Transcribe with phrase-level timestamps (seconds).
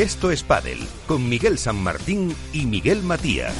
[0.00, 3.54] Esto es Padel con Miguel San Martín y Miguel Matías.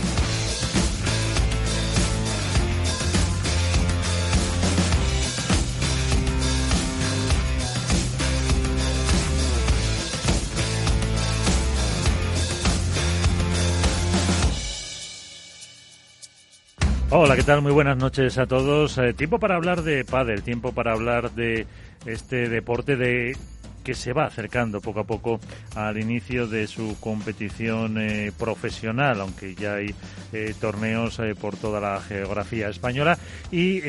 [17.11, 17.61] Hola, ¿qué tal?
[17.61, 18.97] Muy buenas noches a todos.
[18.97, 21.67] Eh, tiempo para hablar de pádel, tiempo para hablar de
[22.07, 23.37] este deporte de
[23.83, 25.41] que se va acercando poco a poco
[25.75, 29.95] al inicio de su competición eh, profesional, aunque ya hay
[30.33, 33.19] eh, torneos por toda la geografía española.
[33.51, 33.81] Y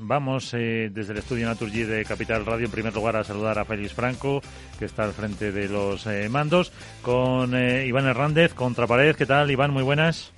[0.00, 3.94] vamos desde el estudio Naturgy de Capital Radio, en primer lugar, a saludar a Félix
[3.94, 4.42] Franco,
[4.78, 9.16] que está al frente de los mandos, con Iván Hernández, Contrapared.
[9.16, 9.72] ¿Qué tal, Iván?
[9.72, 10.32] Muy buenas.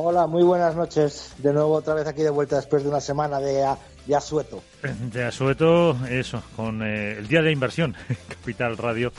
[0.00, 1.32] Hola, muy buenas noches.
[1.38, 3.64] De nuevo otra vez aquí de vuelta después de una semana de,
[4.08, 4.62] de asueto.
[5.12, 7.94] De asueto, eso, con eh, el día de inversión,
[8.28, 9.12] Capital Radio.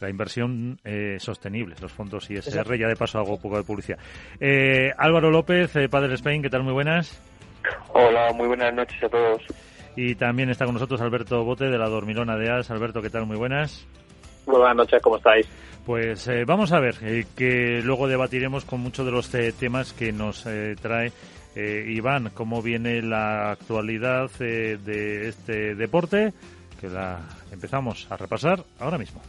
[0.00, 3.98] La inversión eh, sostenible, los fondos ISR, ya de paso hago un poco de publicidad.
[4.38, 6.62] Eh, Álvaro López, Padre Spain, ¿qué tal?
[6.62, 7.18] Muy buenas.
[7.94, 9.42] Hola, muy buenas noches a todos.
[9.96, 12.70] Y también está con nosotros Alberto Bote de la Dormilona de As.
[12.70, 13.24] Alberto, ¿qué tal?
[13.24, 13.86] Muy buenas.
[14.46, 15.48] Muy buenas noches, ¿cómo estáis?
[15.86, 19.92] Pues eh, vamos a ver, eh, que luego debatiremos con muchos de los eh, temas
[19.92, 20.46] que nos
[20.80, 21.12] trae
[21.56, 26.32] Iván, cómo viene la actualidad de este deporte,
[26.80, 27.20] que la
[27.52, 29.20] empezamos a repasar ahora mismo.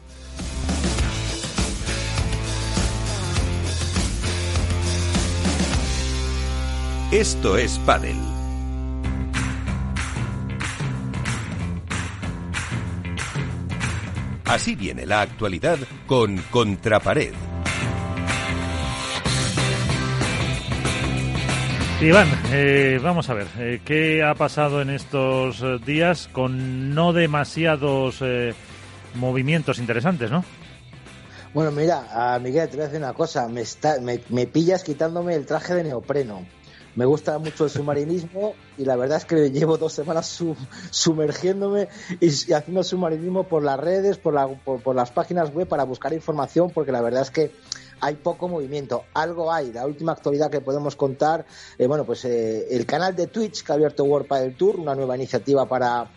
[7.11, 8.17] Esto es Padel.
[14.45, 17.33] Así viene la actualidad con Contrapared.
[22.01, 27.13] Iván, eh, vamos a ver, eh, ¿qué ha pasado en estos eh, días con no
[27.13, 28.21] demasiados
[29.13, 30.43] movimientos interesantes, no?
[31.53, 35.45] Bueno, mira, Miguel, te voy a decir una cosa, me, está, me pillas quitándome el
[35.45, 36.45] traje de neopreno
[36.95, 40.41] me gusta mucho el submarinismo y la verdad es que llevo dos semanas
[40.89, 41.89] sumergiéndome
[42.19, 44.33] y, haciendo submarinismo por las redes, por,
[44.95, 47.51] las páginas web para buscar información porque la verdad es que
[48.01, 49.03] hay poco movimiento.
[49.13, 49.71] Algo hay.
[49.71, 51.45] La última actualidad que podemos contar,
[51.77, 54.95] eh, bueno, pues eh, el canal de Twitch que ha abierto World del Tour, una
[54.95, 56.09] nueva iniciativa para,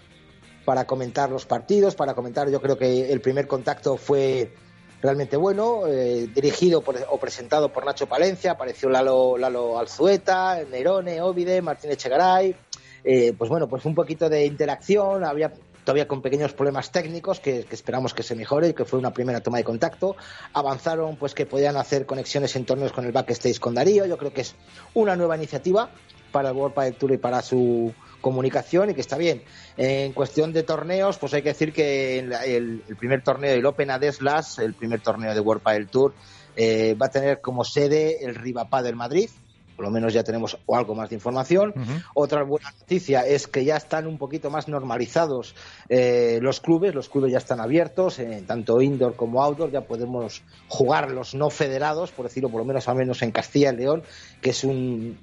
[0.65, 4.53] para comentar los partidos, para comentar, yo creo que el primer contacto fue
[5.01, 11.63] realmente bueno, eh, dirigido o presentado por Nacho Palencia, apareció Lalo, Lalo Alzueta, Nerone, Ovide,
[11.63, 12.57] Martín Echegaray,
[13.05, 15.53] eh, pues bueno, pues un poquito de interacción, había
[15.89, 19.41] todavía con pequeños problemas técnicos que, esperamos que se mejore y que fue una primera
[19.41, 20.17] toma de contacto.
[20.53, 24.31] Avanzaron pues que podían hacer conexiones en torneos con el backstage con Darío, yo creo
[24.31, 24.55] que es
[24.93, 25.89] una nueva iniciativa
[26.31, 29.43] para el World Padel Tour y para su comunicación y que está bien.
[29.79, 34.59] En cuestión de torneos, pues hay que decir que el, primer torneo del Open Adeslas,
[34.59, 36.13] el primer torneo de World Padel Tour,
[36.55, 39.31] eh, va a tener como sede el Rivapá del Madrid.
[39.79, 41.73] Por lo menos ya tenemos algo más de información.
[42.13, 45.55] Otra buena noticia es que ya están un poquito más normalizados
[45.89, 46.97] eh, los clubes.
[46.97, 49.71] Los clubes ya están abiertos, eh, tanto indoor como outdoor.
[49.71, 53.73] Ya podemos jugar los no federados, por decirlo por lo menos al menos en Castilla
[53.73, 54.03] y León,
[54.43, 55.17] que es un,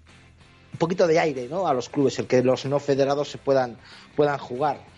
[0.72, 1.68] un poquito de aire ¿no?
[1.68, 3.76] a los clubes, el que los no federados se puedan,
[4.16, 4.95] puedan jugar.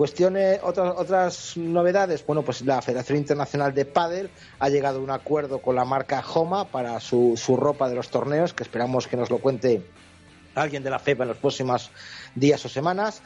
[0.00, 5.10] Cuestiones, otras, otras novedades, bueno, pues la Federación Internacional de Padel ha llegado a un
[5.10, 9.28] acuerdo con la marca Homa para su, ropa de los torneos, que esperamos que nos
[9.28, 9.86] lo cuente
[10.54, 11.90] alguien de la FEPA en los próximos
[12.34, 13.20] días o semanas.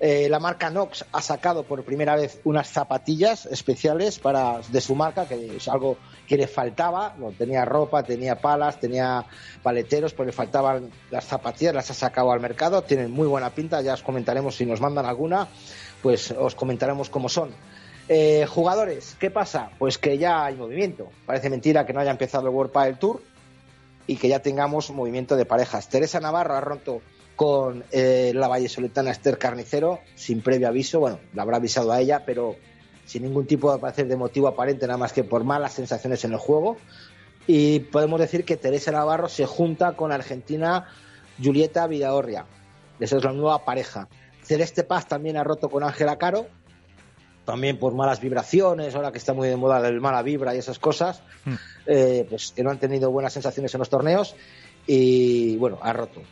[0.00, 4.94] Eh, la marca Nox ha sacado por primera vez unas zapatillas especiales para de su
[4.94, 5.96] marca, que es algo
[6.28, 7.16] que le faltaba.
[7.36, 9.24] tenía ropa, tenía palas, tenía
[9.62, 12.82] paleteros, pero le faltaban las zapatillas, las ha sacado al mercado.
[12.82, 15.48] Tienen muy buena pinta, ya os comentaremos si nos mandan alguna,
[16.02, 17.50] pues os comentaremos cómo son.
[18.08, 19.70] Eh, jugadores, ¿qué pasa?
[19.78, 21.10] Pues que ya hay movimiento.
[21.26, 23.20] Parece mentira que no haya empezado el World Padel Tour
[24.06, 25.88] y que ya tengamos movimiento de parejas.
[25.88, 27.02] Teresa Navarro ha roto
[27.36, 31.00] con eh, la vallesoletana Esther Carnicero, sin previo aviso.
[31.00, 32.56] Bueno, la habrá avisado a ella, pero
[33.04, 36.38] sin ningún tipo de, de motivo aparente, nada más que por malas sensaciones en el
[36.38, 36.78] juego.
[37.46, 40.86] Y podemos decir que Teresa Navarro se junta con Argentina
[41.42, 42.46] Julieta Vidaorria.
[42.98, 44.08] Esa es la nueva pareja.
[44.48, 46.46] Celeste Paz también ha roto con Ángela Caro,
[47.44, 50.78] también por malas vibraciones, ahora que está muy de moda el mala vibra y esas
[50.78, 51.54] cosas, hmm.
[51.86, 54.34] eh, pues que no han tenido buenas sensaciones en los torneos
[54.86, 56.22] y bueno, ha roto.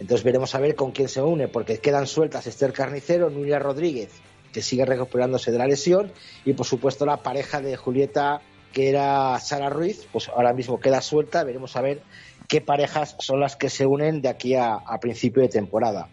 [0.00, 4.10] Entonces veremos a ver con quién se une, porque quedan sueltas Esther Carnicero, Nuria Rodríguez,
[4.52, 6.10] que sigue recuperándose de la lesión,
[6.44, 8.40] y por supuesto la pareja de Julieta,
[8.72, 12.02] que era Sara Ruiz, pues ahora mismo queda suelta, veremos a ver
[12.50, 16.08] qué parejas son las que se unen de aquí a, principio de temporada.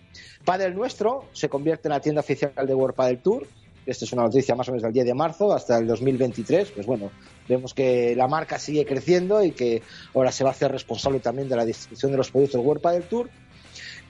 [0.48, 3.46] Padel Nuestro se convierte en la tienda oficial de World Padel Tour,
[3.86, 6.86] esta es una noticia más o menos del 10 de marzo hasta el 2023, pues
[6.86, 7.12] bueno,
[7.50, 9.82] vemos que la marca sigue creciendo y que
[10.14, 13.04] ahora se va a hacer responsable también de la distribución de los productos World del
[13.04, 13.30] Tour.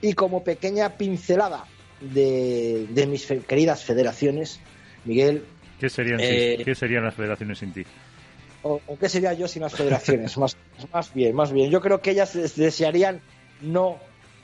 [0.00, 1.64] Y como pequeña pincelada
[2.00, 4.60] de, mis queridas federaciones,
[5.04, 5.44] Miguel.
[5.80, 7.84] ¿Qué serían, eh, ¿Qué serían las federaciones sin ti?
[8.62, 10.38] O, qué sería yo sin las federaciones?
[10.38, 10.56] más,
[10.92, 11.68] más bien, más bien.
[11.68, 13.20] Yo creo que ellas desearían
[13.60, 13.98] no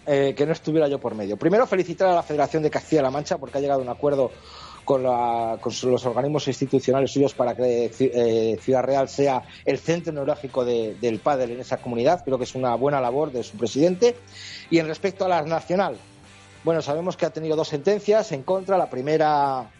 [0.06, 1.36] eh, que no estuviera yo por medio.
[1.36, 4.30] Primero, felicitar a la Federación de Castilla-La Mancha porque ha llegado a un acuerdo
[4.84, 11.20] con, los organismos institucionales suyos para que eh, Ciudad Real sea el centro neurálgico del
[11.20, 12.22] pádel en esa comunidad.
[12.24, 14.16] Creo que es una buena labor de su presidente.
[14.70, 15.96] Y en respecto a la nacional,
[16.64, 18.78] bueno, sabemos que ha tenido dos sentencias en contra.
[18.78, 19.70] La primera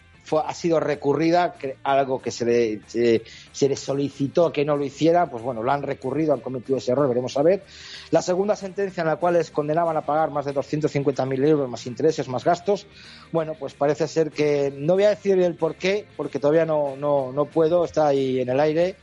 [0.45, 5.43] ha sido recurrida, algo que se le, se, le solicitó que no lo hiciera, pues
[5.43, 7.63] bueno, lo han recurrido, han cometido ese error, veremos a ver.
[8.11, 11.85] La segunda sentencia en la cual les condenaban a pagar más de 250.000 euros, más
[11.85, 12.87] intereses, más gastos,
[13.31, 16.95] bueno, pues parece ser que, no voy a decir el por qué, porque todavía no,
[16.95, 18.95] no, no puedo, está ahí en el aire,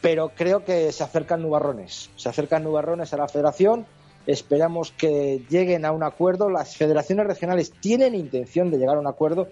[0.00, 3.86] pero creo que se acercan nubarrones, se acercan nubarrones a la federación,
[4.26, 6.50] esperamos que lleguen a un acuerdo.
[6.50, 9.48] Las federaciones regionales tienen intención de llegar a un acuerdo,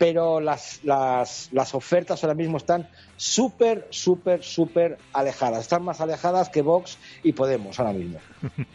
[0.00, 2.88] pero las, las, las ofertas ahora mismo están
[3.18, 5.60] súper, súper, súper alejadas.
[5.60, 8.18] Están más alejadas que Vox y Podemos ahora mismo.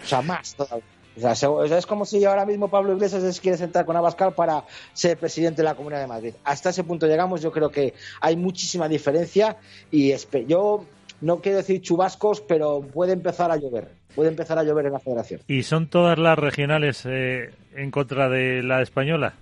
[0.04, 0.56] O sea, más.
[0.60, 5.18] O sea, es como si ahora mismo Pablo Iglesias quiere sentar con Abascal para ser
[5.18, 6.34] presidente de la Comunidad de Madrid.
[6.44, 7.42] Hasta ese punto llegamos.
[7.42, 9.58] Yo creo que hay muchísima diferencia
[9.90, 10.14] y
[10.46, 10.86] yo
[11.22, 13.90] no quiero decir chubascos, pero puede empezar a llover.
[14.14, 15.42] Puede empezar a llover en la federación.
[15.48, 19.34] ¿Y son todas las regionales eh, en contra de la española?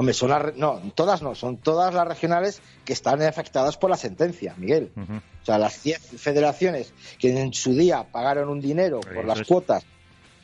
[0.00, 3.96] Hombre, son las, no, todas no, son todas las regionales que están afectadas por la
[3.96, 4.92] sentencia, Miguel.
[4.96, 9.84] O sea, las 10 federaciones que en su día pagaron un dinero por las cuotas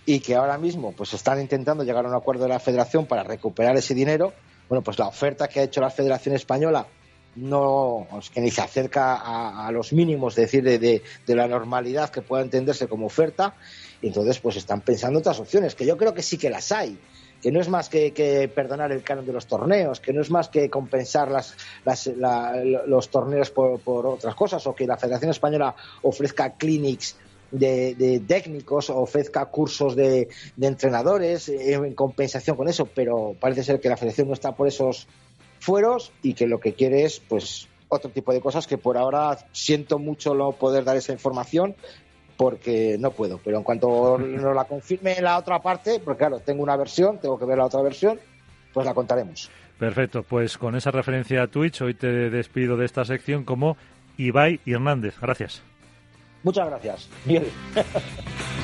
[0.06, 3.22] y que ahora mismo pues están intentando llegar a un acuerdo de la federación para
[3.22, 4.32] recuperar ese dinero,
[4.68, 6.88] bueno, pues la oferta que ha hecho la Federación Española
[7.36, 12.10] no es que ni se acerca a, los mínimos, es decir, de, de, la normalidad
[12.10, 13.54] que pueda entenderse como oferta,
[14.02, 16.98] y entonces pues están pensando otras opciones, que yo creo que sí que las hay
[17.44, 20.48] que no es más que, perdonar el canon de los torneos, que no es más
[20.48, 21.54] que compensar las,
[22.86, 27.18] los torneos por, otras cosas, o que la Federación Española ofrezca clinics
[27.50, 30.26] de, técnicos, ofrezca cursos de,
[30.58, 34.66] entrenadores eh, en compensación con eso, pero parece ser que la Federación no está por
[34.66, 35.06] esos
[35.60, 39.36] fueros y que lo que quiere es, pues, otro tipo de cosas que por ahora
[39.52, 41.76] siento mucho no poder dar esa información,
[42.36, 43.40] porque no puedo.
[43.42, 47.38] Pero en cuanto nos la confirme la otra parte, porque claro, tengo una versión, tengo
[47.38, 48.18] que ver la otra versión,
[48.72, 49.50] pues la contaremos.
[49.78, 53.76] Perfecto, pues con esa referencia a Twitch, hoy te despido de esta sección como
[54.16, 55.16] Ibai Hernández.
[55.20, 55.62] Gracias.
[56.42, 57.08] Muchas gracias.
[57.24, 57.44] Bien.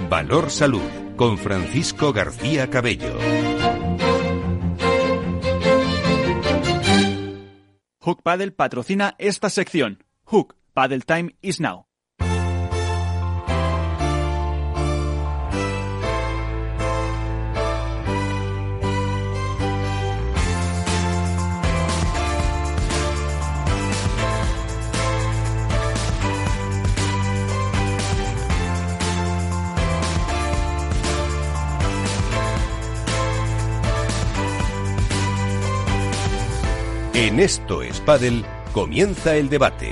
[0.11, 0.81] Valor Salud.
[1.15, 3.17] Con Francisco García Cabello.
[8.01, 10.03] Hook Paddle patrocina esta sección.
[10.25, 11.85] Hook Paddle Time is now.
[37.13, 39.91] En Esto es Padel comienza el debate.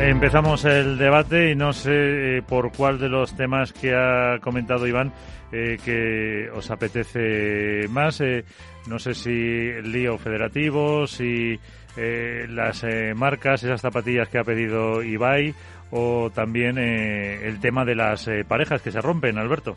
[0.00, 4.86] Empezamos el debate y no sé eh, por cuál de los temas que ha comentado
[4.86, 5.12] Iván
[5.52, 8.22] eh, que os apetece más.
[8.22, 8.46] Eh,
[8.88, 11.60] no sé si el lío federativo, si
[11.94, 15.54] las marcas, esas zapatillas que ha pedido Ibai
[15.90, 19.76] o también el tema de las parejas que se rompen, Alberto.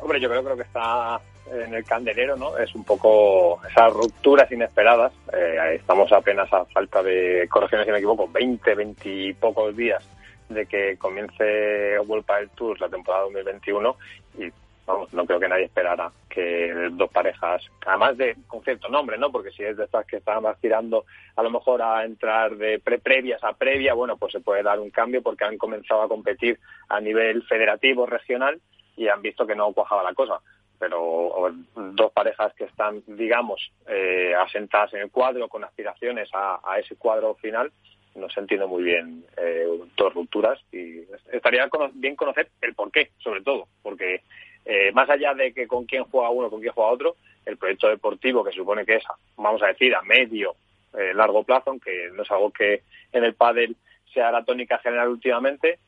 [0.00, 1.20] Hombre, yo creo que está
[1.52, 2.56] en el candelero, ¿no?
[2.56, 5.12] Es un poco esas rupturas inesperadas.
[5.32, 10.02] Eh, estamos apenas a falta de, correcciones si me equivoco, 20, 20 y pocos días
[10.48, 13.96] de que comience World del Tour la temporada 2021
[14.38, 14.48] y
[14.84, 19.30] vamos, no creo que nadie esperara que dos parejas, además de con cierto nombre, ¿no?
[19.30, 21.04] Porque si es de estas que están aspirando
[21.36, 24.80] a lo mejor a entrar de pre previas a previa, bueno, pues se puede dar
[24.80, 28.60] un cambio porque han comenzado a competir a nivel federativo regional
[28.96, 30.40] y han visto que no cuajaba la cosa.
[30.78, 36.96] Pero dos parejas que están, digamos, eh, asentadas en el cuadro con aspiraciones a, ese
[36.96, 37.70] cuadro final,
[38.14, 39.66] no se entiende muy bien eh,
[39.96, 44.22] dos rupturas y estaría bien conocer el por qué, sobre todo, porque
[44.64, 47.16] eh, más allá de que con quién juega uno, con quién juega otro,
[47.46, 49.04] el proyecto deportivo que supone que es,
[49.36, 50.54] vamos a decir, a medio,
[50.96, 52.82] eh, largo plazo, aunque no es algo que
[53.12, 53.76] en el pádel
[54.12, 55.78] sea la tónica general últimamente,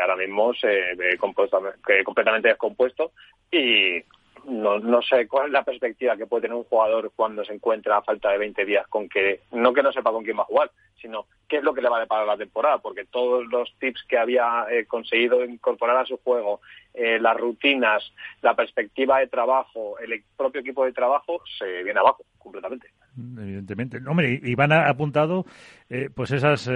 [0.00, 3.12] ahora mismo se ve completamente descompuesto
[3.50, 4.02] y
[4.44, 7.98] no, no sé cuál es la perspectiva que puede tener un jugador cuando se encuentra
[7.98, 10.46] a falta de 20 días con que, no que no sepa con quién va a
[10.46, 10.70] jugar,
[11.00, 14.04] sino qué es lo que le va a deparar la temporada, porque todos los tips
[14.08, 16.60] que había eh, conseguido incorporar a su juego,
[16.94, 18.02] eh, las rutinas,
[18.40, 22.88] la perspectiva de trabajo, el propio equipo de trabajo, se viene abajo completamente.
[23.16, 23.98] Evidentemente.
[24.08, 25.44] Hombre, y van a apuntado
[25.90, 26.70] eh, pues esas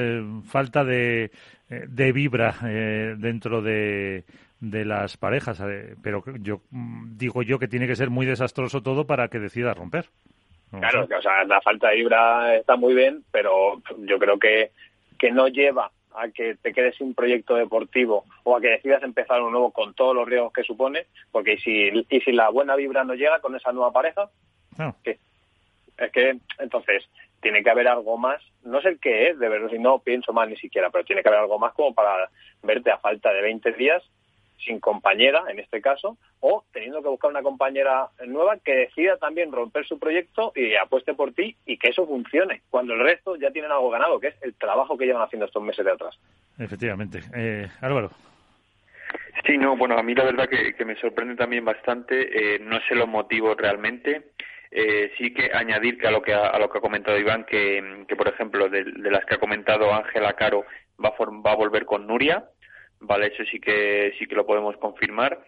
[0.44, 1.30] falta de,
[1.68, 2.54] de vibra
[3.16, 4.24] dentro de
[4.60, 8.82] de las parejas, eh, pero yo mm, digo yo que tiene que ser muy desastroso
[8.82, 10.06] todo para que decida romper.
[10.70, 14.70] claro, o sea, la falta de vibra está muy bien, pero yo creo que,
[15.18, 19.42] que no lleva a que te quedes sin proyecto deportivo o a que decidas empezar
[19.42, 23.04] un nuevo con todos los riesgos que supone, porque si, y si la buena vibra
[23.04, 24.30] no llega con esa nueva pareja,
[25.04, 25.18] ¿qué?
[25.98, 27.04] Es que, entonces,
[27.40, 30.48] tiene que haber algo más, no sé qué es, de verdad, si no pienso mal
[30.48, 32.30] ni siquiera, pero tiene que haber algo más como para
[32.62, 34.02] verte a falta de 20 días
[34.64, 39.52] sin compañera, en este caso, o teniendo que buscar una compañera nueva que decida también
[39.52, 43.50] romper su proyecto y apueste por ti y que eso funcione, cuando el resto ya
[43.50, 46.18] tienen algo ganado, que es el trabajo que llevan haciendo estos meses de atrás.
[46.58, 47.20] Efectivamente.
[47.34, 48.10] Eh, Álvaro.
[49.44, 52.94] Sí, no, bueno, a mí la verdad que, me sorprende también bastante, eh, no sé
[52.94, 54.32] los motivos realmente.
[54.70, 57.44] Eh, sí que añadir que a lo que ha, a lo que ha comentado Iván,
[57.44, 60.64] que, que por ejemplo de, las que ha comentado Ángela Caro
[61.02, 62.44] va va a volver con Nuria,
[63.00, 65.38] Vale, eso sí que sí que lo podemos confirmar.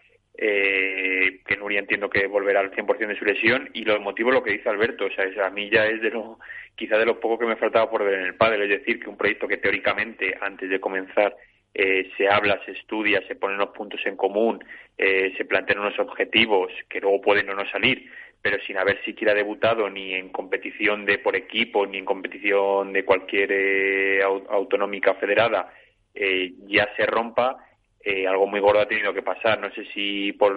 [0.41, 3.71] Eh, que Nuria entiendo que volverá al 100% de su lesión.
[3.73, 6.39] Y lo motivo lo que dice Alberto, o sea, a mí ya es de lo,
[6.77, 9.11] quizá de lo poco que me faltaba por ver en el padre, es decir, que
[9.11, 11.37] un proyecto que teóricamente antes de comenzar
[11.75, 14.65] eh, se habla, se estudia, se ponen los puntos en común,
[14.97, 19.35] eh, se plantean unos objetivos que luego pueden o no salir, pero sin haber siquiera
[19.35, 25.73] debutado ni en competición de por equipo ni en competición de cualquier eh, autonómica federada
[26.15, 27.57] eh, ya se rompa,
[28.01, 29.61] eh, algo muy gordo ha tenido que pasar.
[29.61, 30.57] No sé si por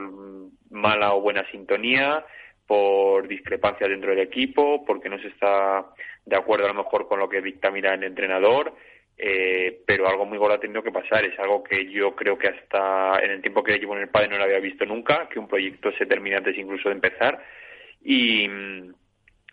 [0.70, 2.26] mala o buena sintonía,
[2.66, 5.86] por discrepancias dentro del equipo, porque no se está
[6.26, 8.74] de acuerdo a lo mejor con lo que dictamina el entrenador,
[9.18, 11.26] eh, pero algo muy gordo ha tenido que pasar.
[11.26, 14.30] Es algo que yo creo que hasta en el tiempo que llevo en el padre
[14.30, 17.44] no lo había visto nunca, que un proyecto se termine antes incluso de empezar.
[18.04, 18.48] Y,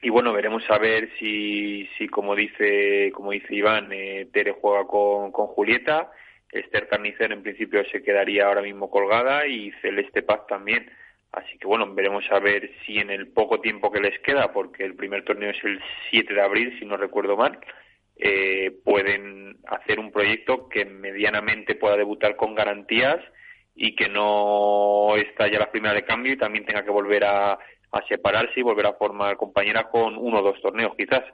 [0.01, 4.87] y bueno, veremos a ver si, si como dice, como dice Iván, eh, Tere juega
[4.87, 6.11] con, con Julieta,
[6.53, 10.91] Esther Carnicer en principio se quedaría ahora mismo colgada y Celeste Paz también.
[11.33, 14.85] Así que bueno, veremos a ver si en el poco tiempo que les queda, porque
[14.85, 17.59] el primer torneo es el 7 de abril, si no recuerdo mal,
[18.17, 23.19] eh, pueden hacer un proyecto que medianamente pueda debutar con garantías
[23.75, 27.59] y que no está ya la primera de cambio y también tenga que volver a
[27.93, 31.25] a separarse y volver a formar compañera con uno o dos torneos quizás.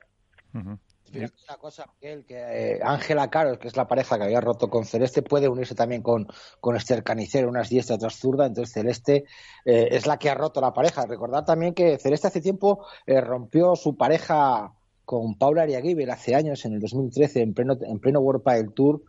[1.14, 5.23] Una cosa, que eh, Ángela Caro, que es la pareja que había roto con Celeste,
[5.23, 6.26] puede unirse también con,
[6.61, 8.46] con Esther Canicero, unas diestra, otras zurda.
[8.46, 9.25] Entonces, Celeste
[9.64, 11.06] eh, es la que ha roto la pareja.
[11.06, 14.73] Recordad también que Celeste hace tiempo eh, rompió su pareja
[15.04, 19.02] con Paula Ariaguibel hace años, en el 2013, en pleno, en pleno World del Tour,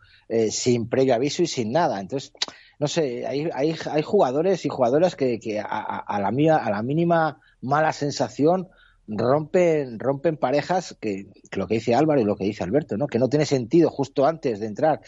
[0.49, 2.01] sin previo aviso y sin nada.
[2.01, 2.33] Entonces,
[2.79, 6.69] no sé, hay, hay, hay jugadores y jugadoras que, que a, a, la mía, a
[6.69, 8.69] la mínima mala sensación
[9.07, 13.07] rompen, rompen parejas que, lo que dice Álvaro y lo que dice Alberto, ¿no?
[13.07, 15.01] Que no tiene sentido justo antes de entrar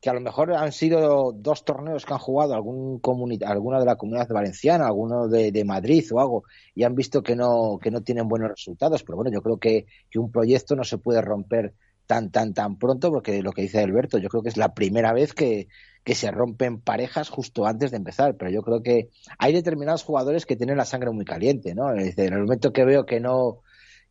[0.00, 3.00] que a lo mejor han sido dos torneos que han jugado algún
[3.46, 6.42] alguna de la comunidad valenciana, alguno de, Madrid o algo,
[6.74, 9.04] y han visto que no, que no tienen buenos resultados.
[9.04, 11.74] Pero bueno, yo creo que, que un proyecto no se puede romper
[12.12, 15.14] tan, tan, tan pronto, porque lo que dice Alberto, yo creo que es la primera
[15.14, 15.68] vez que,
[16.04, 20.44] que se rompen parejas justo antes de empezar, pero yo creo que hay determinados jugadores
[20.44, 21.90] que tienen la sangre muy caliente, ¿no?
[21.90, 23.60] En el momento que veo que no,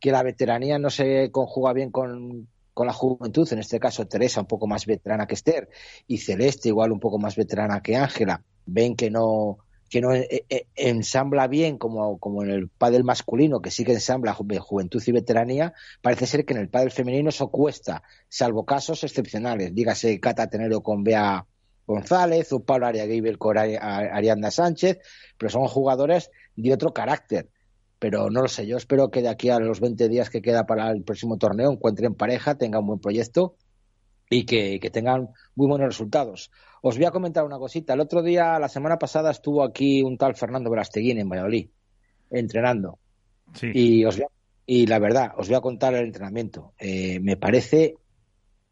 [0.00, 4.40] que la veteranía no se conjuga bien con, con la juventud, en este caso Teresa
[4.40, 5.68] un poco más veterana que Esther
[6.08, 9.58] y Celeste igual un poco más veterana que Ángela, ven que no
[9.92, 13.92] que no eh, eh, ensambla bien como, como en el pádel masculino, que sí que
[13.92, 19.04] ensambla juventud y veteranía, parece ser que en el pádel femenino eso cuesta, salvo casos
[19.04, 21.44] excepcionales, dígase Cata Tenero con Bea
[21.86, 24.98] González o Pablo Ariagüibel con Arianda Sánchez,
[25.36, 27.50] pero son jugadores de otro carácter.
[27.98, 30.64] Pero no lo sé, yo espero que de aquí a los 20 días que queda
[30.64, 33.56] para el próximo torneo encuentren pareja, tengan un buen proyecto
[34.30, 36.50] y que, tengan muy buenos resultados.
[36.84, 37.94] Os voy a comentar una cosita.
[37.94, 41.68] El otro día, la semana pasada, estuvo aquí un tal Fernando Verasteguín en Valladolid,
[42.28, 42.98] entrenando.
[43.62, 44.20] Y, os
[44.66, 46.74] y la verdad, os voy a contar el entrenamiento.
[46.80, 47.94] Eh, me parece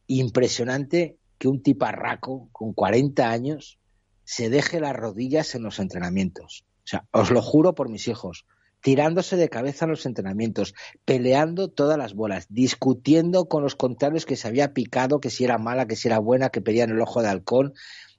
[0.09, 3.79] impresionante que un tiparraco con 40 años
[4.25, 6.65] se deje las rodillas en los entrenamientos.
[6.85, 8.45] O sea, os lo juro por mis hijos
[8.83, 14.37] tirándose de cabeza en los entrenamientos, peleando todas las bolas, discutiendo con los contrarios que
[14.37, 17.23] se había picado, que si era mala, que si era buena, que pedían el ojo
[17.23, 17.75] de halcón.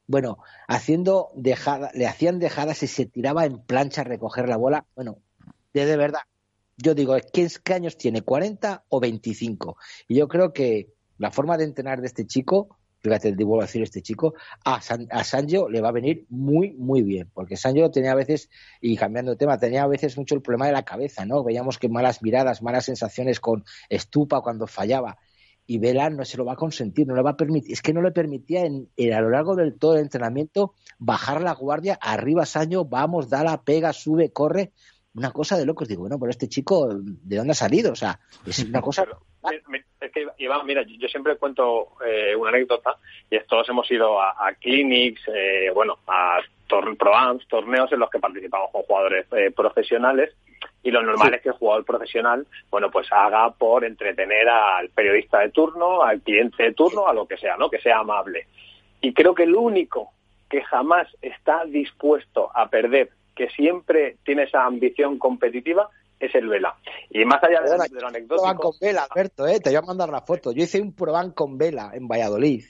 [0.07, 0.37] Bueno,
[0.67, 4.85] haciendo dejada, le hacían dejadas y se tiraba en plancha a recoger la bola.
[4.95, 5.19] Bueno,
[5.73, 6.21] de, de verdad,
[6.77, 8.23] yo digo, ¿qué, ¿qué años tiene?
[8.23, 9.77] ¿40 o 25?
[10.07, 14.01] Y yo creo que la forma de entrenar de este chico fíjate, a decir este
[14.01, 18.15] chico, a, a Sancho le va a venir muy, muy bien, porque Sancho tenía a
[18.15, 21.43] veces, y cambiando de tema, tenía a veces mucho el problema de la cabeza, ¿no?
[21.43, 25.17] Veíamos que malas miradas, malas sensaciones con Estupa cuando fallaba,
[25.65, 27.93] y Vela no se lo va a consentir, no le va a permitir, es que
[27.93, 32.45] no le permitía en, a lo largo del todo el entrenamiento bajar la guardia, arriba
[32.45, 34.73] Sancho, vamos, da la pega, sube, corre,
[35.13, 35.87] una cosa de locos.
[35.87, 37.91] Digo, bueno, pero este chico, ¿de dónde ha salido?
[37.91, 39.05] O sea, es una cosa
[40.01, 42.97] es que, Iván, mira, yo siempre cuento eh, una anécdota
[43.29, 46.95] y es, todos hemos ido a, clinics, eh, bueno, a tor
[47.47, 50.33] torneos en los que participamos con jugadores eh, profesionales
[50.83, 55.39] y lo normal es que el jugador profesional, bueno, pues haga por entretener al periodista
[55.39, 57.69] de turno, al cliente de turno, a lo que sea, ¿no?
[57.69, 58.47] Que sea amable.
[59.01, 60.11] Y creo que el único
[60.49, 65.89] que jamás está dispuesto a perder, que siempre tiene esa ambición competitiva,
[66.19, 66.75] es el Vela.
[67.09, 68.55] Y más allá de, lo anecdótico...
[68.55, 69.59] con Vela, Alberto, ¿eh?
[69.59, 70.51] te voy a mandar la foto.
[70.51, 72.63] Yo hice un Proban con Vela en Valladolid.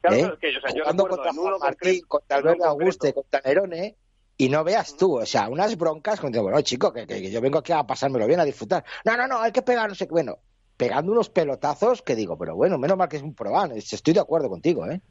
[0.00, 0.38] Claro, ¿eh?
[0.40, 3.96] que, o sea, yo Jugando contra Juan Martín, contra Alberto Auguste, contra Nerone,
[4.36, 7.58] y no veas tú, o sea, unas broncas, con bueno, chico, que, que, yo vengo
[7.58, 8.84] aquí a pasármelo bien, a disfrutar.
[9.04, 10.38] No, no, no, hay que pegar, no sé qué, bueno,
[10.78, 14.20] pegando unos pelotazos que digo, pero bueno, menos mal que es un Proban, estoy de
[14.20, 15.02] acuerdo contigo, ¿eh?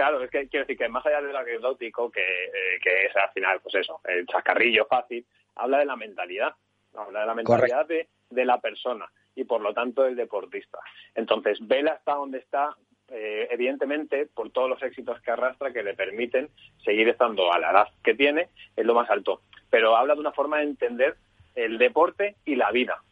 [0.00, 3.30] Claro, es que quiero decir que más allá del anecdótico, que, eh, que es al
[3.32, 6.54] final, pues eso, el chascarrillo fácil, habla de la mentalidad
[6.94, 10.78] habla de la mentalidad de, la persona y por lo tanto del deportista.
[11.14, 12.74] Entonces, Vela está donde está,
[13.08, 16.48] eh, evidentemente, por todos los éxitos que arrastra que le permiten
[16.82, 19.42] seguir estando a la edad que tiene, es lo más alto.
[19.68, 21.16] Pero habla de una forma de entender
[21.54, 23.02] el deporte y la vida.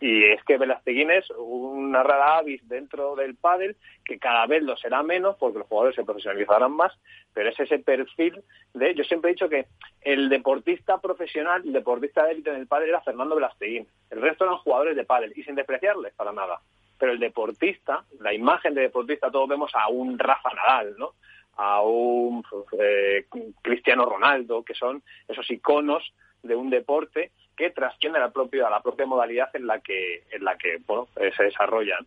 [0.00, 4.76] Y es que Velasteguín es una rara avis dentro del pádel que cada vez lo
[4.76, 6.92] será menos porque los jugadores se profesionalizarán más,
[7.32, 8.94] pero es ese perfil de...
[8.94, 9.66] Yo siempre he dicho que
[10.02, 13.86] el deportista profesional, el deportista de élite en el pádel era Fernando Velasteguín.
[14.10, 16.60] El resto eran jugadores de pádel y sin despreciarles para nada.
[16.98, 21.12] Pero el deportista, la imagen de deportista, todos vemos a un Rafa Nadal, ¿no?
[21.56, 22.44] a un
[22.78, 23.26] eh,
[23.62, 28.70] Cristiano Ronaldo, que son esos iconos de un deporte que trasciende a la propia, a
[28.70, 32.06] la propia modalidad en la que, en la que bueno, se desarrollan.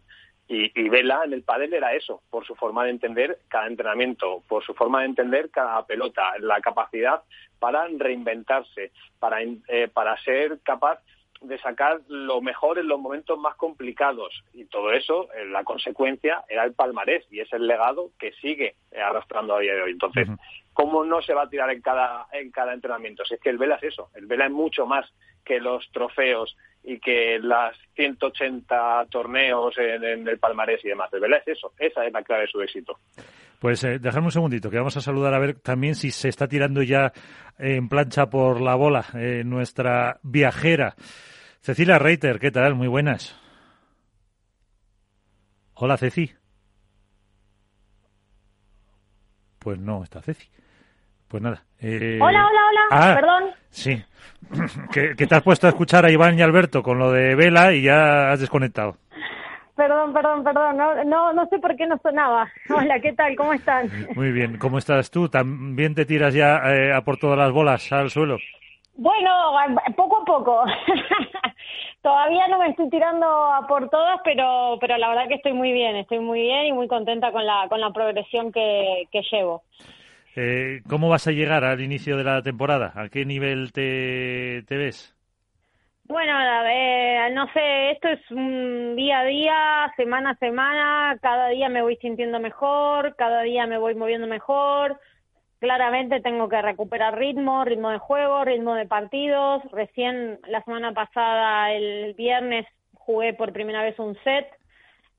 [0.50, 4.64] Y, Vela en el pádel era eso, por su forma de entender cada entrenamiento, por
[4.64, 7.22] su forma de entender cada pelota, la capacidad
[7.60, 11.02] para reinventarse, para, eh, para ser capaz
[11.42, 14.42] de sacar lo mejor en los momentos más complicados.
[14.54, 18.76] Y todo eso, eh, la consecuencia, era el palmarés y es el legado que sigue
[18.96, 19.92] arrastrando a día de hoy.
[19.92, 20.30] Entonces,
[20.72, 23.26] ¿cómo no se va a tirar en cada, en cada entrenamiento?
[23.26, 25.12] Si es que el Vela es eso, el Vela es mucho más
[25.48, 31.12] que los trofeos y que las 180 torneos en, el palmarés y demás.
[31.14, 33.00] El Vela es eso, esa es la clave de su éxito.
[33.60, 36.48] Pues eh, dejadme un segundito, que vamos a saludar a ver también si se está
[36.48, 37.12] tirando ya
[37.58, 40.96] en plancha por la bola eh, nuestra viajera.
[41.62, 42.76] Cecilia Reiter, ¿qué tal?
[42.76, 43.40] Muy buenas.
[45.74, 46.32] Hola, Ceci.
[49.60, 50.48] Pues no está Ceci.
[51.28, 51.64] Pues nada.
[51.82, 52.82] Eh, hola, hola, hola.
[52.92, 53.44] Ah, Perdón.
[53.70, 54.04] Sí.
[54.94, 57.84] que, te has puesto a escuchar a Iván y Alberto con lo de Vela y
[57.84, 58.96] ya has desconectado.
[59.76, 60.78] Perdón, perdón, perdón.
[60.78, 62.50] No, no, no sé por qué no sonaba.
[62.70, 63.36] Hola, ¿qué tal?
[63.36, 63.92] ¿Cómo están?
[64.16, 64.58] Muy bien.
[64.58, 65.30] ¿Cómo estás tú?
[65.30, 68.38] ¿También te tiras ya eh, a por todas las bolas al suelo?
[68.96, 69.32] Bueno,
[69.96, 70.66] poco a poco.
[72.02, 75.72] Todavía no me estoy tirando a por todas, pero, pero la verdad que estoy muy
[75.74, 75.98] bien.
[75.98, 79.62] Estoy muy bien y muy contenta con la, con la progresión que, que llevo.
[80.40, 82.94] Eh, ¿Cómo vas a llegar al inicio de la temporada?
[82.96, 85.16] ¿A qué nivel te, ves?
[86.04, 86.34] Bueno,
[87.34, 91.98] no sé, esto es un día a día, semana a semana, cada día me voy
[91.98, 95.00] sintiendo mejor, cada día me voy moviendo mejor.
[95.58, 99.64] Claramente tengo que recuperar ritmo, ritmo de juego, ritmo de partidos.
[99.72, 104.46] Recién la semana pasada, el viernes, jugué por primera vez un set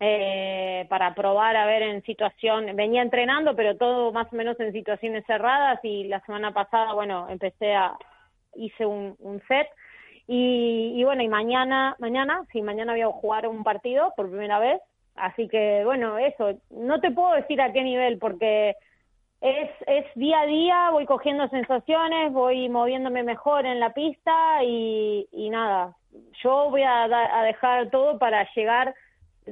[0.01, 4.73] eh, para probar a ver en situación, venía entrenando, pero todo más o menos en
[4.73, 7.97] situaciones cerradas y la semana pasada, bueno, empecé a,
[8.55, 9.17] hice un,
[9.49, 9.67] set
[10.29, 14.81] y, bueno, y mañana, mañana, sí, mañana voy a jugar un partido por primera vez.
[15.17, 18.77] Así que bueno, eso, no te puedo decir a qué nivel porque
[19.41, 25.27] es, es día a día, voy cogiendo sensaciones, voy moviéndome mejor en la pista y,
[25.33, 25.97] y nada,
[26.45, 28.95] yo voy a, a dejar todo para llegar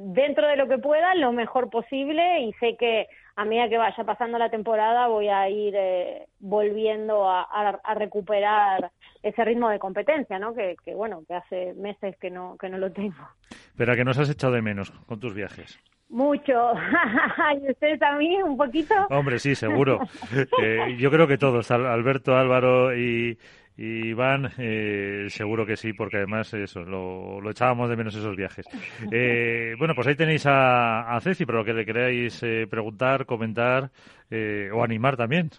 [0.01, 3.07] dentro de lo que pueda lo mejor posible y sé que
[3.37, 8.91] a medida que vaya pasando la temporada voy a ir eh, volviendo a, a, recuperar
[9.23, 10.55] ese ritmo de competencia, ¿no?
[10.55, 13.29] Que, que, bueno, que hace meses que no que no lo tengo.
[13.77, 15.79] Pero a que nos has echado de menos con tus viajes.
[16.09, 16.73] Mucho.
[17.63, 18.95] ¿Y ustedes también un poquito?
[19.11, 20.01] Hombre, sí, seguro.
[20.63, 23.39] eh, yo creo que todos, Alberto, Álvaro y
[23.79, 28.67] Iván, eh, seguro que sí, porque además eso, lo, lo echábamos de menos esos viajes.
[29.13, 33.27] Eh, bueno, pues ahí tenéis a, a Ceci, pero lo que le queráis eh, preguntar,
[33.27, 33.91] comentar
[34.31, 35.51] eh, o animar también.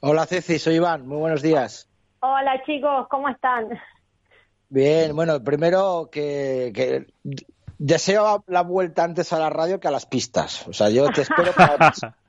[0.00, 1.88] Hola Ceci, soy Iván, muy buenos días.
[2.20, 3.68] Hola chicos, ¿cómo están?
[4.68, 7.06] Bien, bueno, primero que, que
[7.78, 10.66] deseo la vuelta antes a la radio que a las pistas.
[10.68, 11.76] O sea, yo te espero para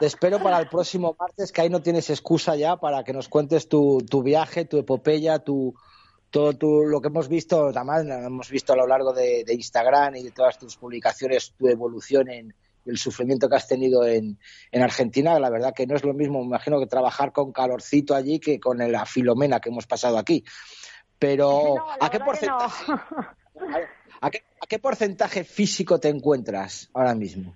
[0.00, 3.28] Te espero para el próximo martes, que ahí no tienes excusa ya para que nos
[3.28, 5.74] cuentes tu, tu viaje, tu epopeya, tu,
[6.30, 10.16] todo tu, lo que hemos visto, además hemos visto a lo largo de, de, Instagram
[10.16, 12.54] y de todas tus publicaciones, tu evolución en
[12.86, 14.38] el sufrimiento que has tenido en,
[14.72, 15.38] en, Argentina.
[15.38, 18.58] La verdad que no es lo mismo, me imagino, que trabajar con calorcito allí que
[18.58, 20.42] con la filomena que hemos pasado aquí.
[21.18, 22.90] Pero, no, ¿a qué porcentaje?
[22.90, 23.76] No.
[24.22, 27.54] ¿a, qué, ¿A qué porcentaje físico te encuentras ahora mismo?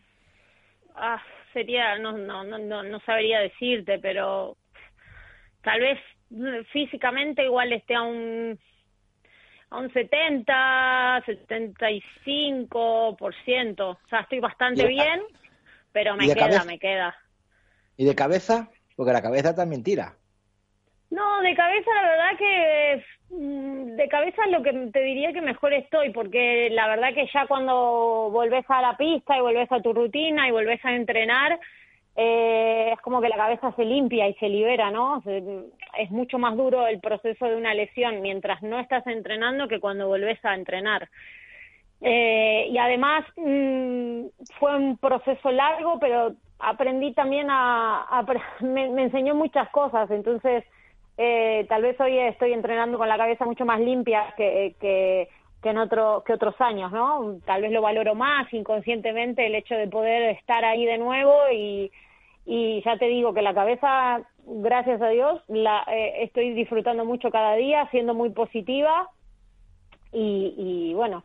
[0.94, 1.22] Ah,
[1.54, 4.58] sería, no, no, no, no sabría decirte, pero
[5.62, 5.98] tal vez
[6.72, 8.58] físicamente igual esté a un
[9.70, 13.80] a un 70, 75%.
[13.80, 15.22] O sea, estoy bastante bien,
[15.92, 16.64] pero me queda, cabeza?
[16.64, 17.16] me queda.
[17.96, 18.68] ¿Y de cabeza?
[18.94, 20.16] Porque la cabeza también tira.
[21.10, 26.10] No, de cabeza la verdad que de cabeza lo que te diría que mejor estoy,
[26.10, 30.48] porque la verdad que ya cuando volvés a la pista y volvés a tu rutina
[30.48, 31.58] y volvés a entrenar,
[32.16, 35.22] eh, es como que la cabeza se limpia y se libera, ¿no?
[35.98, 40.06] Es mucho más duro el proceso de una lesión mientras no estás entrenando que cuando
[40.06, 41.08] volvés a entrenar.
[42.00, 44.26] Eh, y además mmm,
[44.58, 48.24] fue un proceso largo, pero aprendí también a,
[48.60, 50.64] me enseñó muchas cosas, entonces
[51.16, 55.29] eh, tal vez hoy estoy entrenando con la cabeza mucho más limpia que, que,
[55.62, 57.38] que en otro, que otros años, ¿no?
[57.44, 61.92] Tal vez lo valoro más inconscientemente el hecho de poder estar ahí de nuevo y,
[62.46, 67.31] y ya te digo que la cabeza, gracias a Dios, la eh, estoy disfrutando mucho
[67.31, 69.09] cada día, siendo muy positiva
[70.12, 71.24] y, y bueno,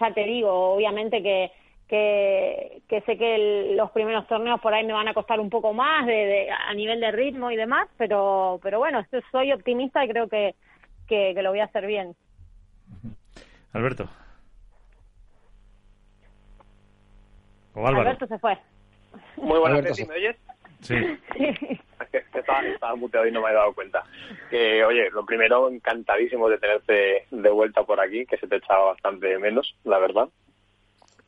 [0.00, 1.52] ya te digo, obviamente que
[1.90, 5.50] que, que sé que el, los primeros torneos por ahí me van a costar un
[5.50, 10.04] poco más de, de, a nivel de ritmo y demás, pero, pero bueno, soy optimista
[10.04, 10.54] y creo que,
[11.08, 12.14] que, que lo voy a hacer bien.
[13.72, 14.08] Alberto.
[17.74, 18.08] O Álvaro.
[18.08, 18.56] Alberto se fue.
[19.36, 20.36] Muy buenas noches, ¿me oyes?
[20.82, 20.94] Sí.
[22.34, 24.04] estaba, estaba muteado y no me he dado cuenta.
[24.48, 28.92] Que, oye, lo primero, encantadísimo de tenerte de vuelta por aquí, que se te echaba
[28.92, 30.28] bastante menos, la verdad.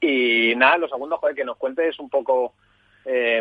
[0.03, 2.55] Y nada, lo segundo, joder, que nos cuentes un poco.
[3.05, 3.41] Eh,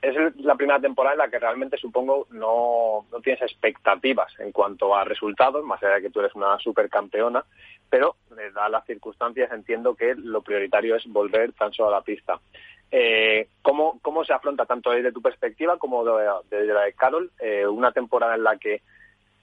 [0.00, 4.94] es la primera temporada en la que realmente supongo no, no tienes expectativas en cuanto
[4.94, 7.44] a resultados, más allá de que tú eres una supercampeona,
[7.90, 12.02] pero eh, dadas las circunstancias entiendo que lo prioritario es volver tan solo a la
[12.02, 12.38] pista.
[12.90, 17.30] Eh, ¿cómo, ¿Cómo se afronta tanto desde tu perspectiva como desde de la de Carol
[17.40, 18.82] eh, una temporada en la que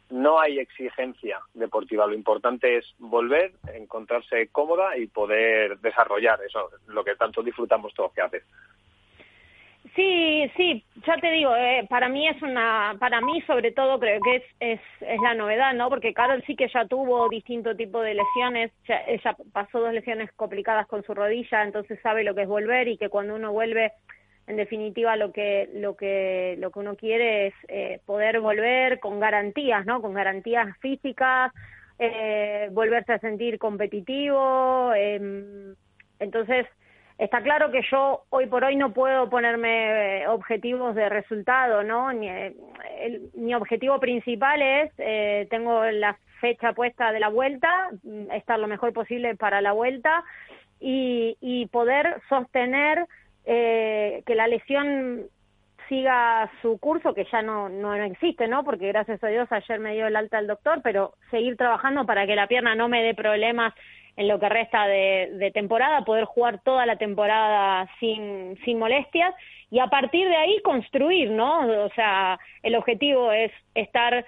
[0.10, 2.08] no hay exigencia deportiva.
[2.08, 8.14] Lo importante es volver, encontrarse cómoda y poder desarrollar eso, lo que tanto disfrutamos todos
[8.14, 8.44] que haces.
[9.96, 14.20] Sí, sí, ya te digo, eh, para mí es una, para mí sobre todo creo
[14.20, 15.90] que es, es, es la novedad, ¿no?
[15.90, 20.30] Porque Carol sí que ya tuvo distinto tipo de lesiones, ya, ella pasó dos lesiones
[20.34, 23.94] complicadas con su rodilla, entonces sabe lo que es volver y que cuando uno vuelve,
[24.48, 29.20] en definitiva lo que, lo que, lo que uno quiere es eh, poder volver con
[29.20, 30.02] garantías, ¿no?
[30.02, 31.52] Con garantías físicas,
[32.00, 35.74] eh, volverse a sentir competitivo, eh,
[36.20, 36.68] entonces
[37.18, 42.12] Está claro que yo hoy por hoy no puedo ponerme eh, objetivos de resultado, ¿no?
[42.12, 42.54] Eh,
[43.36, 48.68] mi objetivo principal es, eh, tengo la fecha puesta de la vuelta, mm, estar lo
[48.68, 50.26] mejor posible para la vuelta
[50.82, 53.08] y, y poder sostener
[53.46, 55.28] eh, que la lesión
[55.88, 58.64] siga su curso, que ya no, no existe, ¿no?
[58.64, 62.26] Porque gracias a Dios ayer me dio el alta el doctor, pero seguir trabajando para
[62.26, 63.74] que la pierna no me dé problemas
[64.18, 69.34] en lo que resta de, temporada, poder jugar toda la temporada sin, sin molestias
[69.70, 71.68] y a partir de ahí construir, ¿no?
[71.84, 74.26] O sea, el objetivo es estar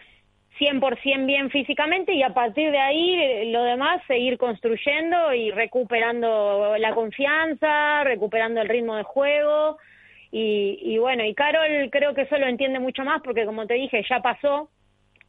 [0.59, 6.75] 100% bien físicamente y a partir de ahí eh, lo demás seguir construyendo y recuperando
[6.77, 9.77] la confianza, recuperando el ritmo de juego.
[10.31, 13.75] Y, y bueno, y Carol creo que eso lo entiende mucho más porque como te
[13.75, 14.69] dije ya pasó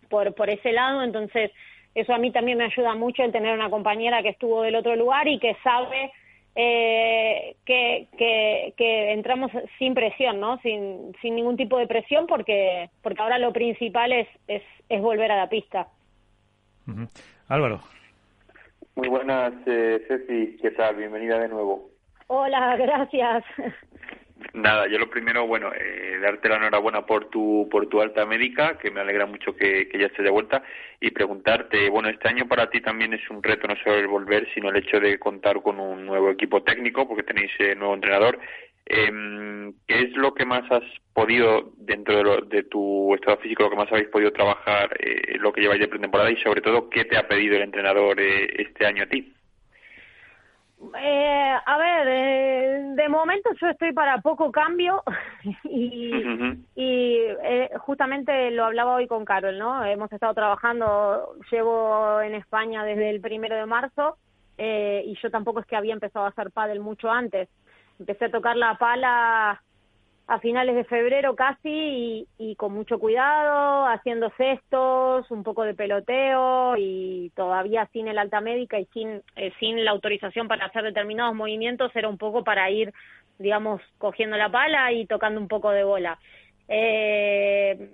[0.09, 1.53] por, por ese lado, entonces
[1.95, 4.97] eso a mí también me ayuda mucho el tener una compañera que estuvo del otro
[4.97, 6.13] lugar y que sabe
[6.61, 8.09] eh, que,
[8.77, 10.59] que, entramos sin presión, ¿no?
[10.59, 15.31] Sin, sin ningún tipo de presión porque, porque ahora lo principal es, es, es volver
[15.31, 15.87] a la pista.
[17.49, 17.81] Álvaro.
[18.97, 20.57] Muy buenas, eh, Ceci.
[20.61, 20.97] ¿Qué tal?
[20.97, 21.91] Bienvenida de nuevo.
[22.27, 23.45] Hola, gracias.
[24.53, 28.79] Nada, yo lo primero, bueno, eh, darte la enhorabuena por tu por tu alta médica,
[28.79, 30.63] que me alegra mucho que, que ya estés de vuelta,
[31.01, 34.49] y preguntarte, bueno, este año para ti también es un reto no solo el volver,
[34.55, 38.39] sino el hecho de contar con un nuevo equipo técnico, porque tenéis eh, nuevo entrenador.
[38.87, 39.11] Eh,
[39.87, 43.93] ¿Qué es lo que más has podido, dentro de, tu estado físico, lo que más
[43.93, 47.29] habéis podido trabajar, eh, lo que lleváis de pretemporada, y sobre todo, qué te ha
[47.29, 49.35] pedido el entrenador eh, este año a ti?
[50.81, 55.03] Eh, a ver, eh, de momento yo estoy para poco cambio
[55.65, 56.13] y,
[56.77, 59.85] y eh, justamente lo hablaba hoy con Carol, ¿no?
[59.85, 64.19] Hemos estado trabajando, llevo en España desde el primero de marzo
[64.57, 67.49] eh, y yo tampoco es que había empezado a hacer pádel mucho antes.
[67.99, 69.63] Empecé a tocar la pala
[70.29, 76.77] a finales de febrero casi y, con mucho cuidado, haciendo cestos, un poco de peloteo
[76.77, 81.35] y todavía sin el alta médica y sin, eh, sin la autorización para hacer determinados
[81.35, 82.93] movimientos, era un poco para ir,
[83.39, 86.19] digamos, cogiendo la pala y tocando un poco de bola.
[86.69, 87.89] Eh,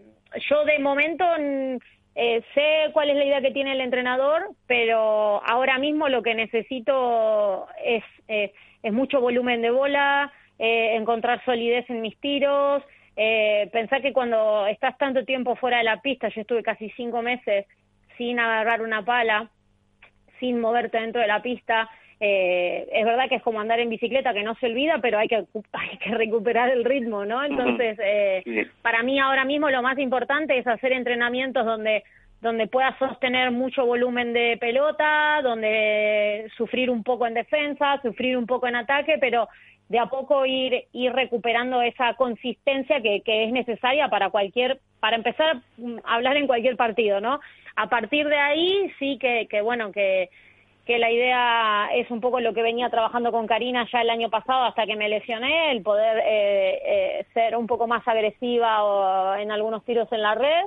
[0.50, 1.76] yo de momento mm,
[2.16, 6.34] eh, sé cuál es la idea que tiene el entrenador, pero ahora mismo lo que
[6.34, 12.82] necesito es, es mucho volumen de bola, eh, encontrar solidez en mis tiros,
[13.16, 17.22] eh, pensar que cuando estás tanto tiempo fuera de la pista, yo estuve casi cinco
[17.22, 17.66] meses
[18.16, 19.50] sin agarrar una pala,
[20.40, 21.88] sin moverte dentro de la pista,
[22.20, 25.28] eh, es verdad que es como andar en bicicleta que no se olvida, pero hay
[25.28, 27.44] que, hay que recuperar el ritmo, ¿no?
[27.44, 32.02] Entonces, eh, para mí ahora mismo lo más importante es hacer entrenamientos donde
[32.40, 38.44] donde pueda sostener mucho volumen de pelota, donde sufrir un poco en defensa, sufrir un
[38.44, 39.48] poco en ataque, pero
[39.88, 45.56] de a poco ir, recuperando esa consistencia que, es necesaria para cualquier, para empezar
[46.04, 47.40] a hablar en cualquier partido, ¿no?
[47.76, 50.30] A partir de ahí sí que, que bueno, que,
[50.86, 54.30] que la idea es un poco lo que venía trabajando con Karina ya el año
[54.30, 59.34] pasado hasta que me lesioné, el poder eh, eh, ser un poco más agresiva o
[59.36, 60.64] en algunos tiros en la red,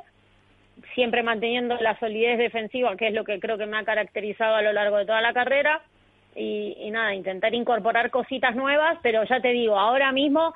[0.95, 4.62] siempre manteniendo la solidez defensiva, que es lo que creo que me ha caracterizado a
[4.62, 5.82] lo largo de toda la carrera
[6.36, 10.54] y, nada, intentar incorporar cositas nuevas, pero ya te digo, ahora mismo,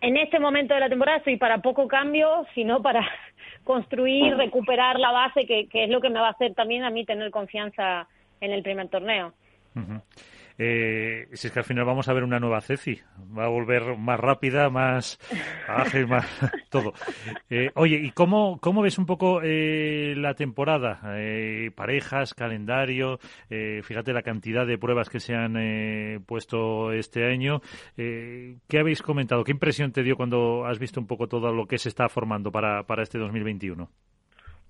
[0.00, 3.08] en este momento de la temporada, estoy para poco cambio, sino para
[3.64, 6.90] construir, recuperar la base, que, que es lo que me va a hacer también a
[6.90, 8.06] mí tener confianza
[8.40, 9.32] en el primer torneo.
[10.62, 13.00] Eh, si es que al final vamos a ver una nueva Ceci,
[13.36, 15.18] va a volver más rápida, más
[15.66, 16.26] ágil, más
[16.68, 16.92] todo.
[17.48, 21.00] Eh, oye, ¿y cómo, cómo ves un poco eh, la temporada?
[21.16, 27.24] Eh, parejas, calendario, eh, fíjate la cantidad de pruebas que se han eh, puesto este
[27.24, 27.62] año.
[27.96, 29.44] ¿Qué habéis comentado?
[29.44, 32.52] ¿Qué impresión te dio cuando has visto un poco todo lo que se está formando
[32.52, 33.88] para, para este 2021?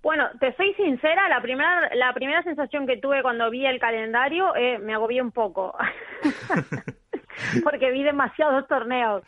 [0.03, 4.55] Bueno, te soy sincera, la primera, la primera sensación que tuve cuando vi el calendario
[4.57, 5.77] eh, me agobié un poco,
[7.65, 9.23] porque vi demasiados torneos.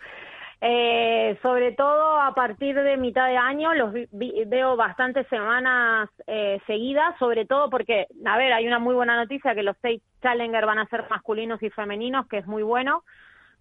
[0.64, 7.18] Eh, sobre todo a partir de mitad de año los veo bastantes semanas eh, seguidas,
[7.18, 10.78] sobre todo porque, a ver, hay una muy buena noticia que los seis Challenger van
[10.78, 13.02] a ser masculinos y femeninos, que es muy bueno.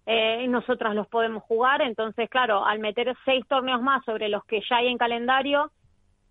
[0.06, 1.82] eh, nosotras los podemos jugar.
[1.82, 5.72] Entonces, claro, al meter seis torneos más sobre los que ya hay en calendario,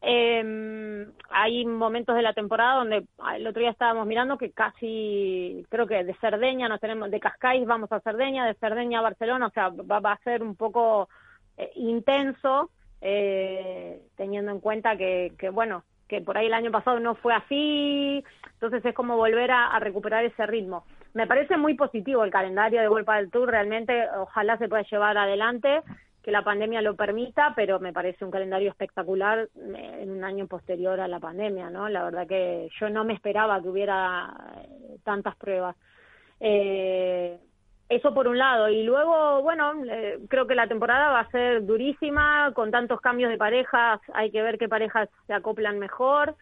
[0.01, 5.65] eh, hay momentos de la temporada donde ah, el otro día estábamos mirando que casi,
[5.69, 9.47] creo que de Cerdeña nos tenemos, de Cascais vamos a Cerdeña, de Cerdeña a Barcelona,
[9.47, 11.07] o sea, va, va a ser un poco
[11.57, 16.99] eh, intenso, eh, teniendo en cuenta que, que, bueno, que por ahí el año pasado
[16.99, 20.83] no fue así, entonces es como volver a, a recuperar ese ritmo.
[21.13, 25.17] Me parece muy positivo el calendario de Vuelta del Tour, realmente ojalá se pueda llevar
[25.17, 25.81] adelante
[26.23, 30.47] que la pandemia lo permita, pero me parece un calendario espectacular eh, en un año
[30.47, 31.89] posterior a la pandemia, ¿no?
[31.89, 35.75] La verdad que yo no me esperaba que hubiera eh, tantas pruebas.
[36.39, 37.39] Eh,
[37.91, 38.69] eso por un lado.
[38.69, 43.29] Y luego, bueno, eh, creo que la temporada va a ser durísima, con tantos cambios
[43.29, 46.35] de parejas, hay que ver qué parejas se acoplan mejor.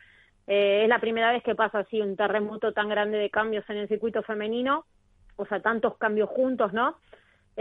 [0.46, 3.78] Eh, es la primera vez que pasa así un terremoto tan grande de cambios en
[3.78, 4.86] el circuito femenino,
[5.38, 6.98] o sea, tantos cambios juntos, ¿no?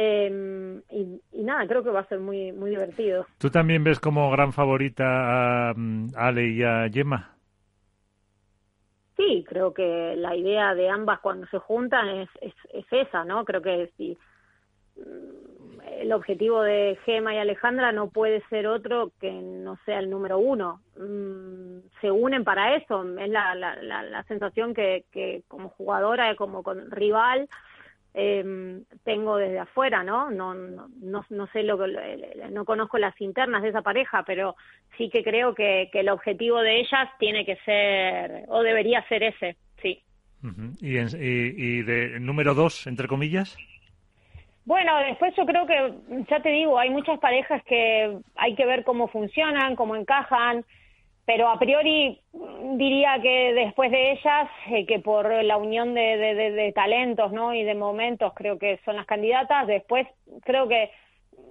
[0.00, 3.26] Eh, y, y, nada, creo que va a ser muy muy divertido.
[3.36, 7.34] ¿Tú también ves como gran favorita a, mm, a Ale y a Gemma?
[9.16, 13.44] Sí, creo que la idea de ambas cuando se juntan es, es, es esa, ¿no?
[13.44, 14.16] Creo que si
[14.96, 20.10] mm, el objetivo de Gema y Alejandra no puede ser otro que no sea el
[20.10, 20.80] número uno.
[20.96, 26.36] Mm, se unen para eso, es la, la, la, la sensación que, que como jugadora,
[26.36, 27.48] como con rival,
[28.20, 30.28] eh, tengo desde afuera, ¿no?
[30.28, 31.86] No, no, no, no sé lo que,
[32.50, 34.56] no conozco las internas de esa pareja, pero
[34.96, 39.22] sí que creo que, que el objetivo de ellas tiene que ser, o debería ser
[39.22, 40.02] ese, sí.
[40.42, 40.76] Uh -huh.
[40.80, 43.56] ¿Y, en, y, y, de número dos, entre comillas?
[44.64, 48.82] Bueno, después yo creo que, ya te digo, hay muchas parejas que hay que ver
[48.82, 50.64] cómo funcionan, cómo encajan,
[51.28, 52.18] pero a priori
[52.76, 57.52] diría que después de ellas, eh, que por la unión de, de, talentos ¿no?
[57.52, 60.06] y de momentos creo que son las candidatas, después
[60.44, 60.90] creo que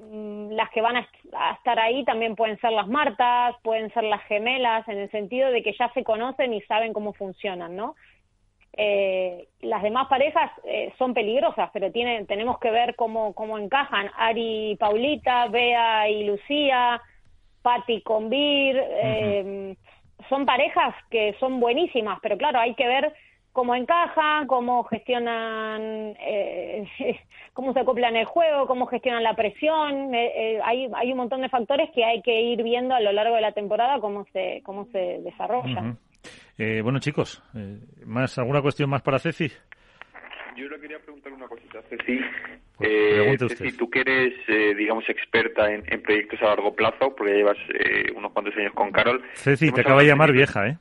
[0.10, 4.06] mmm, las que van a, a, estar ahí también pueden ser las Martas, pueden ser
[4.06, 7.94] las gemelas, en el sentido de que ya se conocen y saben cómo funcionan, ¿no?
[8.76, 14.10] Eh, las demás parejas eh, son peligrosas, pero tienen, tenemos que ver cómo, cómo encajan.
[14.18, 17.00] Ari y Paulita, Bea y Lucía,
[17.68, 19.00] Patti con Vir, uh -huh.
[19.04, 19.76] eh,
[20.30, 23.14] son parejas que son buenísimas, pero claro, hay que ver
[23.52, 26.88] cómo encajan, cómo gestionan, eh,
[27.54, 30.14] cómo se acoplan el juego, cómo gestionan la presión.
[30.16, 33.12] Eh, eh, hay, hay un montón de factores que hay que ir viendo a lo
[33.12, 35.90] largo de la temporada cómo se, cómo se desarrollan.
[35.90, 35.96] Uh
[36.60, 36.84] -huh.
[36.84, 37.44] bueno, chicos,
[38.06, 39.52] ¿más ¿alguna cuestión más para Ceci?
[40.58, 42.20] Yo le quería preguntar una cosita, Ceci.
[42.78, 47.16] Pues eh, Ceci, tú que eres, eh, digamos, experta en, en, proyectos a largo plazo,
[47.16, 49.24] porque llevas eh, unos cuantos años con Carol.
[49.36, 50.34] Ceci, te acaba de llamar de...
[50.34, 50.78] vieja, ¿eh?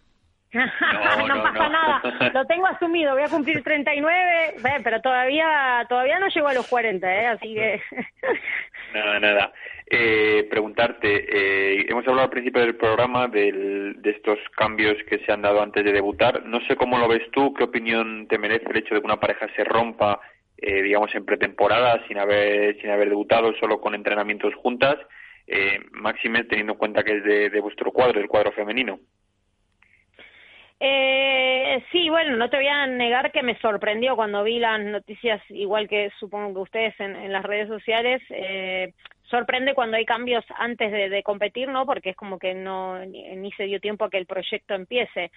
[0.81, 6.19] No, no, no, pasa nada, lo tengo asumido, voy a cumplir 39, pero todavía todavía
[6.19, 7.27] no llego a los 40, ¿eh?
[7.27, 7.81] así que...
[8.95, 9.53] Nada, nada.
[9.89, 15.33] Eh, preguntarte, eh, hemos hablado al principio del programa del, de estos cambios que se
[15.33, 16.45] han dado antes de debutar.
[16.45, 19.21] No sé cómo lo ves tú, qué opinión te merece el hecho de que una
[19.21, 20.21] pareja se rompa,
[20.57, 24.97] eh, digamos, en pretemporada, sin haber, sin haber debutado, solo con entrenamientos juntas,
[25.47, 28.99] eh, máxime teniendo en cuenta que es de, de vuestro cuadro, el cuadro femenino.
[30.79, 35.41] Eh, sí, bueno, no te voy a negar que me sorprendió cuando vi las noticias,
[35.49, 38.23] igual que supongo que ustedes en, en las redes sociales.
[38.31, 41.87] Eh, sorprende cuando hay cambios antes de, competir, ¿no?
[41.87, 45.31] Porque es como que no ni, ni, se dio tiempo a que el proyecto empiece.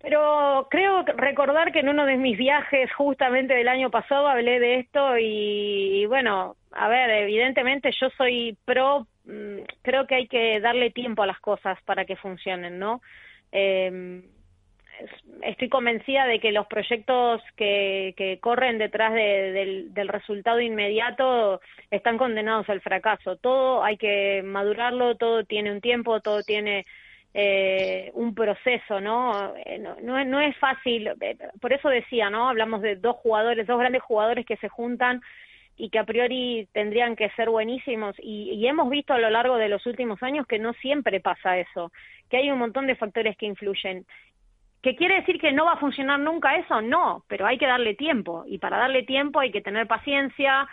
[0.00, 4.76] Pero creo recordar que en uno de mis viajes justamente del año pasado hablé de
[4.76, 10.90] esto y, bueno, a ver, evidentemente yo soy pro, mmm, creo que hay que darle
[10.90, 13.00] tiempo a las cosas para que funcionen, ¿no?
[13.52, 14.22] Eh,
[15.42, 21.60] estoy convencida de que los proyectos que, que corren detrás de, del, del, resultado inmediato
[21.90, 23.36] están condenados al fracaso.
[23.36, 26.84] Todo hay que madurarlo, todo tiene un tiempo, todo tiene
[27.38, 29.52] eh, un proceso, ¿no?
[29.80, 29.96] ¿no?
[30.02, 31.10] No, no es fácil,
[31.60, 32.48] por eso decía, ¿no?
[32.48, 35.20] Hablamos de dos jugadores, dos grandes jugadores que se juntan
[35.76, 39.58] y que a priori tendrían que ser buenísimos y, y, hemos visto a lo largo
[39.58, 41.92] de los últimos años que no siempre pasa eso,
[42.30, 44.06] que hay un montón de factores que influyen
[44.86, 46.80] ¿Que quiere decir que no va a funcionar nunca eso?
[46.80, 48.44] No, pero hay que darle tiempo.
[48.46, 50.68] Y para darle tiempo hay que tener paciencia,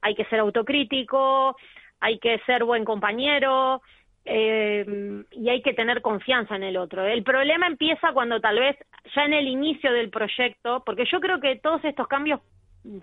[0.00, 1.54] hay que ser autocrítico,
[2.00, 3.82] hay que ser buen compañero
[4.24, 7.04] eh, y hay que tener confianza en el otro.
[7.04, 8.78] El problema empieza cuando tal vez
[9.14, 12.40] ya en el inicio del proyecto, porque yo creo que todos estos cambios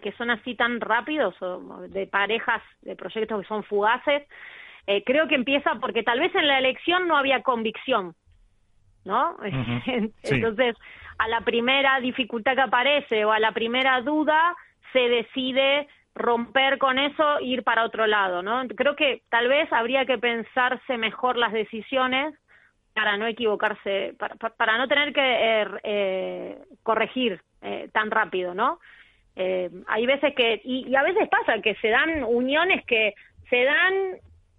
[0.01, 4.23] que son así tan rápidos, o de parejas, de proyectos que son fugaces,
[4.87, 8.15] eh, creo que empieza porque tal vez en la elección no había convicción
[9.05, 9.31] ¿no?
[9.39, 10.11] Uh -huh.
[10.23, 10.83] Entonces, sí.
[11.17, 14.55] a la primera dificultad que aparece o a la primera duda,
[14.91, 18.65] se decide romper con eso e ir para otro lado, ¿no?
[18.69, 22.33] Creo que tal vez habría que pensarse mejor las decisiones
[22.93, 28.79] para no equivocarse, para, para no tener que eh, eh, corregir eh, tan rápido, ¿no?
[29.35, 33.13] Eh, hay veces que, y, y, a veces pasa que se dan uniones que
[33.49, 33.93] se dan,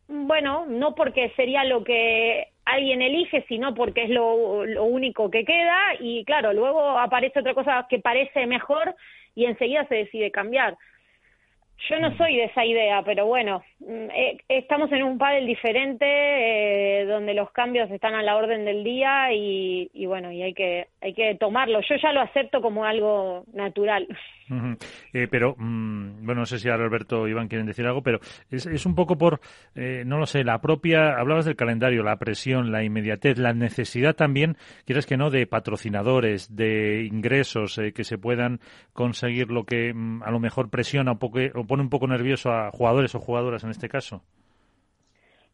[0.09, 5.45] bueno, no porque sería lo que alguien elige, sino porque es lo, lo único que
[5.45, 8.95] queda, y claro, luego aparece otra cosa que parece mejor
[9.35, 10.77] y enseguida se decide cambiar.
[11.89, 16.07] Yo no soy de esa idea, pero bueno, mm, eh, estamos en un pádel diferente
[16.07, 20.55] eh, donde los cambios están a la orden del día y, y, bueno, y hay
[20.55, 21.81] que hay que tomarlo.
[21.83, 24.09] Yo ya lo acepto como algo natural.
[24.49, 24.77] Uh
[25.13, 28.21] eh, pero, mmm, bueno, no sé si ahora Alberto o Iván quieren decir algo, pero
[28.51, 29.41] es, es un poco por,
[29.75, 34.15] eh, no lo sé, la propia, hablabas del calendario, la presión, la inmediatez, la necesidad
[34.15, 38.61] también, quieres que no, de patrocinadores, de ingresos eh, que se puedan
[38.93, 42.53] conseguir lo que mmm, a lo mejor presiona un poco, o pone un poco nervioso
[42.53, 44.23] a jugadores o jugadoras en este caso.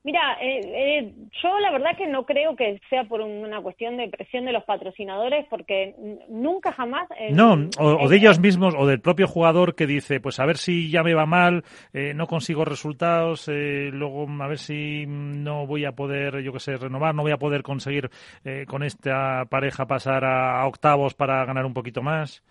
[0.04, 4.08] Mira, eh, eh, yo la verdad que no creo que sea por una cuestión de
[4.08, 5.94] presión de los patrocinadores, porque
[6.28, 7.08] nunca jamás.
[7.16, 10.46] Eh, no, o, o, de ellos mismos o del propio jugador que dice, pues a
[10.46, 15.06] ver si ya me va mal, eh, no consigo resultados, eh, luego a ver si
[15.06, 18.10] no voy a poder, yo qué sé, renovar, no voy a poder conseguir
[18.44, 22.42] eh, con esta pareja pasar a, a octavos para ganar un poquito más.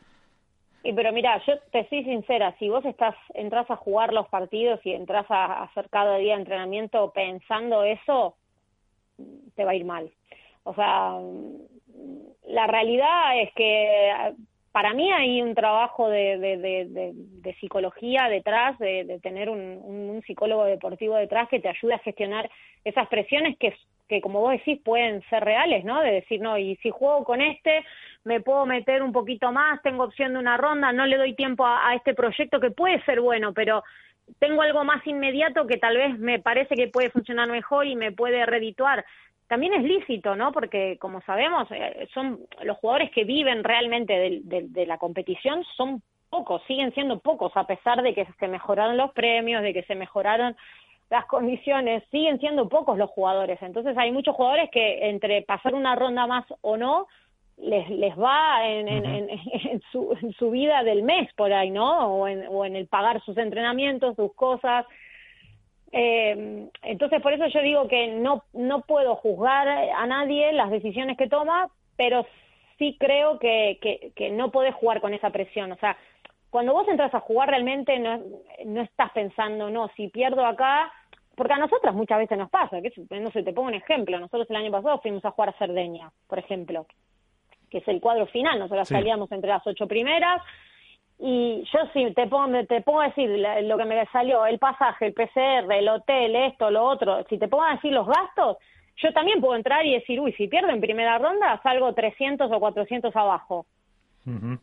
[0.84, 4.80] Y pero mira, yo te soy sincera, si vos estás entras a jugar los partidos
[4.84, 8.36] y entras a hacer cada día entrenamiento pensando eso,
[9.56, 10.12] te va a ir mal.
[10.64, 11.20] O sea,
[12.48, 14.34] la realidad es que
[14.72, 20.22] para mí hay un trabajo de, de, de, de psicología detrás, de, tener un, un,
[20.26, 22.50] psicólogo deportivo detrás que te ayude a gestionar
[22.86, 26.02] esas presiones que, como vos decís, pueden ser reales, ¿no?
[26.02, 27.84] De decir, no, y si juego con este,
[28.24, 31.66] me puedo meter un poquito más, tengo opción de una ronda, no le doy tiempo
[31.66, 33.84] a, a este proyecto que puede ser bueno, pero
[34.40, 38.12] tengo algo más inmediato que tal vez me parece que puede funcionar mejor y me
[38.12, 39.04] puede redituar
[39.52, 40.54] también es lícito, ¿no?
[40.54, 45.66] Porque, como sabemos, eh, son los jugadores que viven realmente de, de, de, la competición
[45.76, 49.84] son pocos, siguen siendo pocos, a pesar de que se mejoraron los premios, de que
[49.84, 50.56] se mejoraron
[51.10, 53.62] las condiciones, siguen siendo pocos los jugadores.
[53.62, 57.08] Entonces, hay muchos jugadores que entre pasar una ronda más o no,
[57.58, 58.90] les, les va en, -huh.
[58.90, 59.30] en, en,
[59.70, 62.08] en, su, en su vida del mes por ahí, ¿no?
[62.08, 64.86] O en, o en el pagar sus entrenamientos, sus cosas,
[65.92, 71.18] eh, entonces, por eso yo digo que no, no puedo juzgar a nadie las decisiones
[71.18, 72.26] que toma, pero
[72.78, 75.72] sí creo que, que, que no podés jugar con esa presión.
[75.72, 75.98] O sea,
[76.50, 78.22] cuando vos entras a jugar realmente no,
[78.66, 80.92] no estás pensando, no, si pierdo acá,
[81.36, 84.50] porque a nosotras muchas veces nos pasa, que no sé, te pongo un ejemplo, nosotros
[84.50, 86.86] el año pasado fuimos a jugar a Cerdeña, por ejemplo,
[87.70, 88.94] que es el cuadro final, nosotros sí.
[88.94, 90.42] salíamos entre las ocho primeras,
[91.24, 93.30] y yo sí te pongo, te pongo a decir
[93.64, 97.48] lo que me salió, el pasaje, el PCR, el hotel, esto, lo otro, si te
[97.48, 98.58] pongo a decir los gastos,
[98.98, 102.60] yo también puedo entrar y decir, uy, si pierdo en primera ronda, salgo 300 o
[102.60, 103.66] 400 abajo.
[104.26, 104.60] Uh -huh.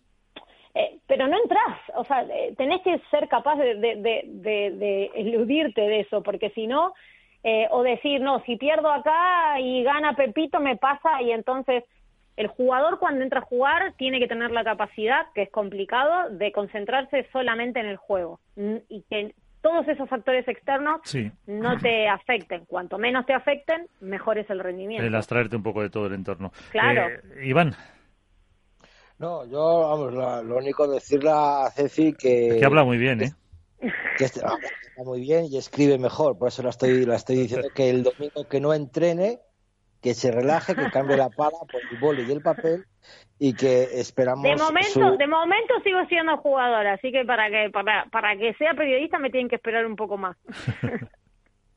[0.74, 4.70] eh, pero no entras, o sea, eh, tenés que ser capaz de, de, de, de,
[4.70, 6.92] de eludirte de eso, porque si no,
[7.44, 11.84] eh, o decir, no, si pierdo acá y gana Pepito, me pasa y entonces
[12.38, 16.52] el jugador cuando entra a jugar tiene que tener la capacidad, que es complicado, de
[16.52, 18.38] concentrarse solamente en el juego
[18.88, 21.32] y que todos esos factores externos sí.
[21.48, 22.64] no te afecten.
[22.66, 25.04] Cuanto menos te afecten, mejor es el rendimiento.
[25.04, 26.52] El abstraerte un poco de todo el entorno.
[26.70, 27.08] Claro.
[27.08, 27.74] Eh, Iván.
[29.18, 32.50] No, yo, vamos, lo, lo único decirle a Ceci que...
[32.50, 33.32] Es que habla muy bien, ¿eh?
[34.16, 37.90] Que habla muy bien y escribe mejor, por eso la estoy, la estoy diciendo que
[37.90, 39.40] el domingo que no entrene
[40.02, 42.84] que se relaje, que cambie la pala por el boli y el papel
[43.38, 45.16] y que esperamos de momento su...
[45.16, 49.30] de momento sigo siendo jugadora así que para que para, para que sea periodista me
[49.30, 50.36] tienen que esperar un poco más.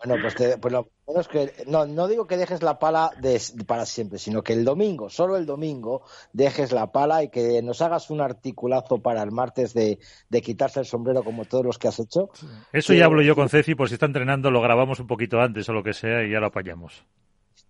[0.03, 3.39] Bueno pues, te, pues lo menos que no no digo que dejes la pala de,
[3.67, 6.01] para siempre sino que el domingo solo el domingo
[6.34, 10.80] dejes la pala y que nos hagas un articulazo para el martes de, de quitarse
[10.80, 12.32] el sombrero como todos los que has hecho.
[12.74, 15.69] Eso ya hablo yo con Ceci por si está entrenando lo grabamos un poquito antes
[15.69, 17.05] o lo que sea y ya lo apañamos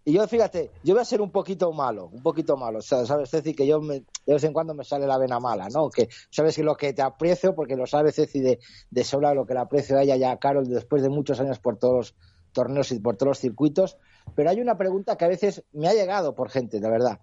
[0.04, 3.06] y yo, fíjate, yo voy a ser un poquito malo, un poquito malo, o sea,
[3.06, 3.54] ¿sabes, Ceci?
[3.54, 5.90] Que yo me, de vez en cuando me sale la vena mala, ¿no?
[5.92, 9.46] Que sabes que lo que te aprecio, porque lo sabe Ceci de, de sola, lo
[9.46, 12.16] que le aprecio a ella y a Carol después de muchos años por todos los
[12.52, 13.98] torneos y por todos los circuitos.
[14.36, 17.20] Pero hay una pregunta que a veces me ha llegado por gente, de verdad.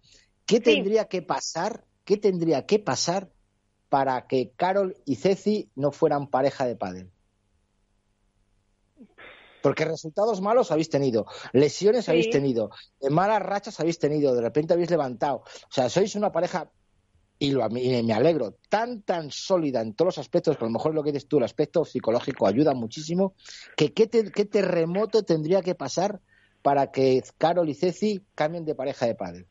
[0.47, 3.29] ¿Qué tendría que pasar, qué tendría que pasar
[3.89, 7.11] para que Carol y Ceci no fueran pareja de pádel?
[9.69, 12.11] Porque resultados malos habéis tenido, lesiones sí.
[12.11, 12.71] habéis tenido,
[13.11, 15.43] malas rachas habéis tenido, de repente habéis levantado.
[15.65, 16.71] O sea, sois una pareja
[17.39, 20.95] y, lo, me alegro, tan, tan sólida en todos los aspectos, que a lo mejor
[20.95, 23.35] lo que dices tú, el aspecto psicológico ayuda muchísimo,
[23.77, 26.21] que qué, qué terremoto tendría que pasar
[26.63, 29.45] para que Carol y Ceci cambien de pareja de padre.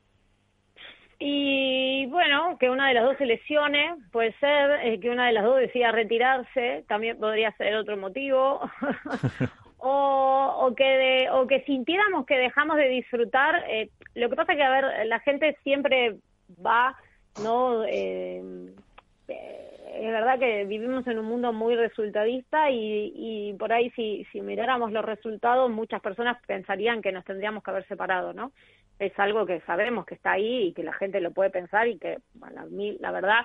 [1.20, 5.34] Y bueno, que una de las dos se lesione, puede ser, eh, que una de
[5.34, 8.62] las dos decida retirarse, también podría ser otro motivo.
[9.78, 13.64] o, o, que de, o que sintiéramos que dejamos de disfrutar.
[13.70, 16.18] Eh, lo que pasa que, a ver, la gente siempre
[16.66, 16.96] va,
[17.44, 17.84] ¿no?
[17.86, 18.42] Eh,
[19.28, 24.42] es verdad que vivimos en un mundo muy resultadista y, y por ahí si, si
[24.42, 28.52] miráramos los resultados, muchas personas pensarían que nos tendríamos que haber separado, ¿no?
[29.00, 31.98] es algo que sabemos que está ahí y que la gente lo puede pensar y
[31.98, 32.66] que, bueno, a
[33.00, 33.42] la verdad,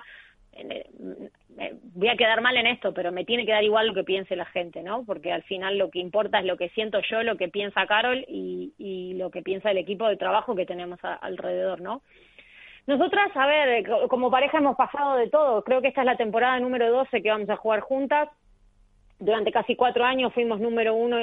[1.93, 4.35] voy a quedar mal en esto, pero me tiene que dar igual lo que piense
[4.35, 5.03] la gente, ¿no?
[5.05, 8.25] Porque al final lo que importa es lo que siento yo, lo que piensa Carol
[8.27, 12.01] y, y lo que piensa el equipo de trabajo que tenemos alrededor, ¿no?
[12.85, 15.63] Nosotras, a ver, como pareja hemos pasado de todo.
[15.63, 18.29] Creo que esta es la temporada número 12 que vamos a jugar juntas
[19.19, 21.17] durante casi cuatro años fuimos número uno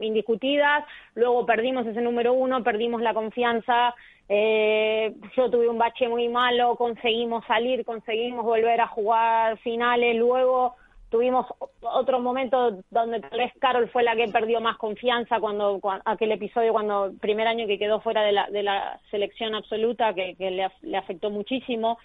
[0.00, 0.84] indiscutidas,
[1.14, 3.94] luego perdimos ese número uno, perdimos la confianza,
[4.28, 10.74] eh, yo tuve un bache muy malo, conseguimos salir, conseguimos volver a jugar finales, luego
[11.08, 11.46] tuvimos
[11.80, 16.72] otro momento donde tal vez Carol fue la que perdió más confianza cuando, aquel episodio
[16.72, 20.96] cuando primer año que quedó fuera de la, de la selección absoluta que, le, le
[20.96, 21.98] afectó muchísimo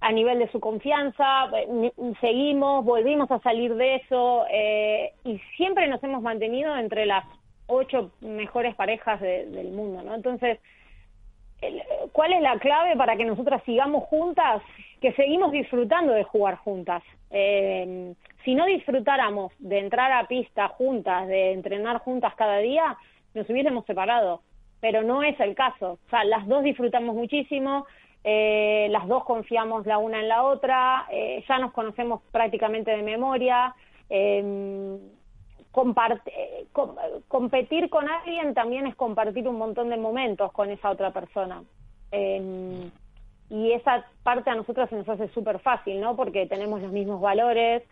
[0.00, 5.86] a nivel de su confianza, eh, seguimos, volvimos a salir de eso eh, y siempre
[5.88, 7.24] nos hemos mantenido entre las
[7.66, 10.14] ocho mejores parejas del mundo, ¿no?
[10.14, 10.58] Entonces,
[12.12, 14.62] ¿cuál es la clave para que nosotras sigamos juntas?
[15.00, 17.02] Que seguimos disfrutando de jugar juntas.
[17.30, 18.14] Eh,
[18.44, 22.96] si no disfrutáramos de entrar a pista juntas, de entrenar juntas cada día,
[23.34, 24.42] nos hubiésemos separado.
[24.80, 25.98] Pero no es el caso.
[26.06, 27.86] O sea, las dos disfrutamos muchísimo,
[28.24, 33.02] eh, las dos confiamos la una en la otra, eh, ya nos conocemos prácticamente de
[33.02, 33.74] memoria.
[34.08, 36.66] Em, eh,
[37.28, 41.62] competir con alguien también es compartir un montón de momentos con esa otra persona.
[42.10, 42.90] Em,
[43.50, 46.16] y esa parte a nosotros se nos hace súper fácil, ¿no?
[46.16, 47.82] Porque tenemos los mismos valores,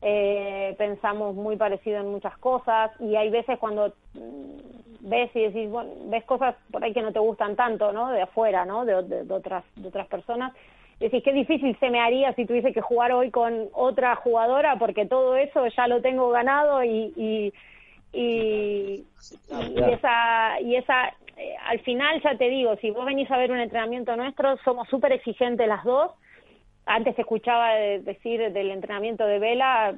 [0.00, 5.70] eh, pensamos muy parecido en muchas cosas y hay veces cuando mm, ves y decís,
[5.70, 8.10] bueno, ves cosas por ahí que no te gustan tanto, ¿no?
[8.10, 8.84] De afuera, ¿no?
[8.84, 10.52] De, otras, de otras personas.
[11.00, 15.06] Decís, qué difícil se me haría si tuviese que jugar hoy con otra jugadora porque
[15.06, 17.52] todo eso ya lo tengo ganado y, y,
[18.12, 19.04] y,
[19.92, 23.60] esa, y esa eh, al final ya te digo, si vos venís a ver un
[23.60, 26.10] entrenamiento nuestro, somos súper exigentes las dos,
[26.88, 29.94] antes escuchaba decir del entrenamiento de Vela,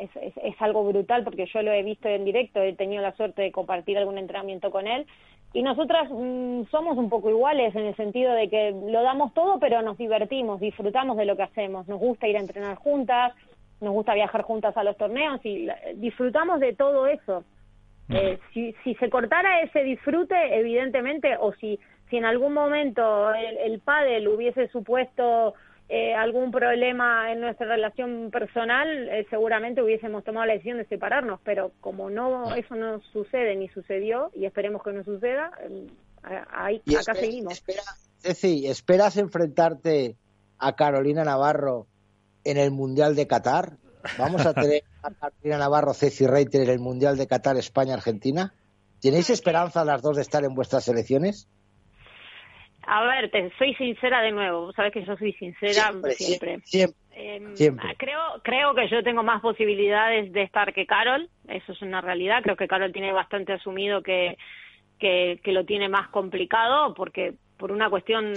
[0.00, 0.10] es,
[0.42, 3.52] es, algo brutal porque yo lo he visto en directo, he tenido la suerte de
[3.52, 5.06] compartir algún entrenamiento con él.
[5.52, 9.58] Y nosotras mm, somos un poco iguales en el sentido de que lo damos todo,
[9.58, 11.88] pero nos divertimos, disfrutamos de lo que hacemos.
[11.88, 13.32] Nos gusta ir a entrenar juntas,
[13.80, 17.44] nos gusta viajar juntas a los torneos y disfrutamos de todo eso.
[18.08, 21.78] Eh, si, si se cortara ese disfrute, evidentemente, o si,
[22.10, 25.54] si en algún momento el, el pádel hubiese supuesto
[25.88, 31.38] eh, algún problema en nuestra relación personal, eh, seguramente hubiésemos tomado la decisión de separarnos,
[31.44, 35.86] pero como no eso no sucede ni sucedió y esperemos que no suceda, eh,
[36.50, 37.52] ahí, acá seguimos.
[37.52, 37.82] Espera,
[38.68, 40.16] ¿esperas enfrentarte
[40.58, 41.86] a Carolina Navarro
[42.42, 43.76] en el Mundial de Qatar?
[44.18, 48.52] ¿Vamos a tener a Carolina Navarro, Ceci Reiter en el Mundial de Qatar España-Argentina?
[49.00, 51.46] ¿Tenéis esperanza las dos de estar en vuestras selecciones?
[52.86, 54.72] A ver, te soy sincera de nuevo.
[54.72, 56.60] Sabes que yo soy sincera siempre.
[57.18, 61.28] Em, siempre, Creo, creo que yo tengo más posibilidades de estar que Carol.
[61.48, 62.42] Eso es una realidad.
[62.42, 64.36] Creo que Carol tiene bastante asumido que,
[65.00, 68.32] que, lo tiene más complicado porque por una cuestión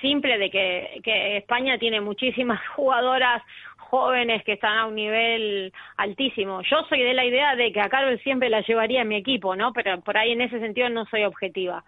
[0.00, 3.42] simple de que, que España tiene muchísimas jugadoras
[3.78, 6.62] jóvenes que están a un nivel altísimo.
[6.62, 9.56] Yo soy de la idea de que a Carol siempre la llevaría en mi equipo,
[9.56, 9.72] ¿no?
[9.72, 11.82] Pero por ahí en ese sentido no soy objetiva.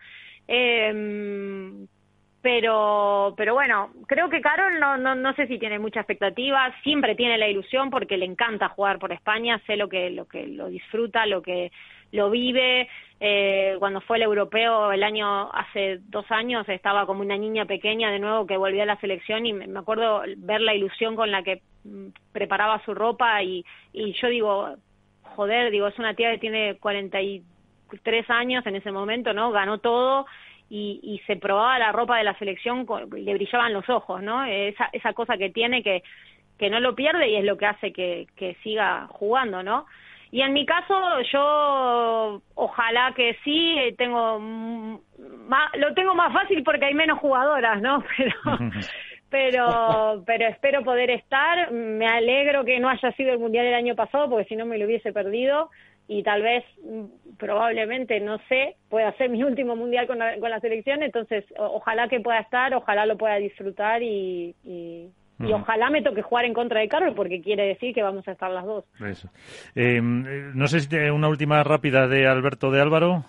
[0.49, 1.87] Eh,
[2.41, 7.15] pero pero bueno, creo que Carol no, no, no sé si tiene mucha expectativa, siempre
[7.17, 10.69] tiene la ilusión porque le encanta jugar por España, sé lo que lo que lo
[10.69, 11.73] disfruta, lo que
[12.13, 12.89] lo vive.
[13.21, 18.13] Eh, cuando fue el europeo el año hace dos años estaba como una niña pequeña
[18.13, 21.43] de nuevo que volvía a la selección y me acuerdo ver la ilusión con la
[21.43, 24.77] que mm, preparaba su ropa y, y yo digo
[25.35, 26.77] joder digo es una tía que tiene
[27.89, 30.27] 43 años en ese momento no ganó todo
[30.71, 32.87] y, y se probaba la ropa de la selección
[33.17, 34.45] y le brillaban los ojos, ¿no?
[34.45, 36.03] Esa, esa cosa que tiene que,
[36.59, 39.87] que no lo pierde y es lo que hace que, que siga jugando, ¿no?
[40.31, 40.95] Y en mi caso,
[41.33, 48.05] yo ojalá que sí, tengo más, lo tengo más fácil porque hay menos jugadoras, ¿no?
[48.17, 48.35] Pero,
[49.31, 51.71] pero, pero espero poder estar.
[51.71, 54.79] Me alegro que no haya sido el Mundial el año pasado, porque si no me
[54.79, 55.71] lo hubiese perdido.
[56.09, 60.51] Y tal vez, mm, probablemente, no sé, pueda ser mi último Mundial con la, con
[60.51, 61.03] la selección.
[61.03, 65.11] Entonces, ojalá que pueda estar, ojalá lo pueda disfrutar y, y,
[65.53, 68.51] ojalá me toque jugar en contra de Carlos, porque quiere decir que vamos a estar
[68.51, 68.85] las dos.
[69.01, 69.29] Eso.
[69.77, 73.25] Eh, no sé si una última rápida de Alberto de Álvaro.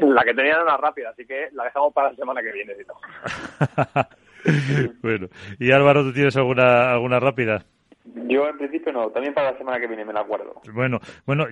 [0.00, 2.74] La que tenía era una rápida, así que la dejamos para la semana que viene.
[5.02, 5.28] bueno,
[5.58, 7.64] y Álvaro, ¿tú tienes alguna, alguna rápida?
[8.04, 10.60] Yo en principio no, también para la semana que viene me la acuerdo.
[10.72, 11.46] Bueno, bueno,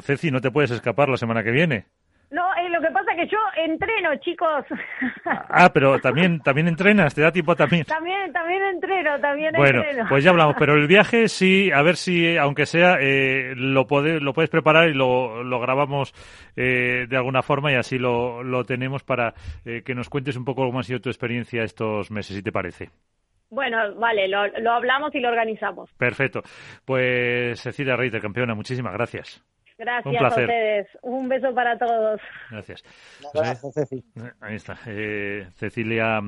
[0.00, 1.86] Ceci, no te puedes escapar la semana que viene.
[2.30, 4.64] No, eh, lo que pasa es que yo entreno, chicos.
[5.52, 7.84] Ah, pero también también entrenas, te da tiempo también.
[7.84, 10.06] También también entreno, también bueno, entreno.
[10.08, 14.20] pues ya hablamos, pero el viaje sí, a ver si, aunque sea, eh, lo, puede,
[14.20, 16.14] lo puedes preparar y lo, lo grabamos
[16.56, 19.34] eh, de alguna forma y así lo, lo tenemos para
[19.64, 22.52] eh, que nos cuentes un poco cómo ha sido tu experiencia estos meses, si te
[22.52, 22.90] parece.
[23.50, 25.90] Bueno, vale, lo, lo hablamos y lo organizamos.
[25.94, 26.40] Perfecto.
[26.84, 29.44] Pues Cecilia Reiter, campeona, muchísimas gracias.
[29.76, 30.86] Gracias a ustedes.
[31.02, 32.20] Un beso para todos.
[32.50, 32.84] Gracias.
[33.32, 34.04] Gracias, Ceci.
[34.40, 34.76] Ahí está.
[34.86, 36.20] Eh, Cecilia.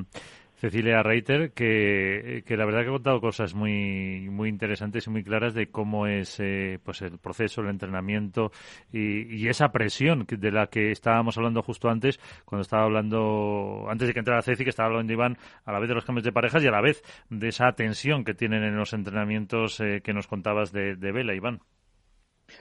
[0.55, 5.53] Cecilia Reiter, que, la verdad que ha contado cosas muy, muy interesantes y muy claras
[5.53, 8.51] de cómo es eh, pues el proceso, el entrenamiento
[8.91, 14.13] y, esa presión de la que estábamos hablando justo antes, cuando estaba hablando, antes de
[14.13, 16.63] que entrara Ceci, que estaba hablando Iván, a la vez de los cambios de parejas
[16.63, 20.27] y a la vez de esa tensión que tienen en los entrenamientos eh, que nos
[20.27, 21.59] contabas de, Vela, Iván.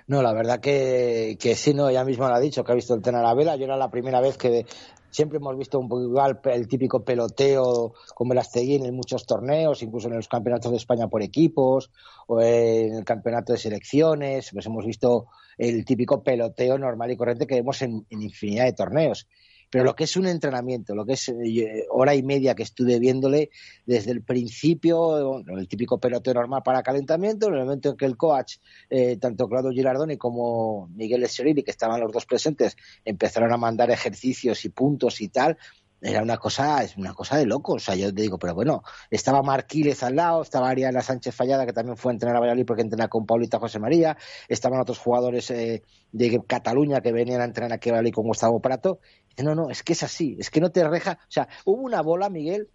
[0.06, 3.02] No, la verdad que, sí, no, ella misma lo ha dicho, que ha visto el
[3.02, 3.56] tren a la vela.
[3.56, 4.64] Yo era la primera vez que
[5.12, 10.08] siempre hemos visto un poco igual el típico peloteo con Velastegui en muchos torneos, incluso
[10.08, 11.92] en los campeonatos de España por equipos
[12.26, 14.50] o en el campeonato de selecciones.
[14.52, 15.26] Pues hemos visto
[15.58, 19.28] el típico peloteo normal y corriente que vemos en infinidad de torneos.
[19.72, 22.98] Pero lo que es un entrenamiento, lo que es eh, hora y media que estuve
[22.98, 23.48] viéndole
[23.86, 28.18] desde el principio, el típico pelote normal para calentamiento, en el momento en que el
[28.18, 28.56] coach,
[28.90, 33.90] eh, tanto Claudio Girardoni como Miguel Escherini, que estaban los dos presentes, empezaron a mandar
[33.90, 35.56] ejercicios y puntos y tal,
[36.02, 37.74] era una cosa, es una cosa de loco.
[37.74, 41.64] O sea, yo te digo, pero bueno, estaba Marquílez al lado, estaba Ariana Sánchez Fallada,
[41.64, 44.16] que también fue a entrenar a Valladolid porque entrena con Paulita José María,
[44.48, 48.60] estaban otros jugadores eh, de Cataluña que venían a entrenar aquí a Valladolid con Gustavo
[48.60, 48.98] Prato.
[49.38, 51.18] No, no, es que es así, es que no te reja.
[51.22, 52.68] O sea, hubo una bola, Miguel,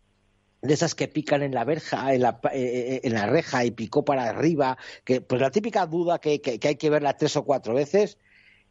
[0.61, 3.71] de esas que pican en la verja, en la, eh, eh, en la reja y
[3.71, 7.45] picó para arriba, que pues la típica duda que, que hay que verla tres o
[7.45, 8.17] cuatro veces,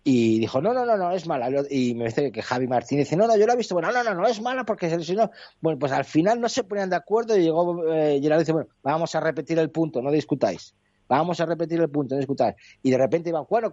[0.08, 1.50] y dijo, no, no, no, no, es mala.
[1.68, 4.04] Y me dice que Javi Martínez dice, no, no, yo la he visto, bueno, no,
[4.04, 5.32] no, no, es mala porque se lesionó.
[5.60, 8.68] Bueno, pues al final no se ponían de acuerdo y llegó eh, Gerardo dice, bueno,
[8.84, 10.76] vamos a repetir el punto, no discutáis.
[11.08, 12.56] Vamos a repetir el punto, no discutáis.
[12.82, 13.72] Y de repente iban, bueno,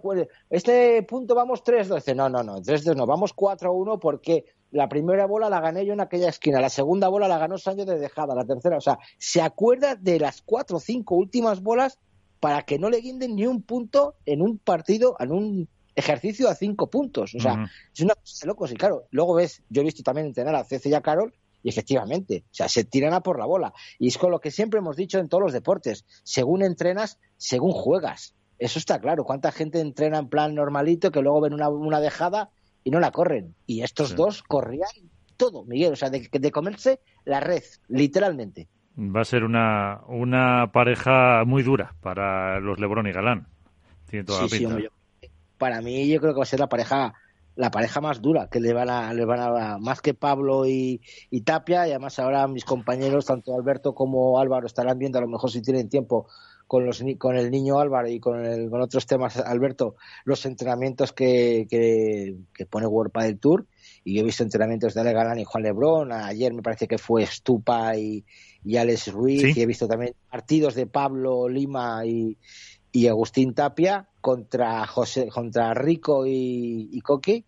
[0.50, 2.14] este punto vamos 3-2.
[2.14, 6.00] No, no, no, 3-2 no, vamos 4-1 porque la primera bola la gané yo en
[6.00, 9.40] aquella esquina, la segunda bola la ganó Sánchez de dejada, la tercera, o sea, se
[9.40, 11.98] acuerda de las cuatro o cinco últimas bolas
[12.40, 16.54] para que no le guinden ni un punto en un partido, en un ejercicio a
[16.54, 17.34] cinco puntos.
[17.34, 18.72] O sea, es una cosa de locos.
[18.72, 21.32] Y claro, luego ves, yo he visto también entrenar a Cece y a Carol,
[21.64, 23.72] y efectivamente, o sea, se tiran a por la bola.
[23.98, 26.04] Y es con lo que siempre hemos dicho en todos los deportes.
[26.22, 28.34] Según entrenas, según juegas.
[28.58, 29.24] Eso está claro.
[29.24, 32.50] ¿Cuánta gente entrena en plan normalito que luego ven una, una dejada
[32.84, 33.54] y no la corren?
[33.66, 34.90] Y estos dos corrían
[35.38, 35.94] todo, Miguel.
[35.94, 38.68] O sea, de, de comerse la red, literalmente.
[38.98, 43.48] Va a ser una, una pareja muy dura para los Lebron y Galán.
[44.10, 44.90] Tiene toda la pinta
[45.58, 47.14] para mí yo creo que va a ser la pareja
[47.56, 51.00] la pareja más dura que le van a le van a más que Pablo y,
[51.44, 55.50] Tapia y además ahora mis compañeros tanto Alberto como Álvaro estarán viendo a lo mejor
[55.50, 56.26] si tienen tiempo
[56.66, 61.12] con los con el niño Álvaro y con el, con otros temas Alberto los entrenamientos
[61.12, 63.66] que, que, pone World del Tour.
[64.02, 66.12] Y yo he visto entrenamientos de Ale Galán y Juan Lebrón.
[66.12, 68.24] Ayer me parece que fue Stupa y,
[68.64, 69.56] y Alex Ruiz.
[69.56, 72.38] Y he visto también partidos de Pablo Lima y
[72.94, 77.44] y Agustín Tapia contra José, contra Rico y, Coqui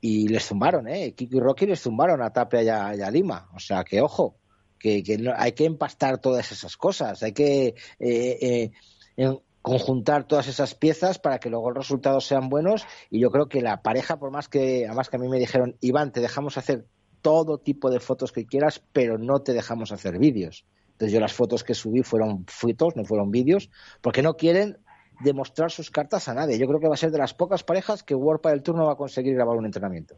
[0.00, 1.12] y les zumbaron, ¿eh?
[1.12, 2.68] Kiko y Rocky les zumbaron a Tapia y
[3.00, 3.50] a, Lima.
[3.56, 4.36] O sea, que ojo,
[4.78, 5.02] que,
[5.36, 8.70] hay que empastar todas esas cosas, hay que eh,
[9.16, 12.86] eh, conjuntar todas esas piezas para que luego los resultados sean buenos.
[13.10, 15.76] Y yo creo que la pareja, por más que, además que a mí me dijeron,
[15.80, 16.86] Iván, te dejamos hacer
[17.22, 20.64] todo tipo de fotos que quieras, pero no te dejamos hacer vídeos.
[20.96, 23.68] Entonces yo las fotos que subí fueron fotos, no fueron vídeos,
[24.00, 24.78] porque no quieren
[25.20, 26.58] demostrar sus cartas a nadie.
[26.58, 28.92] Yo creo que va a ser de las pocas parejas que World del turno va
[28.92, 30.14] a conseguir grabar un entrenamiento.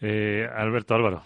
[0.00, 1.22] Eh, Alberto Álvaro.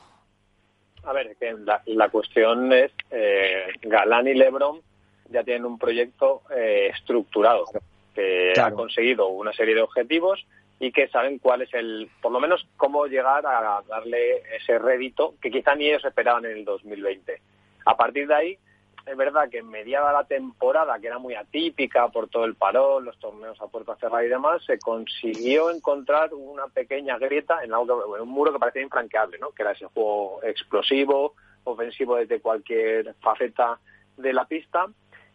[1.05, 1.55] A ver, que
[1.87, 4.83] la, cuestión es, eh, Galán y Lebron
[5.31, 7.65] ya tienen un proyecto eh, estructurado
[8.15, 10.47] que ha conseguido una serie de objetivos
[10.79, 15.37] y que saben cuál es el, por lo menos cómo llegar a darle ese rédito
[15.41, 17.41] que quizá ni ellos esperaban en el 2020.
[17.87, 18.59] A partir de ahí,
[19.07, 23.05] es verdad que en mediada la temporada, que era muy atípica por todo el parón,
[23.05, 28.17] los torneos a puerta cerrada y demás, se consiguió encontrar una pequeña grieta en, algo,
[28.17, 29.53] en un muro que parecía infranqueable, ¿no?
[29.53, 33.79] que era ese juego explosivo, ofensivo desde cualquier faceta
[34.17, 34.87] de la pista.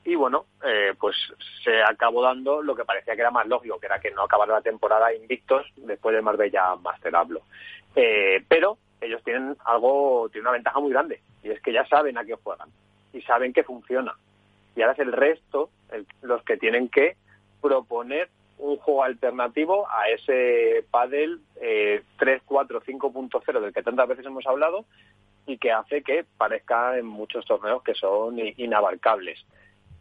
[0.04, 1.16] Y bueno, eh, pues
[1.64, 4.56] se acabó dando lo que parecía que era más lógico, que era que no acabara
[4.56, 7.44] la temporada invictos después del Marbella Masterablo.
[7.96, 12.18] Eh, pero ellos tienen algo, tienen una ventaja muy grande, y es que ya saben
[12.18, 12.70] a qué juegan
[13.14, 14.16] y saben que funciona.
[14.76, 15.70] Y ahora es el resto
[16.22, 17.16] los que tienen que
[17.62, 24.26] proponer un juego alternativo a ese pádel eh, 3, 4, 5.0 del que tantas veces
[24.26, 24.86] hemos hablado
[25.48, 29.44] y que hace que parezca en muchos torneos que son inabarcables.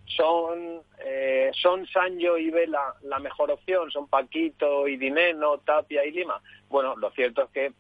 [0.05, 3.91] ¿Son, eh, ¿Son Sancho y Vela la mejor opción?
[3.91, 6.43] ¿Son Paquito y Dineno, Tapia y Lima?
[6.69, 7.73] Bueno, lo cierto es que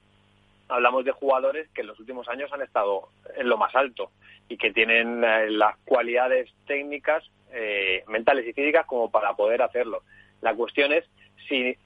[0.70, 4.10] hablamos de jugadores que en los últimos años han estado en lo más alto
[4.48, 10.02] y que tienen eh, las cualidades técnicas, eh, mentales y físicas como para poder hacerlo.
[10.40, 11.04] La cuestión es
[11.48, 11.76] si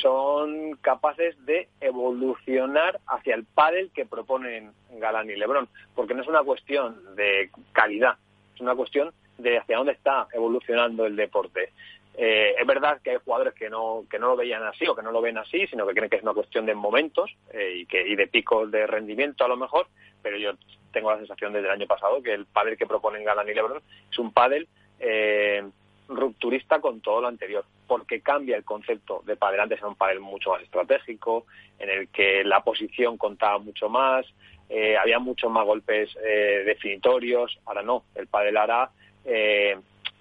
[0.00, 6.28] son capaces de evolucionar hacia el pádel que proponen Galán y Lebrón, porque no es
[6.28, 8.16] una cuestión de calidad,
[8.54, 11.72] es una cuestión de hacia dónde está evolucionando el deporte.
[12.14, 15.02] Eh, es verdad que hay jugadores que no, que no lo veían así o que
[15.02, 17.86] no lo ven así, sino que creen que es una cuestión de momentos eh, y,
[17.86, 19.86] que, y de picos de rendimiento a lo mejor,
[20.22, 20.52] pero yo
[20.92, 23.82] tengo la sensación desde el año pasado que el pádel que proponen Galán y Lebron
[24.10, 24.68] es un pádel
[25.00, 25.64] eh,
[26.08, 29.60] rupturista con todo lo anterior, porque cambia el concepto de pádel.
[29.60, 31.46] Antes era un pádel mucho más estratégico,
[31.78, 34.26] en el que la posición contaba mucho más,
[35.00, 38.90] había muchos más golpes definitorios, ahora no, el pádel ahora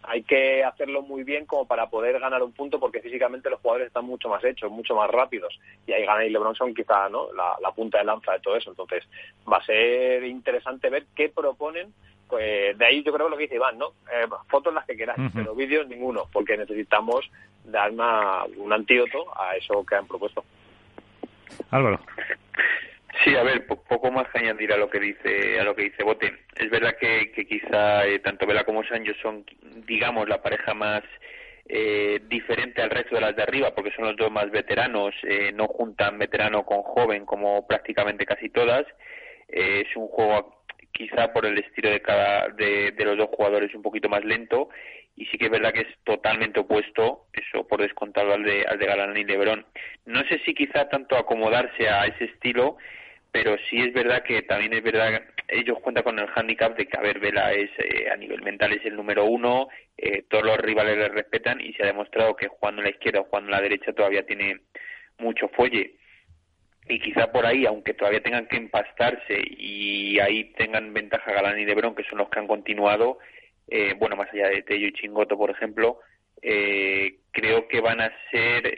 [0.03, 3.87] hay que hacerlo muy bien como para poder ganar un punto porque físicamente los jugadores
[3.87, 7.27] están mucho más hechos, mucho más rápidos y ahí Gana y LeBron son quizá ¿no?
[7.33, 8.69] la, punta de lanza de todo eso.
[8.69, 9.03] Entonces
[9.51, 11.93] va a ser interesante ver qué proponen.
[12.27, 13.87] Pues de ahí yo creo que lo que dice Iván, ¿no?
[14.09, 17.29] Eh, fotos las que queráis, pero vídeos ninguno, porque necesitamos
[17.65, 20.45] dar un antídoto a eso que han propuesto.
[21.71, 21.99] Álvaro.
[23.23, 26.03] Sí, a ver, poco más que añadir a lo que dice a lo que dice
[26.03, 26.33] Bote.
[26.55, 29.45] Es verdad que, quizá eh, tanto Vela como Sancho son,
[29.85, 31.03] digamos, la pareja más
[31.67, 35.51] eh, diferente al resto de las de arriba, porque son los dos más veteranos, eh,
[35.53, 38.85] no juntan veterano con joven como prácticamente casi todas.
[39.47, 43.81] es un juego quizá por el estilo de cada de, de los dos jugadores un
[43.81, 44.69] poquito más lento
[45.15, 48.79] y sí que es verdad que es totalmente opuesto, eso por descontado al de, al
[48.79, 49.65] de Galán y Lebrón.
[50.05, 52.77] No sé si quizá tanto acomodarse a ese estilo,
[53.31, 56.97] pero sí es verdad que también es verdad ellos cuentan con el handicap de que
[56.97, 59.67] a ver Vela es eh, a nivel mental es el número uno
[59.97, 63.21] eh, todos los rivales le respetan y se ha demostrado que jugando en la izquierda
[63.21, 64.61] o jugando en la derecha todavía tiene
[65.19, 65.95] mucho fuelle.
[66.87, 71.65] Y quizá por ahí aunque todavía tengan que empastarse y ahí tengan ventaja Galán y
[71.65, 73.19] Lebron que son los que han continuado
[73.67, 75.99] eh, bueno más allá de Tello y Chingoto por ejemplo
[76.41, 78.73] creo que van a ser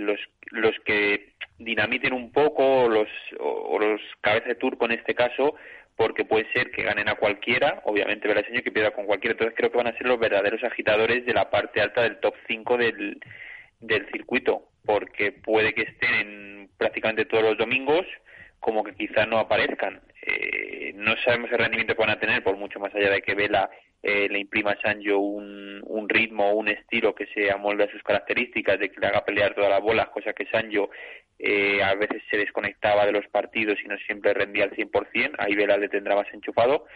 [0.00, 0.20] los
[0.54, 3.08] los que dinamiten un poco los,
[3.38, 5.54] o, los cabezas de turco en este caso,
[5.96, 9.70] porque puede ser que ganen a cualquiera, obviamente señor que pierda con cualquiera, entonces creo
[9.70, 13.20] que van a ser los verdaderos agitadores de la parte alta del top 5 del,
[13.80, 18.06] del circuito, porque puede que estén en prácticamente todos los domingos,
[18.64, 20.00] como que quizá no aparezcan.
[20.22, 23.34] Eh, no sabemos el rendimiento que van a tener, por mucho más allá de que
[23.34, 23.68] Vela
[24.02, 28.02] eh, le imprima a Sancho un, un ritmo un estilo que se amolde a sus
[28.02, 30.88] características, de que le haga pelear todas las bolas, cosa que Sancho
[31.38, 35.54] eh, a veces se desconectaba de los partidos y no siempre rendía al 100%, ahí
[35.54, 36.86] Vela le tendrá más enchufado,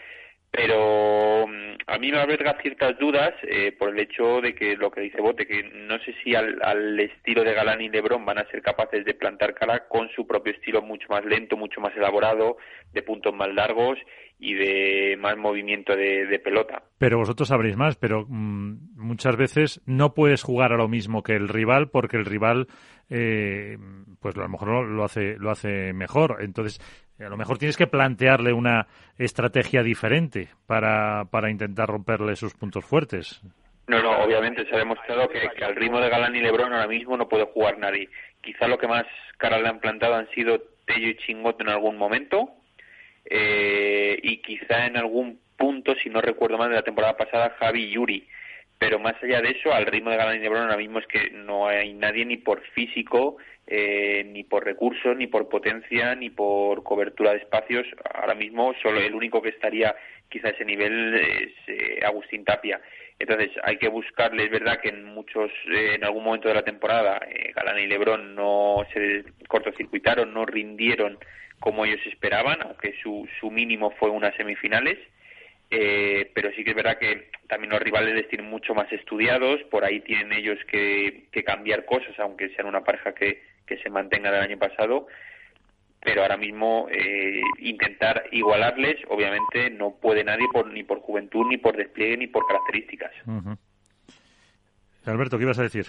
[0.51, 4.91] pero mm, a mí me alberga ciertas dudas eh, por el hecho de que lo
[4.91, 8.39] que dice Bote, que no sé si al, al, estilo de Galán y Lebron van
[8.39, 11.95] a ser capaces de plantar cara con su propio estilo mucho más lento, mucho más
[11.95, 12.57] elaborado,
[12.93, 13.99] de puntos más largos
[14.39, 16.81] y de más movimiento de, pelota.
[16.97, 21.33] Pero vosotros sabréis más, pero mm, muchas veces no puedes jugar a lo mismo que
[21.33, 22.67] el rival porque el rival,
[23.09, 23.77] eh,
[24.21, 26.37] pues a lo mejor lo hace, lo hace mejor.
[26.41, 26.79] Entonces,
[27.25, 32.85] a lo mejor tienes que plantearle una estrategia diferente para, para intentar romperle sus puntos
[32.85, 33.41] fuertes.
[33.87, 37.17] No, no, obviamente se ha demostrado que, al ritmo de Galán y Lebron ahora mismo
[37.17, 38.07] no puede jugar nadie.
[38.39, 39.05] Quizá lo que más
[39.37, 42.51] cara le han plantado han sido Tello y Chingote en algún momento,
[43.25, 47.85] eh, y quizá en algún punto, si no recuerdo mal, de la temporada pasada, Javi
[47.85, 48.27] y Yuri.
[48.79, 51.29] Pero más allá de eso, al ritmo de Galán y Lebron ahora mismo es que
[51.31, 53.35] no hay nadie ni por físico,
[53.67, 57.85] eh, ni por recursos, ni por potencia, ni por cobertura de espacios.
[58.13, 59.93] Ahora mismo solo el único que estaría
[60.29, 62.79] quizá a ese nivel es eh, Agustín Tapia.
[63.19, 66.63] Entonces hay que buscarle, es verdad que en muchos, eh, en algún momento de la
[66.63, 67.19] temporada,
[67.53, 71.17] Galán y Lebron no se cortocircuitaron, no rindieron
[71.59, 74.97] como ellos esperaban, aunque su, su mínimo fue unas semifinales
[75.71, 79.61] eh, pero sí que es verdad que también los rivales les tienen mucho más estudiados,
[79.69, 84.31] por ahí tienen ellos que, cambiar cosas, aunque sean una pareja que, que se mantenga
[84.31, 85.07] del año pasado,
[86.01, 91.57] pero ahora mismo eh, intentar igualarles, obviamente no puede nadie por, ni por juventud, ni
[91.57, 93.11] por despliegue, ni por características.
[95.05, 95.87] Alberto, ¿qué ibas a decir?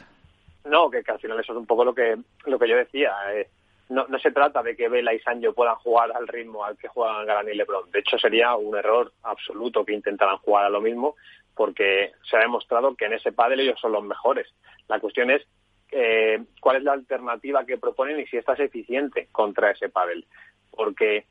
[0.65, 2.17] No, que, que, al final eso es un poco lo que,
[2.47, 3.13] lo que yo decía.
[3.35, 3.49] Eh,
[3.91, 6.89] no, no se trata de que Vela y Sancho puedan jugar al ritmo al que
[6.89, 7.91] juegan Galán y Lebron.
[7.91, 11.17] De hecho, sería un error absoluto que intentaran jugar a lo mismo,
[11.55, 14.47] porque se ha demostrado que en ese pádel ellos son los mejores.
[14.89, 15.43] La cuestión es
[15.91, 20.25] eh, cuál es la alternativa que proponen y si esta es eficiente contra ese pádel.
[20.71, 21.27] Porque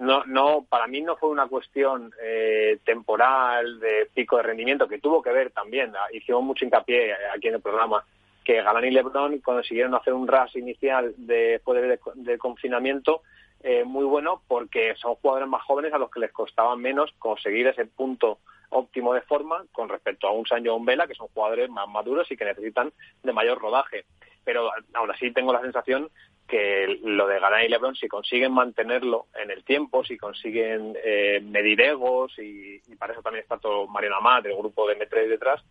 [0.00, 4.98] no, no, para mí no fue una cuestión eh, temporal de pico de rendimiento que
[4.98, 5.92] tuvo que ver también.
[6.12, 8.04] Hicimos mucho hincapié aquí en el programa
[8.44, 13.22] que Galán y Lebron consiguieron hacer un ras inicial después del de, confinamiento
[13.62, 17.66] eh, muy bueno porque son jugadores más jóvenes a los que les costaba menos conseguir
[17.66, 18.38] ese punto
[18.70, 21.88] óptimo de forma con respecto a un Sancho o un Vela, que son jugadores más
[21.88, 24.04] maduros y que necesitan de mayor rodaje.
[24.44, 26.08] Pero aún así tengo la sensación
[26.48, 31.40] que lo de Galán y Lebron, si consiguen mantenerlo en el tiempo, si consiguen eh,
[31.42, 35.62] medir egos, y, para eso también está todo Mariano Amat, el grupo de M3 detrás,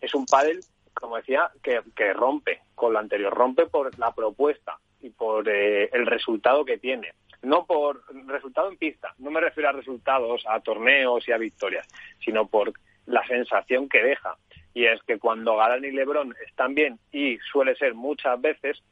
[0.00, 0.60] es un pádel
[0.94, 6.06] como decía, que, rompe con lo anterior, rompe por la propuesta y por eh, el
[6.06, 7.12] resultado que tiene.
[7.42, 11.88] No por resultado en pista, no me refiero a resultados, a torneos y a victorias,
[12.24, 12.72] sino por
[13.06, 14.36] la sensación que deja.
[14.74, 18.82] Y es que cuando Galán y Lebron están bien, y suele ser muchas veces,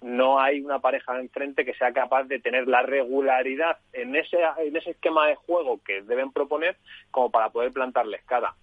[0.00, 4.76] no hay una pareja enfrente que sea capaz de tener la regularidad en ese, en
[4.76, 6.76] ese esquema de juego que deben proponer
[7.10, 8.54] como para poder plantarles cara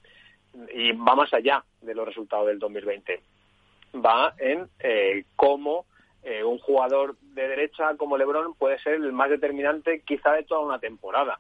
[0.74, 3.22] y va más allá de los resultados del 2020.
[3.96, 5.86] Va en eh, cómo
[6.24, 10.62] eh, un jugador de derecha como LeBron puede ser el más determinante quizá de toda
[10.62, 11.40] una temporada.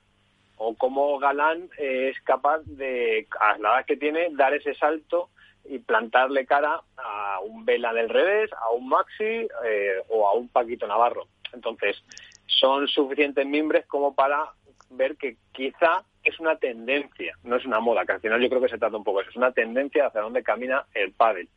[0.57, 5.29] O cómo Galán eh, es capaz de, a la edad que tiene, dar ese salto
[5.65, 9.47] y plantarle cara a un Vela del revés, a un Maxi
[10.07, 11.27] o a un Paquito Navarro.
[11.51, 12.01] Entonces,
[12.45, 14.53] son suficientes mimbres como para
[14.89, 18.61] ver que quizá es una tendencia, no es una moda, que al final yo creo
[18.61, 21.47] que se trata un poco eso, es una tendencia hacia dónde camina el pádel.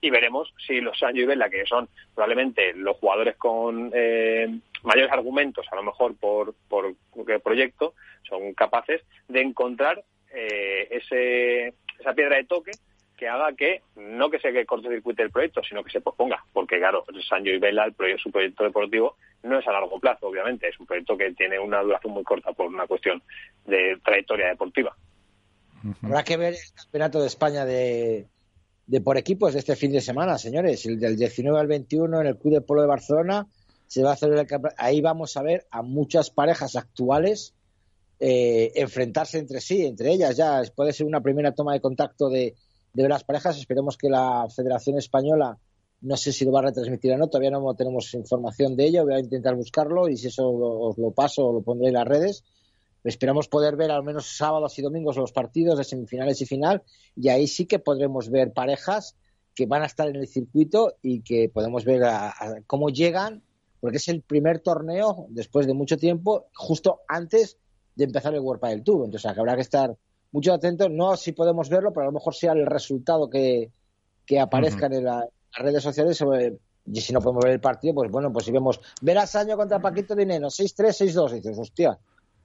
[0.00, 4.48] Y veremos si los Sancho y Vela, que son probablemente los jugadores con eh,
[4.82, 6.94] mayores argumentos, a lo mejor por, por
[7.42, 7.94] proyecto,
[8.28, 10.02] son capaces de encontrar
[10.32, 12.72] eh, ese, esa piedra de toque
[13.20, 17.04] que haga que no que se cortocircuite el proyecto, sino que se posponga, porque claro,
[17.28, 20.80] Sancho y Vela, el proyecto, su proyecto deportivo, no es a largo plazo, obviamente, es
[20.80, 23.22] un proyecto que tiene una duración muy corta por una cuestión
[23.66, 24.96] de trayectoria deportiva.
[26.02, 28.26] Habrá que ver el campeonato de España de,
[28.86, 32.26] de por equipos de este fin de semana, señores, el del 19 al 21 en
[32.26, 33.46] el Club de Polo de Barcelona.
[33.86, 34.46] Se va a hacer
[34.78, 37.54] ahí vamos a ver a muchas parejas actuales
[38.18, 42.54] eh, enfrentarse entre sí, entre ellas ya puede ser una primera toma de contacto de,
[42.92, 43.58] de las parejas.
[43.58, 45.58] Esperemos que la Federación Española
[46.02, 49.04] no sé si lo va a retransmitir o no, todavía no tenemos información de ello.
[49.04, 52.08] Voy a intentar buscarlo y si eso os lo paso o lo pondré en las
[52.08, 52.44] redes.
[53.04, 56.82] Esperamos poder ver al menos sábados y domingos los partidos de semifinales y final
[57.16, 59.16] y ahí sí que podremos ver parejas
[59.54, 62.02] que van a estar en el circuito y que podemos ver
[62.66, 63.42] cómo llegan,
[63.80, 67.58] porque es el primer torneo después de mucho tiempo, justo antes
[67.94, 69.04] de empezar el World del Tour.
[69.06, 69.96] Entonces habrá que estar
[70.32, 73.70] mucho atentos, no si podemos verlo, pero a lo mejor sea el resultado que,
[74.26, 76.22] que aparezca en la, las redes sociales
[76.86, 79.56] y si no podemos ver el partido, pues bueno, pues si vemos ver a Saño
[79.56, 81.98] contra Paquito Dinero, 6-3, 6-2, dices, hostia,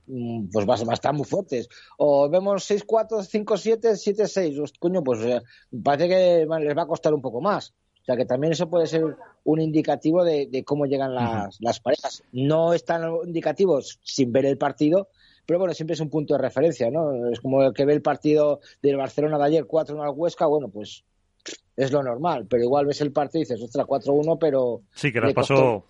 [0.07, 1.69] mm, pues va, a estar muy fuertes.
[1.97, 5.41] O vemos 6-4, 5-7, 7-6, coño, pues eh,
[5.83, 7.73] parece que les va a costar un poco más.
[8.01, 12.23] O sea que también eso puede ser un indicativo de, cómo llegan las, las, parejas.
[12.31, 15.07] No es tan indicativo sin ver el partido,
[15.45, 17.29] pero bueno, siempre es un punto de referencia, ¿no?
[17.31, 20.69] Es como el que ve el partido del Barcelona de ayer 4-1 al Huesca, bueno,
[20.69, 21.03] pues
[21.75, 24.81] es lo normal, pero igual ves el partido y dices, ostras, 4-1, pero...
[24.93, 25.85] Sí, que las pasó...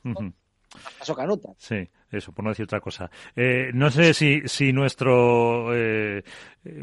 [0.99, 1.53] Pasó canuta.
[1.57, 3.09] Sí, eso, por no decir otra cosa.
[3.35, 6.23] Eh, no sé si, si nuestro eh,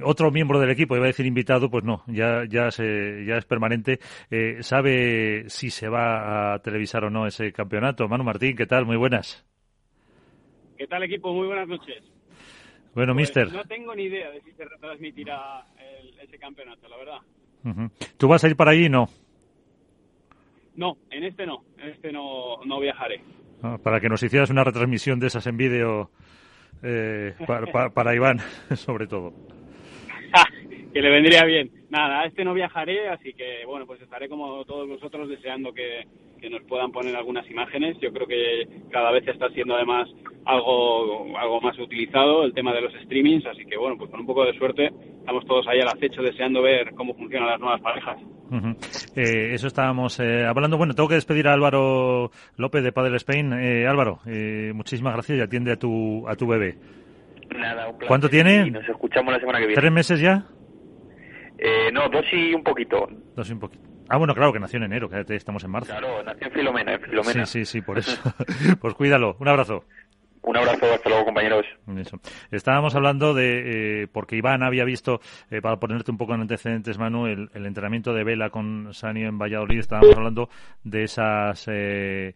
[0.02, 3.44] otro miembro del equipo, iba a decir invitado, pues no, ya, ya, se, ya es
[3.44, 4.00] permanente,
[4.30, 8.08] eh, sabe si se va a televisar o no ese campeonato.
[8.08, 8.86] Manu Martín, ¿qué tal?
[8.86, 9.44] Muy buenas.
[10.76, 11.32] ¿Qué tal, equipo?
[11.32, 12.02] Muy buenas noches.
[12.94, 13.52] Bueno, pues mister.
[13.52, 15.64] No tengo ni idea de si se retransmitirá
[16.22, 17.18] ese campeonato, la verdad.
[18.18, 18.88] ¿Tú vas a ir para allí?
[18.88, 19.08] No.
[20.74, 23.20] No, en este no, en este no, no viajaré.
[23.62, 26.10] Ah, para que nos hicieras una retransmisión de esas en vídeo
[26.82, 27.34] eh,
[27.94, 28.38] para, Iván,
[28.74, 29.32] sobre todo.
[30.92, 31.70] que le vendría bien.
[31.90, 36.06] Nada, a este no viajaré, así que bueno, pues estaré como todos vosotros deseando que,
[36.42, 37.96] que nos puedan poner algunas imágenes.
[38.00, 40.08] Yo creo que cada vez está siendo además
[40.44, 44.26] algo, algo más utilizado el tema de los streamings, así que bueno, pues con un
[44.26, 44.90] poco de suerte
[45.20, 48.18] estamos todos ahí al acecho deseando ver cómo funcionan las nuevas parejas.
[49.14, 50.76] Eh, eso estábamos eh, hablando.
[50.76, 53.52] Bueno, tengo que despedir a Álvaro López de Padel Spain.
[53.52, 54.18] Eh, Álvaro,
[54.74, 56.74] muchísimas gracias y atiende a tu, a tu bebé.
[57.56, 58.66] Nada, un ¿Cuánto tiene?
[58.66, 59.80] Y nos escuchamos la semana que viene.
[59.80, 60.44] ¿Tres meses ya?
[61.92, 63.08] no, dos y un poquito.
[63.36, 63.91] Dos y un poquito.
[64.12, 65.90] Ah, bueno, claro, que nació en enero, que estamos en marzo.
[65.90, 67.46] Claro, nació en Filomena, en Filomena.
[67.46, 68.20] Sí, sí, sí, por eso.
[68.80, 69.38] pues cuídalo.
[69.40, 69.86] Un abrazo.
[70.42, 71.64] Un abrazo, hasta luego compañeros.
[72.50, 76.98] Estábamos hablando de, eh, porque Iván había visto, eh, para ponerte un poco en antecedentes,
[76.98, 80.50] Manu, el, entrenamiento de vela con Sanio en Valladolid, estábamos hablando
[80.84, 82.34] de esas, eh,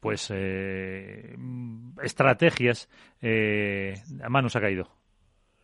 [0.00, 0.30] pues,
[2.02, 2.90] estrategias.
[4.28, 4.90] Manu se ha caído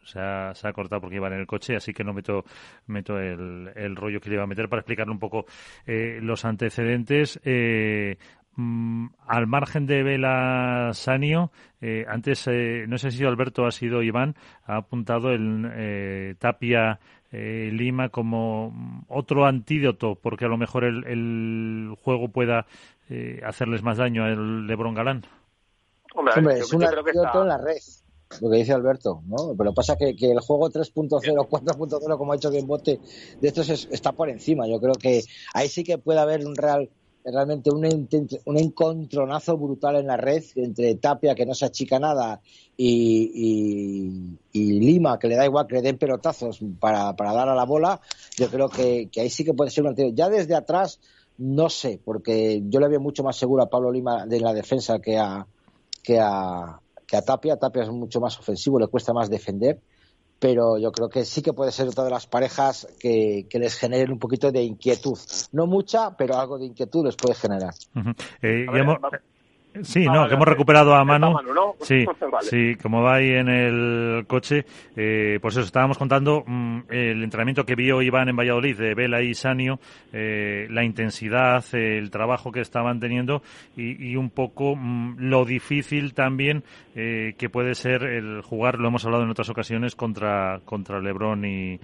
[0.04, 2.44] se ha, se ha cortado porque iba en el coche, así que no meto,
[2.86, 5.46] meto el, el rollo que le iba a meter para explicarle un poco
[5.86, 7.40] eh, los antecedentes.
[7.44, 8.16] Eh,
[8.56, 12.48] mm, al margen de Vela Sanio, eh, antes,
[12.88, 14.34] no sé si Alberto ha sido Iván,
[14.64, 16.98] ha apuntado el Tapia
[17.32, 22.66] Lima como otro antídoto, porque a lo mejor el, el juego pueda
[23.44, 25.22] hacerles más daño al Lebron Galán.
[26.14, 27.76] Hombre, es un antídoto en la red
[28.40, 29.54] lo que dice Alberto, ¿no?
[29.56, 33.00] Pero pasa que, que el juego 3.0, 4.0, como ha dicho Bote,
[33.40, 34.68] de estos está por encima.
[34.68, 35.22] Yo creo que
[35.54, 36.90] ahí sí que puede haber un real
[37.24, 37.84] realmente un,
[38.44, 42.40] un encontronazo brutal en la red entre Tapia, que no se achica nada,
[42.76, 47.64] y, Lima, que le da igual que le den pelotazos para, para dar a la
[47.64, 48.00] bola,
[48.36, 49.94] yo creo que, ahí sí que puede ser un.
[50.14, 51.00] Ya desde atrás,
[51.36, 54.98] no sé, porque yo le veo mucho más seguro a Pablo Lima de la defensa
[54.98, 55.46] que a,
[56.02, 56.80] que a,
[57.10, 57.56] que a Tapia.
[57.56, 59.80] Tapia es mucho más ofensivo, le cuesta más defender,
[60.38, 64.12] pero yo creo que sí que puede ser otra de las parejas que, les generen
[64.12, 65.18] un poquito de inquietud.
[65.52, 67.74] No mucha, pero algo de inquietud les puede generar.
[69.82, 71.36] Sí, no, que hemos recuperado a Manu.
[71.80, 72.04] Sí,
[72.40, 74.64] sí, como va ahí en el coche,
[74.96, 79.22] eh, pues eso, estábamos contando mm, el entrenamiento que vio Iván en Valladolid de Vela
[79.22, 79.78] y Sanio,
[80.12, 83.42] eh, la intensidad, el trabajo que estaban teniendo
[83.76, 86.64] y, un poco mm, lo difícil también
[86.96, 91.44] eh, que puede ser el jugar, lo hemos hablado en otras ocasiones, contra, contra Lebrón
[91.44, 91.78] y,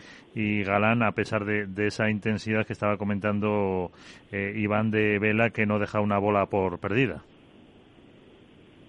[0.65, 3.91] Galán, a pesar de, de, esa intensidad que estaba comentando
[4.31, 7.23] Iván de Vela, que no deja una bola por perdida.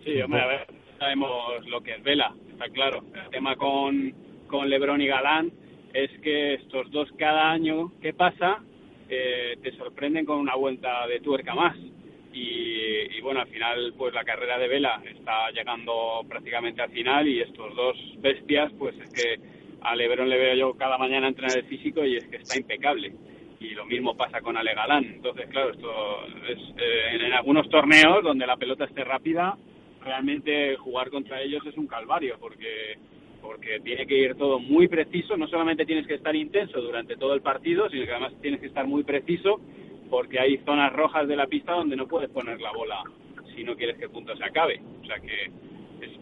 [0.07, 0.67] Sí, hombre, a ver,
[0.99, 3.03] sabemos lo que es Vela, está claro.
[3.13, 4.13] El tema con,
[4.47, 5.51] con Lebron y Galán
[5.93, 8.63] es que estos dos cada año que pasa
[9.09, 11.75] eh, te sorprenden con una vuelta de tuerca más.
[12.31, 17.41] Y, bueno, al final, pues la carrera de Vela está llegando prácticamente al final y
[17.41, 19.39] estos dos bestias, pues es que
[19.81, 23.11] a Lebron le veo yo cada mañana entrenar el físico y es que está impecable.
[23.59, 25.03] Y lo mismo pasa con Ale Galán.
[25.03, 29.57] Entonces, claro, esto es eh, en algunos torneos donde la pelota esté rápida,
[30.07, 32.97] realmente jugar contra ellos es un calvario porque
[33.41, 37.33] porque tiene que ir todo muy preciso, no solamente tienes que estar intenso durante todo
[37.33, 39.61] el partido, sino que además tienes que estar muy preciso
[40.09, 43.03] porque hay zonas rojas de la pista donde no puedes poner la bola
[43.55, 44.81] si no quieres que el punto se acabe.
[45.01, 45.51] O sea que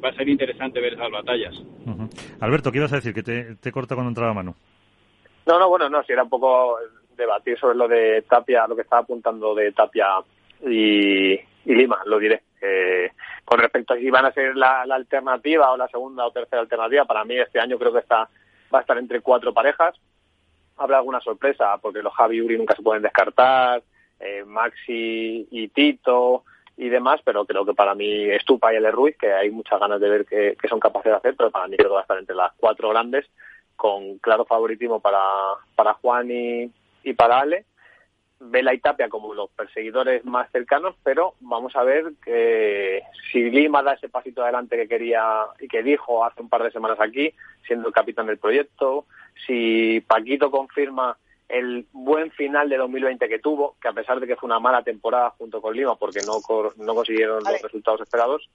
[0.03, 1.55] va a ser interesante ver esas batallas.
[2.39, 3.13] Alberto, ¿qué ibas a decir?
[3.13, 4.55] Que te, te corta cuando entraba mano.
[5.47, 6.77] No, no, bueno, no, si era un poco
[7.15, 10.07] debatir sobre lo de Tapia, lo que estaba apuntando de Tapia
[10.65, 12.41] y, y Lima, lo diré.
[12.61, 13.11] Eh,
[13.45, 17.05] con respecto a si van a ser la, alternativa o la segunda o tercera alternativa,
[17.05, 18.27] para mí este año creo que está
[18.73, 19.95] va a estar entre cuatro parejas.
[20.77, 23.83] Habrá alguna sorpresa, porque los Javi y Uri nunca se pueden descartar,
[24.19, 26.43] eh, Maxi y Tito
[26.75, 30.01] y demás, pero creo que para mí Estupa y el Ruiz, que hay muchas ganas
[30.01, 32.17] de ver qué, son capaces de hacer, pero para mí creo que va a estar
[32.17, 33.25] entre las cuatro grandes,
[33.77, 35.21] con claro favoritismo para,
[35.75, 36.71] para Juan y,
[37.03, 37.65] y para Ale
[38.39, 43.81] Vela y Tapia como los perseguidores más cercanos, pero vamos a ver que si Lima
[43.81, 47.33] da ese pasito adelante que quería y que dijo hace un par de semanas aquí,
[47.65, 49.05] siendo el capitán del proyecto,
[49.45, 51.17] si Paquito confirma
[51.47, 54.83] el buen final de 2020 que tuvo, que a pesar de que fue una mala
[54.83, 56.39] temporada junto con Lima porque no,
[56.77, 58.49] no consiguieron los resultados esperados,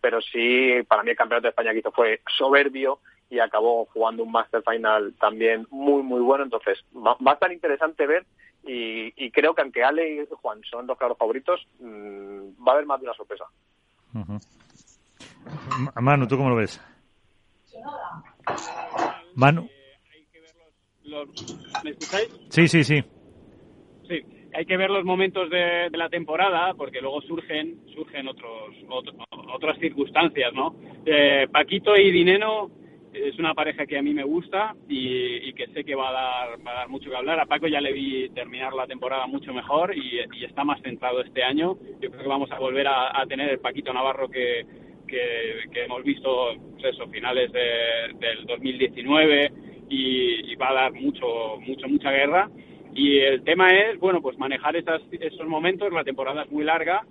[0.00, 4.22] pero sí, para mí el campeonato de España que hizo fue soberbio y acabó jugando
[4.22, 6.44] un Master Final también muy, muy bueno.
[6.44, 8.24] Entonces, va, a estar interesante ver
[8.66, 12.86] y, creo que aunque Ale y Juan son los claros favoritos, mm, va a haber
[12.86, 13.44] más de una sorpresa.
[16.00, 16.80] Manu, ¿tú cómo lo ves?
[19.34, 19.68] Manu.
[21.84, 22.28] ¿Me escucháis?
[22.50, 23.02] Sí, sí, sí.
[24.08, 24.22] Sí,
[24.54, 28.74] hay que ver los momentos de, la temporada porque luego surgen surgen otros,
[29.54, 30.74] otras circunstancias, ¿no?
[31.04, 32.70] Eh, Paquito y Dineno
[33.24, 36.66] es una pareja que a mí me gusta y, que sé que va a, dar,
[36.66, 37.40] va a dar mucho que hablar.
[37.40, 41.42] A Paco ya le vi terminar la temporada mucho mejor y, está más centrado este
[41.42, 41.76] año.
[42.00, 44.66] Yo creo que vamos a volver a, tener el Paquito Navarro que,
[45.06, 49.52] que, hemos visto pues eso, finales del 2019
[49.88, 52.50] y, va a dar mucho, mucho, mucha guerra.
[52.94, 55.92] Y el tema es, bueno, pues manejar esas, esos momentos.
[55.92, 57.04] La temporada es muy larga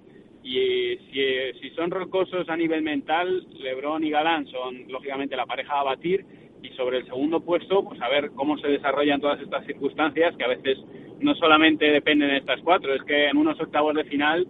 [0.46, 5.80] y si, si son rocosos a nivel mental, Lebron y Galán son lógicamente la pareja
[5.80, 6.24] a batir.
[6.62, 10.44] Y sobre el segundo puesto, pues a ver cómo se desarrollan todas estas circunstancias que
[10.44, 10.78] a veces
[11.20, 14.48] no solamente dependen de estas cuatro, es que en unos octavos de final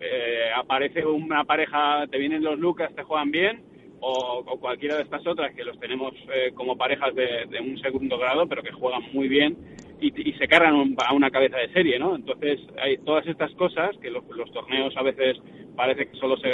[0.00, 3.62] eh, aparece una pareja, te vienen los Lucas, te juegan bien,
[4.00, 8.18] o, cualquiera de estas otras que los tenemos eh, como parejas de, de, un segundo
[8.18, 9.56] grado, pero que juegan muy bien
[10.00, 12.16] y, se cargan a una cabeza de serie, ¿no?
[12.16, 15.38] Entonces, hay todas estas cosas que los, torneos a veces
[15.76, 16.50] parece que solo se,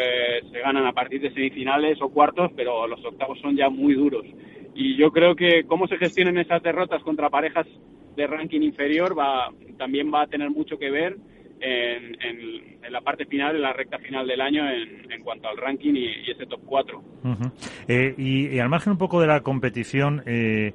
[0.50, 4.24] se, ganan a partir de semifinales o cuartos, pero los octavos son ya muy duros.
[4.74, 7.66] Y yo creo que cómo se gestionen esas derrotas contra parejas
[8.16, 11.16] de ranking inferior va también va a tener mucho que ver
[11.60, 15.56] en, en, la parte final, en la recta final del año en, en cuanto al
[15.56, 17.02] ranking y, ese top 4.
[17.88, 20.72] Eh, y, y, al margen un poco de la competición, eh,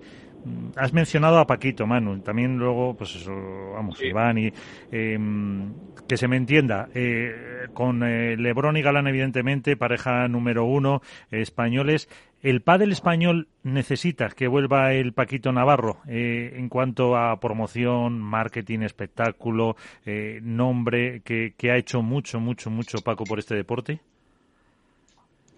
[0.75, 3.31] Has mencionado a Paquito, Manu, también luego, pues eso,
[3.73, 4.51] vamos, Iván, y
[4.91, 5.73] em,
[6.07, 12.09] que se me entienda, eh, con eh, Lebrón y Galán, evidentemente, pareja número uno, españoles.
[12.41, 18.79] ¿El pádel español necesita que vuelva el Paquito Navarro eh, en cuanto a promoción, marketing,
[18.79, 19.75] espectáculo,
[20.41, 23.99] nombre, que, que ha hecho mucho, mucho, mucho Paco por este deporte?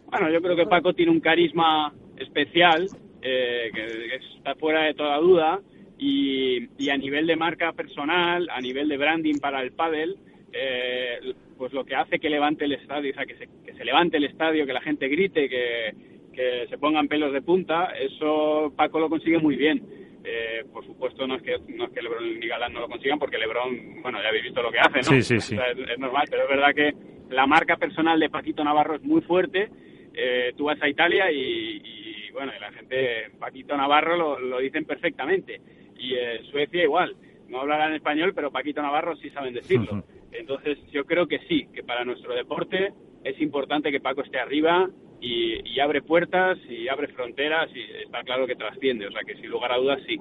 [0.07, 2.87] Bueno, yo creo que Paco tiene un carisma especial
[3.23, 5.61] eh, que, está fuera de toda duda.
[5.97, 10.17] Y, y, a nivel de marca personal, a nivel de branding para el pádel,
[10.51, 13.85] eh, pues lo que hace que levante el estadio, o sea, que se, que se
[13.85, 15.93] levante el estadio, que la gente grite, que,
[16.33, 19.81] que se pongan pelos de punta, eso Paco lo consigue muy bien.
[20.25, 23.19] Eh, por supuesto no es que no es que LeBron ni Galán no lo consigan
[23.19, 25.57] porque LeBron bueno ya habéis visto lo que hace no sí, sí, sí.
[25.57, 26.93] es, normal pero es verdad que
[27.29, 29.69] la marca personal de Paquito Navarro es muy fuerte
[30.13, 32.03] eh, tú vas a Italia y
[32.33, 35.61] bueno, y la gente, Paquito Navarro lo, lo dicen perfectamente.
[35.97, 37.15] Y eh, Suecia igual,
[37.47, 40.03] no hablarán español, pero Paquito Navarro sí saben decirlo.
[40.31, 42.91] Entonces yo creo que sí, que para nuestro deporte
[43.23, 44.89] es importante que Paco esté arriba
[45.21, 49.49] y, abre puertas y abre fronteras y está claro que trasciende, o sea que sin
[49.49, 50.17] lugar a dudas sí.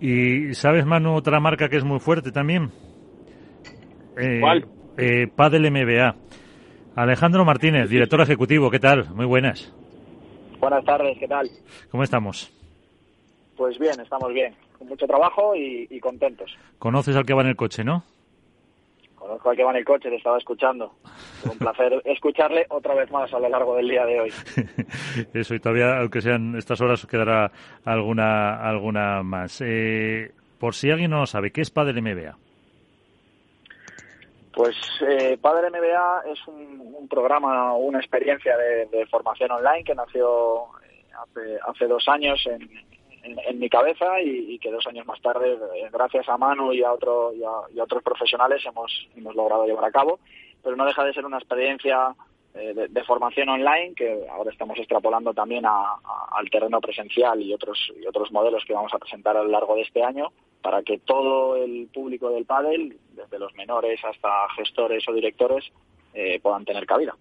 [0.00, 2.70] ¿Y sabes, Manu, otra marca que es muy fuerte también?
[4.18, 4.66] Eh, ¿Cuál?
[4.98, 6.16] Eh, Padel MBA.
[6.94, 9.08] Alejandro Martínez, director ejecutivo, ¿qué tal?
[9.14, 9.72] Muy buenas.
[10.60, 11.48] Buenas tardes, ¿qué tal?
[11.90, 12.52] ¿Cómo estamos?
[13.56, 16.54] Pues bien, estamos bien, con mucho trabajo y, contentos.
[16.78, 18.04] ¿Conoces al que va en el coche, no?
[19.14, 20.92] Conozco al que va en el coche, te estaba escuchando.
[21.50, 24.32] un placer escucharle otra vez más a lo largo del día de hoy.
[25.32, 27.50] Eso, y todavía, aunque sean estas horas, quedará
[27.84, 29.62] alguna, alguna más.
[29.64, 32.36] Eh, por si alguien no lo sabe, ¿qué es Padre MBA?
[34.54, 41.58] Pues eh, Padre MBA es un, programa, una experiencia de, formación online que nació eh,
[41.66, 46.36] hace, dos años en, mi cabeza y, que dos años más tarde, eh, gracias a
[46.36, 50.20] Manu y a, otro, y a, otros profesionales, hemos logrado llevar a cabo.
[50.62, 52.14] Pero no deja de ser una experiencia
[52.54, 58.06] eh, de, formación online que ahora estamos extrapolando también al terreno presencial y otros, y
[58.06, 61.56] otros modelos que vamos a presentar a lo largo de este año para que todo
[61.56, 65.64] el público del pádel, desde los menores hasta gestores o directores,
[66.14, 67.14] eh, puedan tener cabida.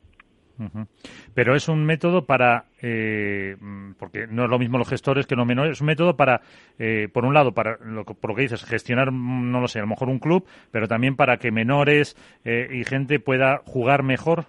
[1.33, 3.55] Pero es un método para, eh,
[3.97, 6.41] porque no es lo mismo los gestores que los menores, es un método para,
[6.77, 9.83] eh, por un lado, para lo, por lo que dices, gestionar, no lo sé, a
[9.83, 14.45] lo mejor un club, pero también para que menores y gente pueda jugar mejor.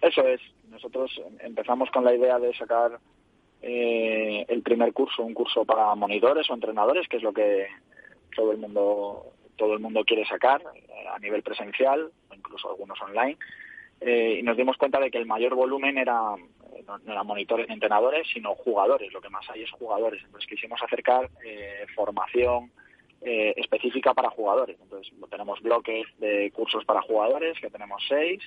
[0.00, 0.40] Eso es.
[0.70, 2.98] Nosotros empezamos con la idea de sacar
[3.62, 7.66] eh, el primer curso, un curso para monitores o entrenadores, que es lo que
[8.34, 13.00] todo el mundo todo el mundo quiere sacar eh, a nivel presencial o incluso algunos
[13.02, 13.36] online.
[14.00, 16.34] Eh, y nos dimos cuenta de que el mayor volumen era
[16.86, 19.12] no, eran monitores ni entrenadores, sino jugadores.
[19.12, 20.22] Lo que más hay es jugadores.
[20.24, 21.28] Entonces quisimos acercar
[21.94, 22.70] formación
[23.20, 24.78] específica para jugadores.
[24.80, 28.40] Entonces tenemos bloques de cursos para jugadores, que tenemos seis,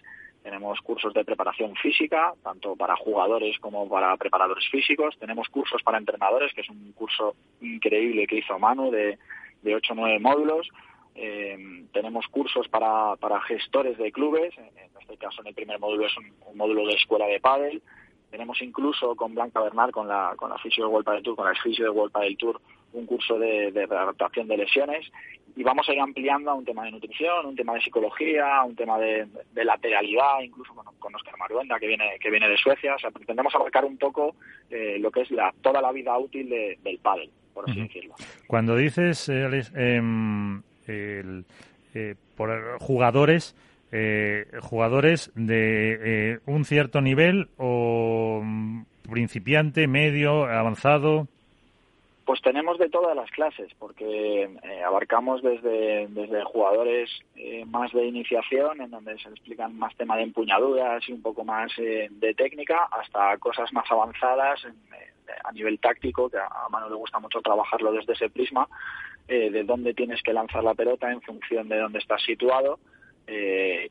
[0.43, 5.17] tenemos cursos de preparación física, tanto para jugadores como para preparadores físicos.
[5.17, 9.17] Tenemos cursos para entrenadores, que es un curso increíble que hizo Manu de,
[9.61, 10.67] de 8 o 9 módulos.
[11.15, 16.07] Eh, tenemos cursos para, para gestores de clubes, en este caso en el primer módulo
[16.07, 17.81] es un, módulo de escuela de pádel.
[18.29, 21.45] Tenemos incluso con Blanca Bernal, con la, con la fisio de World Padel Tour, con
[21.45, 22.59] la fisio de World Padel Tour,
[22.93, 25.05] un curso de, de adaptación de lesiones
[25.55, 28.75] y vamos a ir ampliando a un tema de nutrición, un tema de psicología, un
[28.75, 33.11] tema de, lateralidad, incluso con Oscar Maruenda que viene que viene de Suecia, o sea,
[33.11, 34.35] pretendemos abarcar un poco
[34.69, 38.15] eh, lo que es la toda la vida útil del pádel, por así decirlo.
[38.47, 41.45] Cuando dices, eh, Alex, em, el,
[41.93, 43.55] eh, por jugadores
[43.95, 51.27] eh, jugadores de un cierto nivel o mm, principiante, medio, avanzado.
[52.25, 58.05] Pues tenemos de todas las clases, porque eh, abarcamos desde, desde jugadores eh, más de
[58.05, 62.33] iniciación, en donde se explican más tema de empuñaduras y un poco más eh, de
[62.33, 64.65] técnica, hasta cosas más avanzadas
[65.43, 68.67] a nivel táctico, que a, Manu le gusta mucho trabajarlo desde ese prisma,
[69.27, 72.77] de dónde tienes que lanzar la pelota en función de dónde estás situado
[73.25, 73.89] eh,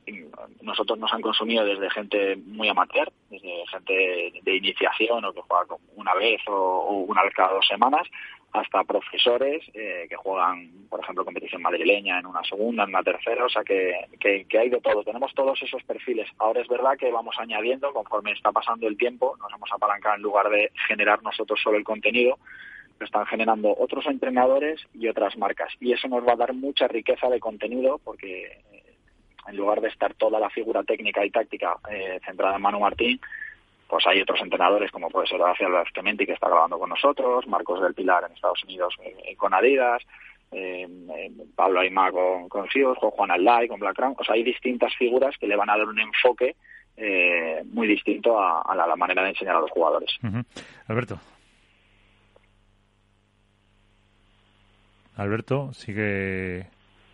[0.60, 5.76] nosotros nos han consumido desde gente muy amateur, desde gente de iniciación o que juega
[5.96, 8.06] una vez o, una vez cada dos semanas,
[8.52, 13.46] hasta profesores eh, que juegan, por ejemplo, competición madrileña en una segunda, en una tercera,
[13.46, 15.02] o sea que, que, hay de todo.
[15.02, 16.28] Tenemos todos esos perfiles.
[16.38, 20.22] Ahora es verdad que vamos añadiendo, conforme está pasando el tiempo, nos hemos apalancado en
[20.22, 22.38] lugar de generar nosotros solo el contenido,
[22.98, 25.72] lo están generando otros entrenadores y otras marcas.
[25.80, 28.60] Y eso nos va a dar mucha riqueza de contenido porque
[29.46, 33.20] en lugar de estar toda la figura técnica y táctica eh, centrada en Manu Martín,
[33.88, 37.82] pues hay otros entrenadores como puede ser Horacio Clementi que está grabando con nosotros, Marcos
[37.82, 40.02] del Pilar en Estados Unidos eh, con Adidas,
[40.52, 40.88] eh,
[41.54, 45.36] Pablo Aymá con, con Sios, Juan Alday con Black Crown, o sea, hay distintas figuras
[45.38, 46.56] que le van a dar un enfoque
[47.72, 50.10] muy distinto a, la, manera de enseñar a los jugadores.
[50.86, 51.18] Alberto.
[55.16, 56.66] Alberto, sigue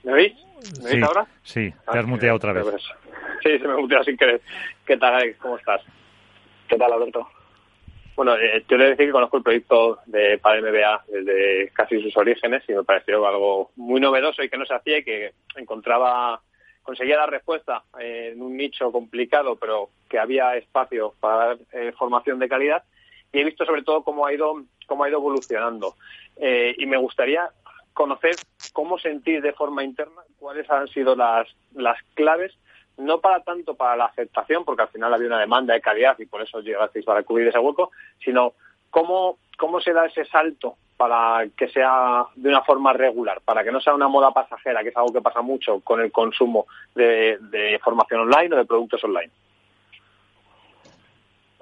[0.02, 0.47] ¿Me veis?
[0.82, 1.26] ¿Me veis ahora?
[1.42, 2.64] Sí, te has ah, muteado otra vez.
[3.42, 4.40] Sí, se me muteado sin querer.
[4.86, 5.38] ¿Qué tal, Alex?
[5.38, 5.82] ¿Cómo estás?
[6.68, 7.28] ¿Qué tal, Alberto?
[8.18, 12.16] Bueno, eh, yo le decir que conozco el proyecto de PAD MBA desde casi sus
[12.16, 16.40] orígenes y me pareció algo muy novedoso y que no se hacía y que encontraba,
[16.82, 22.40] conseguía dar respuesta en un nicho complicado, pero que había espacio para dar eh, formación
[22.40, 22.82] de calidad.
[23.32, 25.94] Y he visto sobre todo cómo ha ido, cómo ha ido evolucionando.
[26.40, 27.48] Eh, y me gustaría
[27.98, 28.36] conocer
[28.72, 32.56] cómo sentir de forma interna cuáles han sido las, las claves,
[32.96, 36.26] no para tanto para la aceptación, porque al final había una demanda de calidad y
[36.26, 37.90] por eso llegasteis para cubrir ese hueco,
[38.24, 38.52] sino
[38.90, 43.72] cómo, cómo se da ese salto para que sea de una forma regular, para que
[43.72, 47.36] no sea una moda pasajera, que es algo que pasa mucho con el consumo de,
[47.50, 49.32] de formación online o de productos online.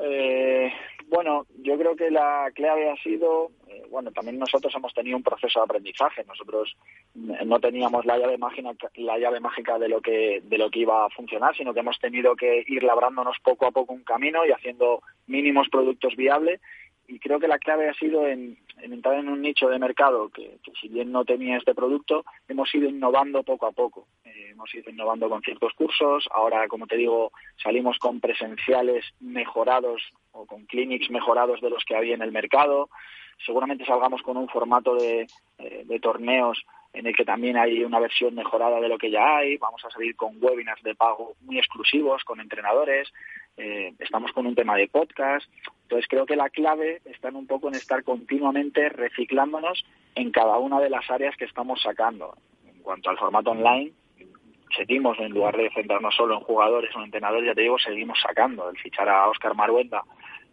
[0.01, 0.71] Eh,
[1.09, 5.23] bueno, yo creo que la clave ha sido, eh, bueno, también nosotros hemos tenido un
[5.23, 6.25] proceso de aprendizaje.
[6.25, 6.77] Nosotros
[7.15, 10.81] eh, no teníamos la llave mágica, la llave mágica de lo que de lo que
[10.81, 14.45] iba a funcionar, sino que hemos tenido que ir labrándonos poco a poco un camino
[14.45, 16.61] y haciendo mínimos productos viables.
[17.09, 20.59] Y creo que la clave ha sido en, entrar en un nicho de mercado que,
[20.81, 24.07] si bien no tenía este producto, hemos ido innovando poco a poco.
[24.25, 26.29] Eh, hemos ido innovando con ciertos cursos.
[26.33, 30.03] Ahora, como te digo, salimos con presenciales mejorados
[30.33, 32.89] o con clinics mejorados de los que había en el mercado.
[33.45, 35.27] Seguramente salgamos con un formato de,
[35.59, 36.65] eh, de torneos
[36.97, 39.59] en el que también hay una versión mejorada de lo que ya hay.
[39.59, 43.13] Vamos a salir con webinars de pago muy exclusivos con entrenadores.
[43.57, 45.51] Eh, estamos con un tema de podcast.
[45.83, 49.85] Entonces creo que la clave está en un poco en estar continuamente reciclándonos
[50.15, 52.37] en cada una de las áreas que estamos sacando.
[52.67, 53.93] En cuanto al formato online,
[54.77, 58.69] seguimos, en lugar de centrarnos solo en jugadores o entrenadores, ya te digo, seguimos sacando.
[58.69, 60.03] El fichar a Oscar Maruenda,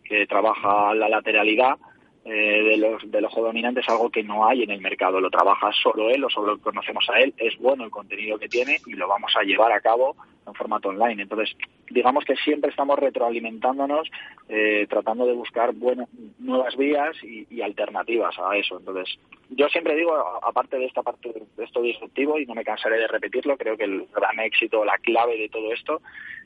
[0.03, 1.77] que trabaja la lateralidad,
[2.25, 5.19] eh, de los del ojo dominante es algo que no hay en el mercado.
[5.19, 7.33] Lo trabaja solo él o solo conocemos a él.
[7.37, 10.89] Es bueno el contenido que tiene y lo vamos a llevar a cabo en formato
[10.89, 11.23] online.
[11.23, 11.55] Entonces,
[11.89, 14.09] digamos que siempre estamos retroalimentándonos,
[14.49, 16.07] eh, tratando de buscar bueno,
[16.39, 18.77] nuevas vías y, alternativas a eso.
[18.77, 19.17] Entonces,
[19.49, 20.13] yo siempre digo,
[20.43, 23.85] aparte de esta parte de esto disruptivo, y no me cansaré de repetirlo, creo que
[23.85, 26.01] el gran éxito, la clave de todo esto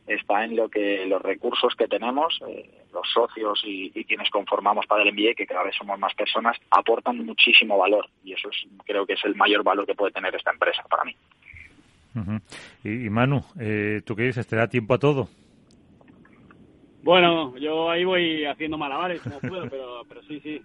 [0.08, 5.04] está en lo que los recursos que tenemos, eh, los socios y, quienes conformamos para
[5.04, 9.06] el MBA, que cada vez somos más personas, aportan muchísimo valor y eso es, creo
[9.06, 11.16] que es el mayor valor que puede tener esta empresa para mí.
[12.84, 14.48] Y, Manu, eh, ¿tú qué dices?
[14.48, 15.28] ¿Te da tiempo a todo?
[17.04, 20.62] Bueno, yo ahí voy haciendo malabares como puedo, pero, pero sí, sí,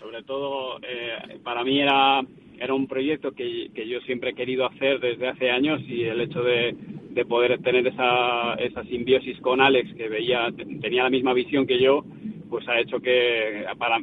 [0.00, 2.22] sobre todo eh, para mí era
[2.58, 6.20] era un proyecto que, que, yo siempre he querido hacer desde hace años y el
[6.20, 6.74] hecho de,
[7.10, 10.50] de poder tener esa, esa simbiosis con Alex, que veía,
[10.80, 12.04] tenía la misma visión que yo,
[12.48, 13.98] pues ha hecho que, para,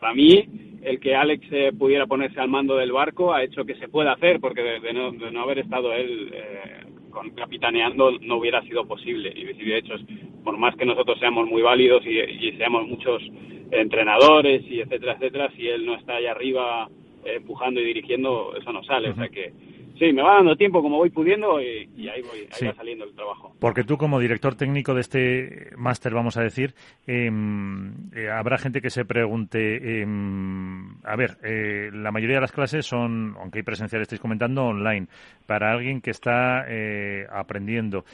[0.00, 0.44] para mí,
[0.82, 4.12] el que Alex eh, pudiera ponerse al mando del barco ha hecho que se pueda
[4.12, 9.32] hacer, porque de, no, no, haber estado él eh, con, capitaneando no hubiera sido posible.
[9.34, 9.94] Y de hecho,
[10.44, 13.22] por más que nosotros seamos muy válidos y, seamos muchos
[13.70, 16.88] entrenadores y etcétera, etcétera, si él no está ahí arriba
[17.24, 19.10] eh, empujando y dirigiendo, eso no sale.
[19.10, 19.52] O sea que
[19.98, 23.14] Sí, me va dando tiempo como voy pudiendo y, ahí voy, ahí va saliendo el
[23.14, 23.52] trabajo.
[23.58, 26.74] Porque tú como director técnico de este máster, vamos a decir,
[27.06, 32.52] em, eh, habrá gente que se pregunte, em, a ver, eh, la mayoría de las
[32.52, 35.08] clases son, aunque hay presencial estáis comentando, online.
[35.46, 38.04] Para alguien que está eh, aprendiendo,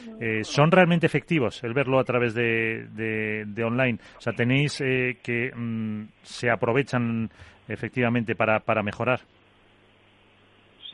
[0.43, 3.99] ¿son realmente efectivos el verlo a través de, de, online?
[4.17, 7.29] O sea, tenéis que mm, se aprovechan
[7.69, 9.21] efectivamente para, para mejorar.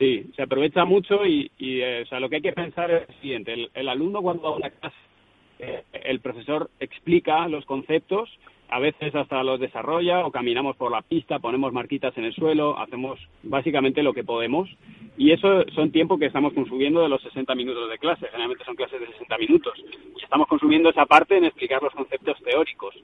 [0.01, 3.13] Sí, se aprovecha mucho y, eh, o sea, lo que hay que pensar es lo
[3.21, 3.69] siguiente.
[3.71, 4.95] El, alumno cuando va a una clase,
[5.59, 8.27] eh, el profesor explica los conceptos,
[8.71, 12.79] a veces hasta los desarrolla o caminamos por la pista, ponemos marquitas en el suelo,
[12.79, 14.69] hacemos básicamente lo que podemos
[15.17, 18.27] y eso son tiempo que estamos consumiendo de los 60 minutos de clase.
[18.27, 19.73] Generalmente son clases de 60 minutos
[20.17, 22.95] y estamos consumiendo esa parte en explicar los conceptos teóricos.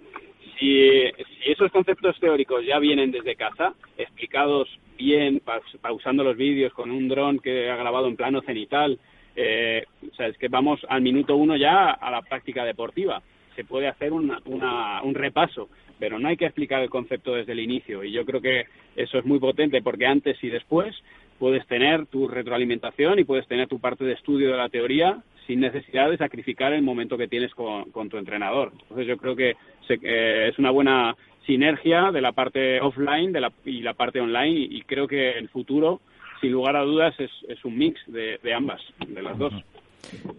[0.57, 1.01] Si,
[1.43, 5.41] si esos conceptos teóricos ya vienen desde casa, explicados bien,
[5.81, 8.97] pausando los vídeos con un dron que ha grabado en plano cenital.
[9.35, 13.21] Eh, o sea, es que vamos al minuto uno ya a la práctica deportiva.
[13.57, 15.67] Se puede hacer una, un repaso,
[15.97, 18.03] pero no hay que explicar el concepto desde el inicio.
[18.03, 20.95] Y yo creo que eso es muy potente porque antes y después
[21.39, 25.17] puedes tener tu retroalimentación y puedes tener tu parte de estudio de la teoría
[25.47, 28.73] sin necesidad de sacrificar el momento que tienes con, tu entrenador.
[28.83, 29.55] Entonces yo creo que
[29.89, 31.15] eh, es una buena
[31.47, 35.49] sinergia de la parte offline de la, y la parte online y, creo que el
[35.49, 36.01] futuro,
[36.41, 39.53] sin lugar a dudas, es, es un mix de, de, ambas, de las dos.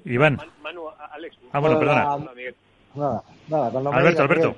[0.05, 0.39] Iván.
[0.63, 1.37] Manu, Alex.
[1.53, 2.19] Ah, bueno, perdona.
[2.99, 4.57] Nada, nada, Alberto, Alberto.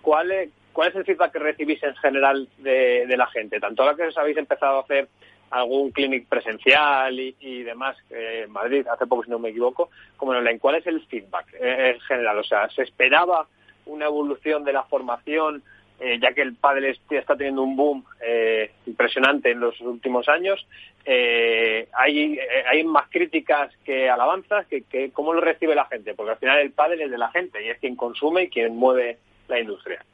[0.00, 3.60] ¿cuál, es, ¿Cuál es el feedback que recibís en general de, de la gente?
[3.60, 5.08] Tanto ahora que os habéis empezado a hacer
[5.52, 10.38] algún clinic presencial y, demás en Madrid, hace poco si no me equivoco, como en
[10.38, 12.38] online, ¿cuál es el feedback en general?
[12.38, 13.46] O sea, ¿se esperaba
[13.84, 15.62] una evolución de la formación,
[16.04, 20.66] eh, ya que el pádel está teniendo un boom eh, impresionante en los últimos años.
[21.04, 24.66] Eh, hay, hay más críticas que alabanzas.
[24.66, 26.14] Que, ¿Cómo lo recibe la gente?
[26.14, 28.74] Porque al final el pádel es de la gente y es quien consume y quien
[28.74, 30.04] mueve la industria.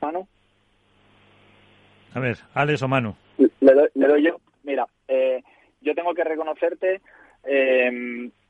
[0.00, 0.26] Manu.
[2.12, 3.14] A ver, Alex o Manu.
[3.38, 4.40] Le doy, yo.
[4.64, 4.88] Mira,
[5.80, 7.00] yo tengo que reconocerte,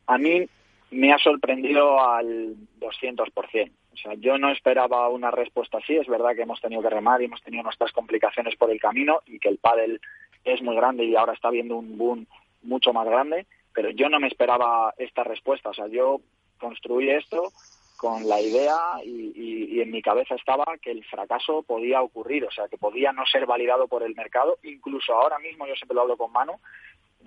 [0.07, 0.49] a mí
[0.93, 3.71] me ha sorprendido al 200%.
[3.97, 5.97] O sea, yo no esperaba una respuesta así.
[5.97, 9.21] Es verdad que hemos tenido que remar y hemos tenido nuestras complicaciones por el camino
[9.27, 10.01] y que el pádel
[10.45, 12.27] es muy grande y ahora está viendo un boom
[12.63, 15.71] mucho más grande, pero yo no me esperaba esta respuesta.
[15.71, 16.21] O sea, yo
[16.59, 17.53] construí esto
[17.97, 22.51] con la idea y, y, en mi cabeza estaba que el fracaso podía ocurrir, o
[22.51, 24.59] sea, que podía no ser validado por el mercado.
[24.65, 26.61] Incluso ahora mismo, yo siempre lo hablo con mano,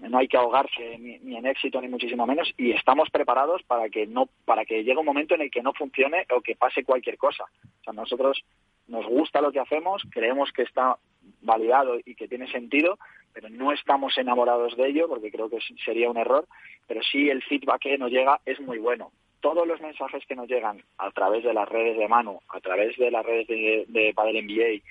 [0.08, 4.08] no hay que ahogarse ni, en éxito ni muchísimo menos y estamos preparados para que
[4.08, 7.18] no para que llegue un momento en el que no funcione o que pase cualquier
[7.18, 7.44] cosa.
[7.44, 8.44] O sea nosotros
[8.88, 10.98] nos gusta lo que hacemos creemos que está
[11.42, 12.98] validado y que tiene sentido
[13.34, 16.48] pero no estamos enamorados de ello porque creo que sería un error
[16.88, 19.12] pero sí el feedback que nos llega es muy bueno
[19.42, 22.98] todos los mensajes que nos llegan a través de las redes de mano a través
[22.98, 24.82] de las redes de, de Padel NBA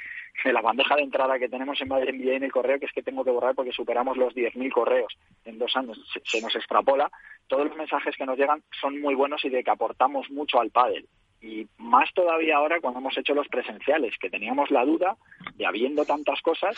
[0.45, 3.03] de la bandeja de entrada que tenemos en Madrid en el correo, que es que
[3.03, 7.11] tengo que borrar porque superamos los 10.000 correos en dos años, se, nos extrapola.
[7.49, 10.71] Todos los mensajes que nos llegan son muy buenos y de que aportamos mucho al
[10.71, 11.09] pádel.
[11.41, 15.17] Y más todavía ahora cuando hemos hecho los presenciales, que teníamos la duda
[15.55, 16.77] de habiendo tantas cosas,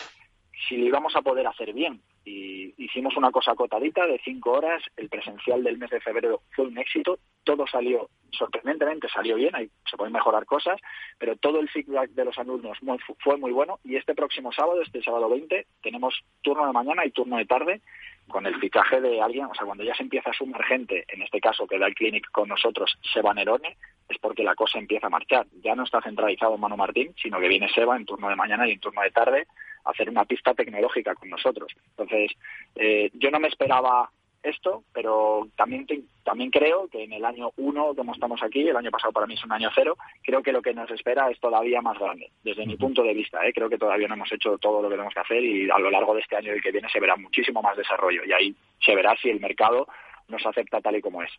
[0.67, 2.01] si lo íbamos a poder hacer bien.
[2.23, 6.65] Y hicimos una cosa acotadita de cinco horas, el presencial del mes de febrero fue
[6.65, 10.79] un éxito, todo salió, sorprendentemente salió bien, ahí se pueden mejorar cosas,
[11.17, 12.77] pero todo el feedback de los alumnos
[13.19, 17.11] fue muy bueno y este próximo sábado, este sábado 20, tenemos turno de mañana y
[17.11, 17.81] turno de tarde
[18.31, 21.21] con el fichaje de alguien, o sea, cuando ya se empieza a sumar gente, en
[21.21, 23.77] este caso que da el clinic con nosotros, Seba Nerone,
[24.09, 25.47] es porque la cosa empieza a marchar.
[25.63, 28.67] Ya no está centralizado en Manu Martín, sino que viene Seba en turno de mañana
[28.67, 29.47] y en turno de tarde
[29.85, 31.71] a hacer una pista tecnológica con nosotros.
[31.91, 32.31] Entonces,
[32.75, 34.09] eh, yo no me esperaba
[34.43, 35.85] esto, pero también
[36.23, 39.33] también creo que en el año uno, como estamos aquí, el año pasado para mí
[39.33, 42.65] es un año cero, creo que lo que nos espera es todavía más grande, desde
[42.65, 43.45] mi punto de vista.
[43.45, 43.53] ¿eh?
[43.53, 45.89] Creo que todavía no hemos hecho todo lo que tenemos que hacer y a lo
[45.89, 48.55] largo de este año y el que viene se verá muchísimo más desarrollo y ahí
[48.79, 49.87] se verá si el mercado
[50.27, 51.31] nos acepta tal y como es.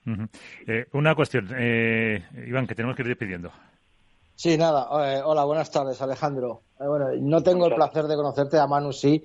[0.66, 3.53] Eh, una cuestión, eh, Iván, que tenemos que ir despidiendo.
[4.43, 4.89] Sí, nada.
[5.06, 6.62] Eh, hola, buenas tardes, Alejandro.
[6.77, 9.23] bueno, no tengo el placer de conocerte, a Manu sí.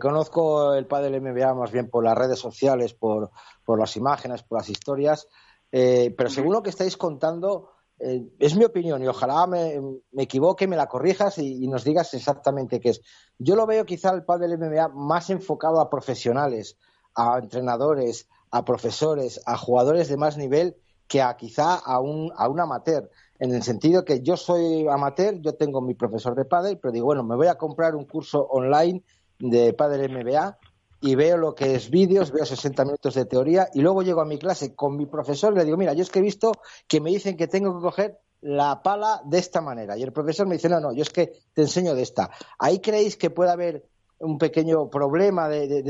[0.00, 3.32] conozco el padre del MBA más bien por las redes sociales, por,
[3.64, 5.26] por las imágenes, por las historias.
[5.68, 9.80] pero según lo que estáis contando, es mi opinión y ojalá me,
[10.12, 13.00] me equivoque, me la corrijas y, y, nos digas exactamente qué es.
[13.38, 16.78] Yo lo veo quizá el padre del MBA más enfocado a profesionales,
[17.16, 20.76] a entrenadores, a profesores, a jugadores de más nivel
[21.12, 23.10] que a quizá a un, a un amateur.
[23.42, 27.06] En el sentido que yo soy amateur, yo tengo mi profesor de pádel, pero digo,
[27.06, 29.02] bueno, me voy a comprar un curso online
[29.40, 30.56] de pádel MBA
[31.00, 34.24] y veo lo que es vídeos, veo 60 minutos de teoría y luego llego a
[34.24, 36.52] mi clase con mi profesor y le digo, mira, yo es que he visto
[36.86, 40.46] que me dicen que tengo que coger la pala de esta manera y el profesor
[40.46, 42.30] me dice, no, no, yo es que te enseño de esta.
[42.60, 43.88] ¿Ahí creéis que puede haber
[44.20, 45.82] un pequeño problema de,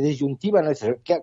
[0.00, 0.60] disyuntiva?
[0.60, 0.72] ¿no?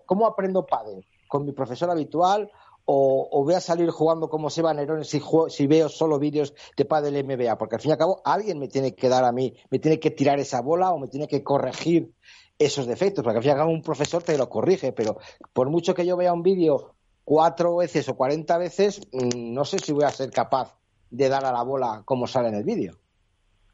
[0.06, 1.06] ¿Cómo aprendo pádel?
[1.28, 2.50] ¿Con mi profesor habitual
[2.86, 7.24] o, voy a salir jugando como Seba Nerón si, si veo solo vídeos de pádel
[7.24, 7.58] MBA?
[7.58, 10.00] Porque al fin y al cabo alguien me tiene que dar a mí, me tiene
[10.00, 12.12] que tirar esa bola o me tiene que corregir
[12.60, 15.18] esos defectos, porque al fin y al un profesor te lo corrige, pero
[15.54, 19.80] por mucho que yo vea un vídeo cuatro veces o cuarenta veces, mm, no sé
[19.80, 20.78] si voy a ser capaz
[21.10, 22.94] de dar a la bola como sale en el vídeo.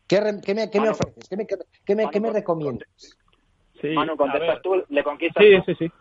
[0.07, 1.29] ¿Qué, me, qué me, ofreces?
[1.29, 2.89] ¿Qué me, qué me, qué me recomiendas?
[3.79, 5.43] Sí, Manu, contestas tú, le conquistas.
[5.43, 5.91] Sí, sí, sí.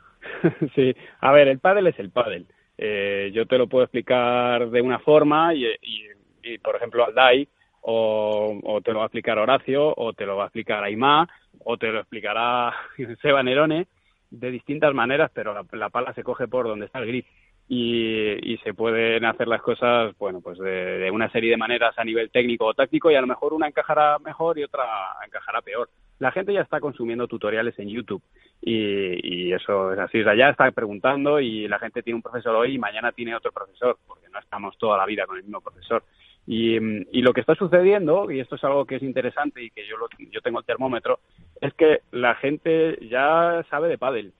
[0.74, 0.94] sí.
[1.20, 2.46] A ver, el pádel es el pádel.
[2.78, 5.66] Eh, yo te lo puedo explicar de una forma y,
[6.42, 7.48] y, por ejemplo, al DAI
[7.82, 11.28] o, te lo va a explicar Horacio, o te lo va a explicar Aymá,
[11.64, 12.72] o te lo explicará
[13.22, 13.86] Seba Nerone,
[14.30, 17.26] de distintas maneras, pero la, pala se coge por donde está el grip.
[17.70, 22.30] Y, se pueden hacer las cosas, bueno, pues de, una serie de maneras a nivel
[22.30, 24.84] técnico o táctico y a lo mejor una encajará mejor y otra
[25.26, 25.88] encajará peor.
[26.18, 28.22] La gente ya está consumiendo tutoriales en YouTube
[28.60, 30.20] y, eso es así.
[30.20, 33.34] O sea, ya está preguntando y la gente tiene un profesor hoy y mañana tiene
[33.34, 36.02] otro profesor, porque no estamos toda la vida con el mismo profesor.
[36.46, 36.78] Y,
[37.20, 39.96] lo que está sucediendo, y esto es algo que es interesante y que yo,
[40.30, 41.20] yo tengo el termómetro,
[41.60, 44.32] es que la gente ya sabe de pádel.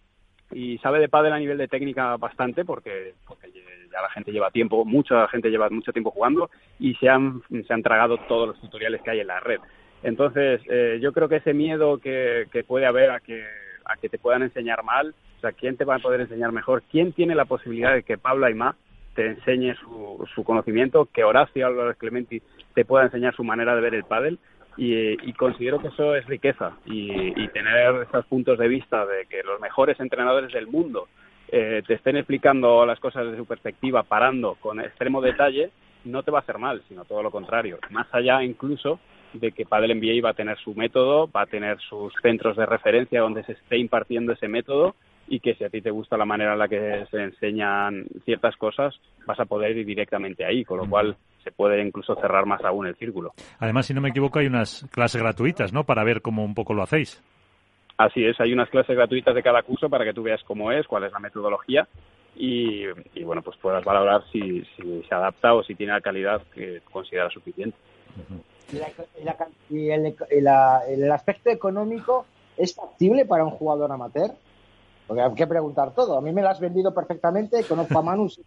[0.50, 3.50] Y sabe de pádel a nivel de técnica bastante porque, porque
[3.92, 7.74] ya la gente lleva tiempo, mucha gente lleva mucho tiempo jugando y se han, se
[7.74, 9.60] han tragado todos los tutoriales que hay en la red.
[10.02, 13.44] Entonces, eh, yo creo que ese miedo que, que puede haber a que,
[13.88, 16.82] a que te puedan enseñar mal, o sea, ¿quién te va a poder enseñar mejor?
[16.90, 18.76] ¿Quién tiene la posibilidad de que Pablo Aymá
[19.14, 19.74] te enseñe
[20.34, 22.40] su, conocimiento, que Horacio Álvarez Clementi
[22.74, 24.38] te pueda enseñar su manera de ver el pádel
[24.76, 29.60] y, considero que eso es riqueza y, tener esos puntos de vista de que los
[29.60, 31.08] mejores entrenadores del mundo
[31.48, 35.70] eh, te estén explicando las cosas desde su perspectiva, parando con extremo detalle,
[36.04, 37.78] no te va a hacer mal, sino todo lo contrario.
[37.90, 39.00] Más allá incluso
[39.40, 42.66] de que Padel MBA va a tener su método, va a tener sus centros de
[42.66, 44.94] referencia donde se esté impartiendo ese método
[45.26, 48.56] y que si a ti te gusta la manera en la que se enseñan ciertas
[48.56, 52.64] cosas, vas a poder ir directamente ahí, con lo cual se puede incluso cerrar más
[52.64, 53.32] aún el círculo.
[53.58, 55.84] Además, si no me equivoco, hay unas clases gratuitas, ¿no?
[55.84, 57.22] Para ver cómo un poco lo hacéis.
[57.98, 60.86] Así es, hay unas clases gratuitas de cada curso para que tú veas cómo es,
[60.86, 61.86] cuál es la metodología
[62.36, 62.86] y,
[63.24, 67.76] bueno, pues puedas valorar si, se adapta o si tiene la calidad que consideras suficiente.
[69.70, 72.26] ¿Y, el aspecto económico
[72.56, 74.32] es factible para un jugador amateur?
[75.06, 76.18] Porque hay que preguntar todo.
[76.18, 78.42] A mí me lo has vendido perfectamente, conozco a Manu, sé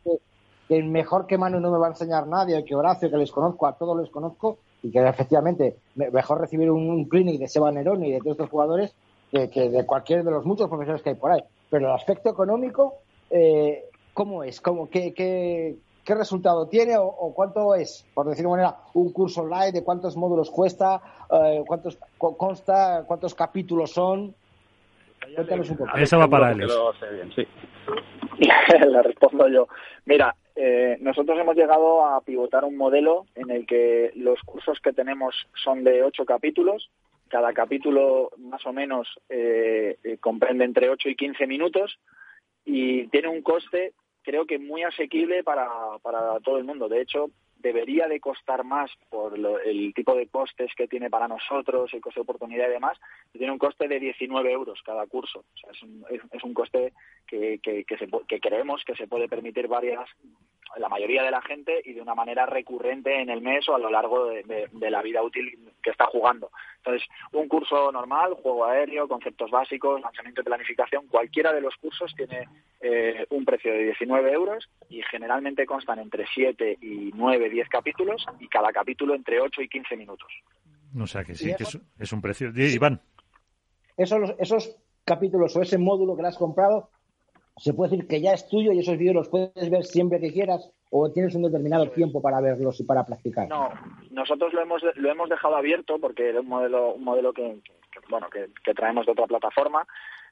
[0.67, 3.65] que, mejor que Manu no me va a enseñar nadie, que Horacio, que les conozco,
[3.65, 8.11] a todos les conozco, y que efectivamente mejor recibir un, clinic de Seba Nerón y
[8.11, 8.93] de todos estos jugadores
[9.31, 11.43] que, de cualquier de los muchos profesores que hay por ahí.
[11.69, 12.95] Pero el aspecto económico,
[13.29, 14.61] eh, ¿cómo es?
[14.61, 15.77] ¿Cómo, qué, qué,
[16.11, 20.17] qué resultado tiene o, cuánto es, por decirlo de manera, un curso online, de cuántos
[20.17, 21.01] módulos cuesta,
[21.31, 24.35] eh, cuántos consta, cuántos capítulos son?
[25.95, 26.67] Eso va para él.
[27.33, 27.47] sí.
[28.89, 29.67] Le respondo yo.
[30.05, 34.91] Mira, eh, nosotros hemos llegado a pivotar un modelo en el que los cursos que
[34.91, 36.89] tenemos son de ocho capítulos.
[37.29, 41.99] Cada capítulo más o menos eh, eh, comprende entre 8 y 15 minutos
[42.65, 45.69] y tiene un coste creo que muy asequible para,
[46.01, 46.87] para todo el mundo.
[46.87, 47.29] De hecho,
[47.61, 52.19] debería de costar más por el tipo de costes que tiene para nosotros, el coste
[52.19, 52.99] de oportunidad y demás,
[53.31, 55.39] tiene un coste de 19 euros cada curso.
[55.39, 56.93] O sea, es, un, es, un coste
[57.27, 60.09] que, que, que, se, que creemos que se puede permitir varias
[60.77, 63.79] la mayoría de la gente y de una manera recurrente en el mes o a
[63.79, 66.51] lo largo de, la vida útil que está jugando.
[66.77, 72.13] Entonces, un curso normal, juego aéreo, conceptos básicos, lanzamiento y planificación, cualquiera de los cursos
[72.15, 72.47] tiene
[72.79, 78.25] eh, un precio de 19 euros y generalmente constan entre 7 y 9, 10 capítulos
[78.39, 80.31] y cada capítulo entre 8 y 15 minutos.
[80.99, 82.51] O sea que sí, que es, un precio.
[82.55, 83.01] Iván.
[83.95, 86.89] Esos, esos capítulos o ese módulo que le has comprado
[87.57, 90.31] se puede decir que ya es tuyo y esos vídeos los puedes ver siempre que
[90.31, 93.47] quieras o tienes un determinado tiempo para verlos y para practicar.
[93.47, 93.69] No,
[94.11, 97.59] nosotros lo hemos lo hemos dejado abierto porque es un modelo un modelo que,
[98.09, 99.85] bueno que, traemos de otra plataforma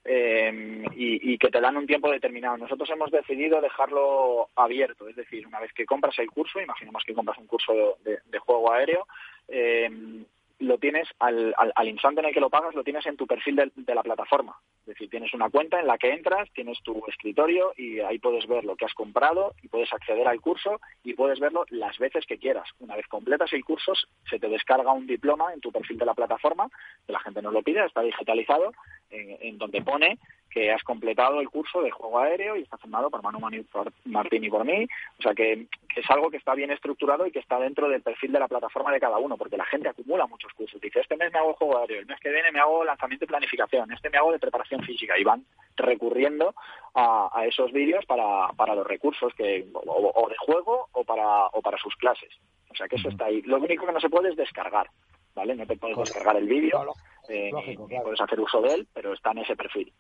[0.04, 2.58] eh, y, que te dan un tiempo determinado.
[2.58, 7.14] Nosotros hemos decidido dejarlo abierto, es decir, una vez que compras el curso, imaginemos que
[7.14, 9.08] compras un curso de, juego aéreo,
[9.48, 9.90] eh,
[10.60, 13.56] lo tienes al, al, instante en el que lo pagas, lo tienes en tu perfil
[13.56, 14.58] de, la plataforma.
[14.82, 18.46] Es decir, tienes una cuenta en la que entras, tienes tu escritorio y ahí puedes
[18.48, 22.26] ver lo que has comprado y puedes acceder al curso y puedes verlo las veces
[22.26, 22.70] que quieras.
[22.80, 23.94] Una vez completas el curso,
[24.30, 26.70] se te descarga un diploma en tu perfil de la plataforma,
[27.06, 28.72] que la gente no lo pide, está digitalizado,
[29.10, 30.20] en donde pone
[30.50, 33.40] que has completado el curso de juego aéreo y está firmado por Manu
[34.06, 34.88] Martín y por mí.
[35.20, 38.32] O sea que, es algo que está bien estructurado y que está dentro del perfil
[38.32, 40.80] de la plataforma de cada uno, porque la gente acumula muchos cursos.
[40.80, 43.28] Dice, este mes me hago juego aéreo, el mes que viene me hago lanzamiento y
[43.28, 45.46] planificación, este me hago de preparación física y van
[45.76, 46.54] recurriendo
[46.96, 51.78] a, esos vídeos para, para los recursos que o, de juego o para, o para
[51.78, 52.30] sus clases.
[52.70, 53.42] O sea que eso está ahí.
[53.44, 54.90] Lo único que no se puede es descargar.
[55.36, 55.56] ¿Vale?
[55.56, 56.94] No te puedes descargar el vídeo,
[57.30, 57.52] eh,
[58.04, 59.92] puedes hacer uso de él, pero está en ese perfil.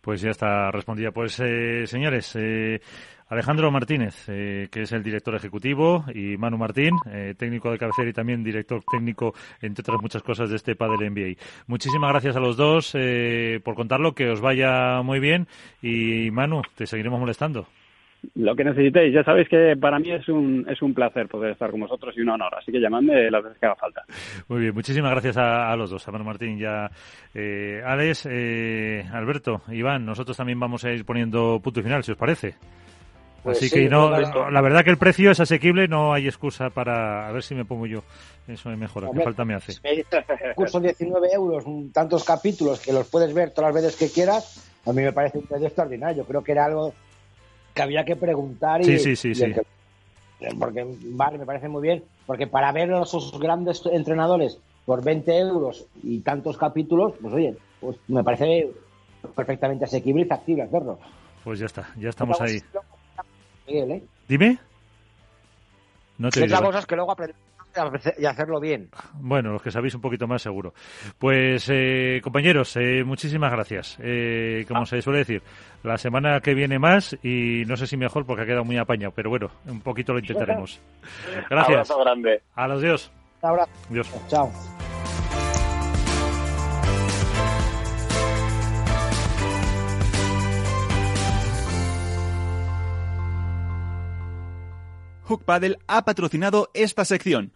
[0.00, 1.10] Pues ya está respondida.
[1.10, 2.80] Pues, eh, señores, eh,
[3.28, 6.92] Alejandro Martínez, que es el director ejecutivo, y Manu Martín,
[7.36, 11.34] técnico de cabecera y también director técnico, entre otras muchas cosas, de este Padre NBA.
[11.66, 12.92] Muchísimas gracias a los dos
[13.64, 15.48] por contarlo, que os vaya muy bien
[15.82, 17.66] y Manu, te seguiremos molestando
[18.34, 19.14] lo que necesitéis.
[19.14, 22.20] Ya sabéis que para mí es un, es un placer poder estar con vosotros y
[22.20, 22.54] un honor.
[22.54, 24.02] Así que llamadme las veces que haga falta.
[24.48, 26.90] Muy bien, muchísimas gracias a, los dos, a Manu Martín y a
[27.34, 30.04] eh, Alex, eh, Alberto, Iván.
[30.04, 32.54] Nosotros también vamos a ir poniendo punto y final, si os parece.
[33.42, 37.28] Pues Así que no, la verdad que el precio es asequible, no hay excusa para
[37.28, 38.02] a ver si me pongo yo.
[38.48, 39.74] Eso me mejora, qué falta me hace.
[40.56, 44.92] curso 19 euros, tantos capítulos que los puedes ver todas las veces que quieras, a
[44.92, 46.24] mí me parece un precio extraordinario.
[46.24, 46.92] Yo creo que era algo
[47.76, 49.54] que había que preguntar y, sí, sí, sí,
[50.58, 55.38] porque vale, me parece muy bien, porque para ver a esos grandes entrenadores por 20
[55.38, 58.70] euros y tantos capítulos, pues oye, pues me parece
[59.34, 60.98] perfectamente asequible y factible hacerlo.
[61.44, 62.62] Pues ya está, ya estamos ahí.
[63.66, 64.02] ¿eh?
[64.26, 64.58] Dime.
[66.18, 67.45] No te Otra cosa es que luego aprendemos
[68.18, 68.90] y hacerlo bien.
[69.14, 70.74] Bueno, los que sabéis un poquito más seguro.
[71.18, 73.98] Pues eh, compañeros, eh, muchísimas gracias.
[74.00, 74.86] Eh, como ah.
[74.86, 75.42] se suele decir,
[75.82, 79.12] la semana que viene más y no sé si mejor porque ha quedado muy apañado,
[79.14, 80.80] pero bueno, un poquito lo intentaremos.
[81.50, 81.90] Gracias.
[81.90, 82.42] Abrazo grande.
[82.54, 83.12] A los dios.
[83.42, 83.70] Abrazo.
[83.90, 84.10] Dios.
[84.28, 84.50] Chao.
[95.26, 97.55] Hook Paddle ha patrocinado esta sección.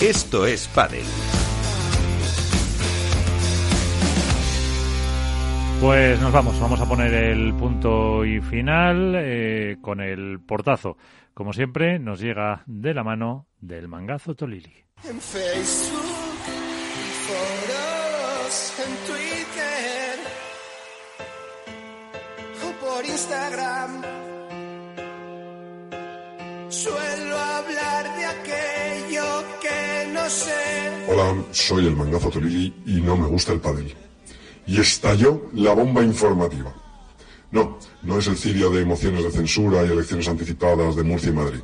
[0.00, 1.04] Esto es Padel.
[5.78, 10.96] Pues nos vamos, vamos a poner el punto y final eh, con el portazo.
[11.34, 14.72] Como siempre, nos llega de la mano del mangazo Tolili.
[15.04, 16.02] En Facebook,
[17.26, 20.18] foros, en Twitter
[22.64, 24.02] o por Instagram.
[26.70, 29.59] Suelo hablar de aquello
[31.08, 33.94] Hola, soy el mangazo Tolili y no me gusta el pádel.
[34.66, 36.72] Y estalló la bomba informativa.
[37.50, 41.32] No, no es el cirio de emociones de censura y elecciones anticipadas de Murcia y
[41.32, 41.60] Madrid.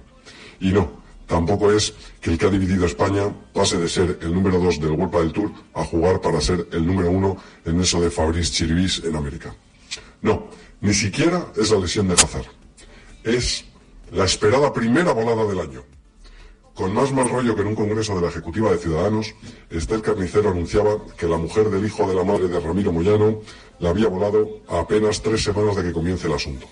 [0.59, 0.91] Y no,
[1.27, 4.93] tampoco es que el que ha dividido España pase de ser el número dos del
[4.93, 9.03] World del Tour a jugar para ser el número uno en eso de Fabrice Chiribis
[9.05, 9.55] en América.
[10.23, 10.49] No,
[10.81, 12.47] ni siquiera es la lesión de Hazard.
[13.23, 13.65] Es
[14.12, 15.95] la esperada primera volada del año.
[16.77, 19.35] Con más mal rollo que en un congreso de la Ejecutiva de Ciudadanos,
[19.70, 23.40] Estel Carnicero anunciaba que la mujer del hijo de la madre de Ramiro Moyano
[23.78, 26.66] la había volado a apenas tres semanas de que comience el asunto.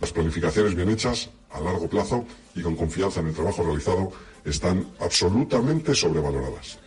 [0.00, 2.24] Las planificaciones bien hechas, a largo plazo
[2.54, 4.12] y con confianza en el trabajo realizado,
[4.44, 6.78] están absolutamente sobrevaloradas.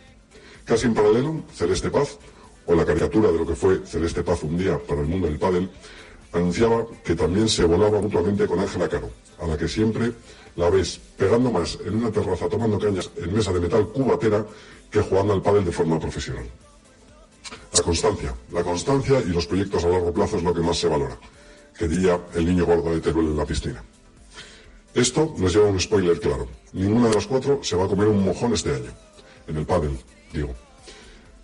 [0.64, 2.18] Casi en paralelo, Celeste Paz,
[2.64, 5.38] o la caricatura de lo que fue Celeste Paz un día para el mundo del
[5.38, 5.68] pádel,
[6.32, 10.12] anunciaba que también se volaba mutuamente con Ángela Caro, a la que siempre
[10.58, 14.44] la ves pegando más en una terraza tomando cañas en mesa de metal cubatera
[14.90, 16.46] que jugando al pádel de forma profesional.
[17.72, 20.88] La constancia, la constancia y los proyectos a largo plazo es lo que más se
[20.88, 21.16] valora,
[21.78, 23.84] que diría el niño gordo de Teruel en la piscina.
[24.94, 26.48] Esto nos lleva a un spoiler claro.
[26.72, 28.90] Ninguna de las cuatro se va a comer un mojón este año.
[29.46, 29.96] En el pádel,
[30.32, 30.54] digo.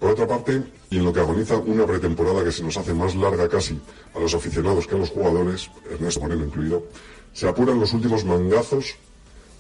[0.01, 0.61] Por otra parte,
[0.91, 3.81] y en lo que agoniza una pretemporada que se nos hace más larga casi
[4.15, 6.82] a los aficionados que a los jugadores, Ernesto Moreno incluido,
[7.35, 8.94] se apuran los últimos mangazos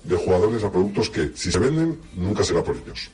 [0.04, 3.10] de jugadores a productos que, si se venden, nunca será por ellos.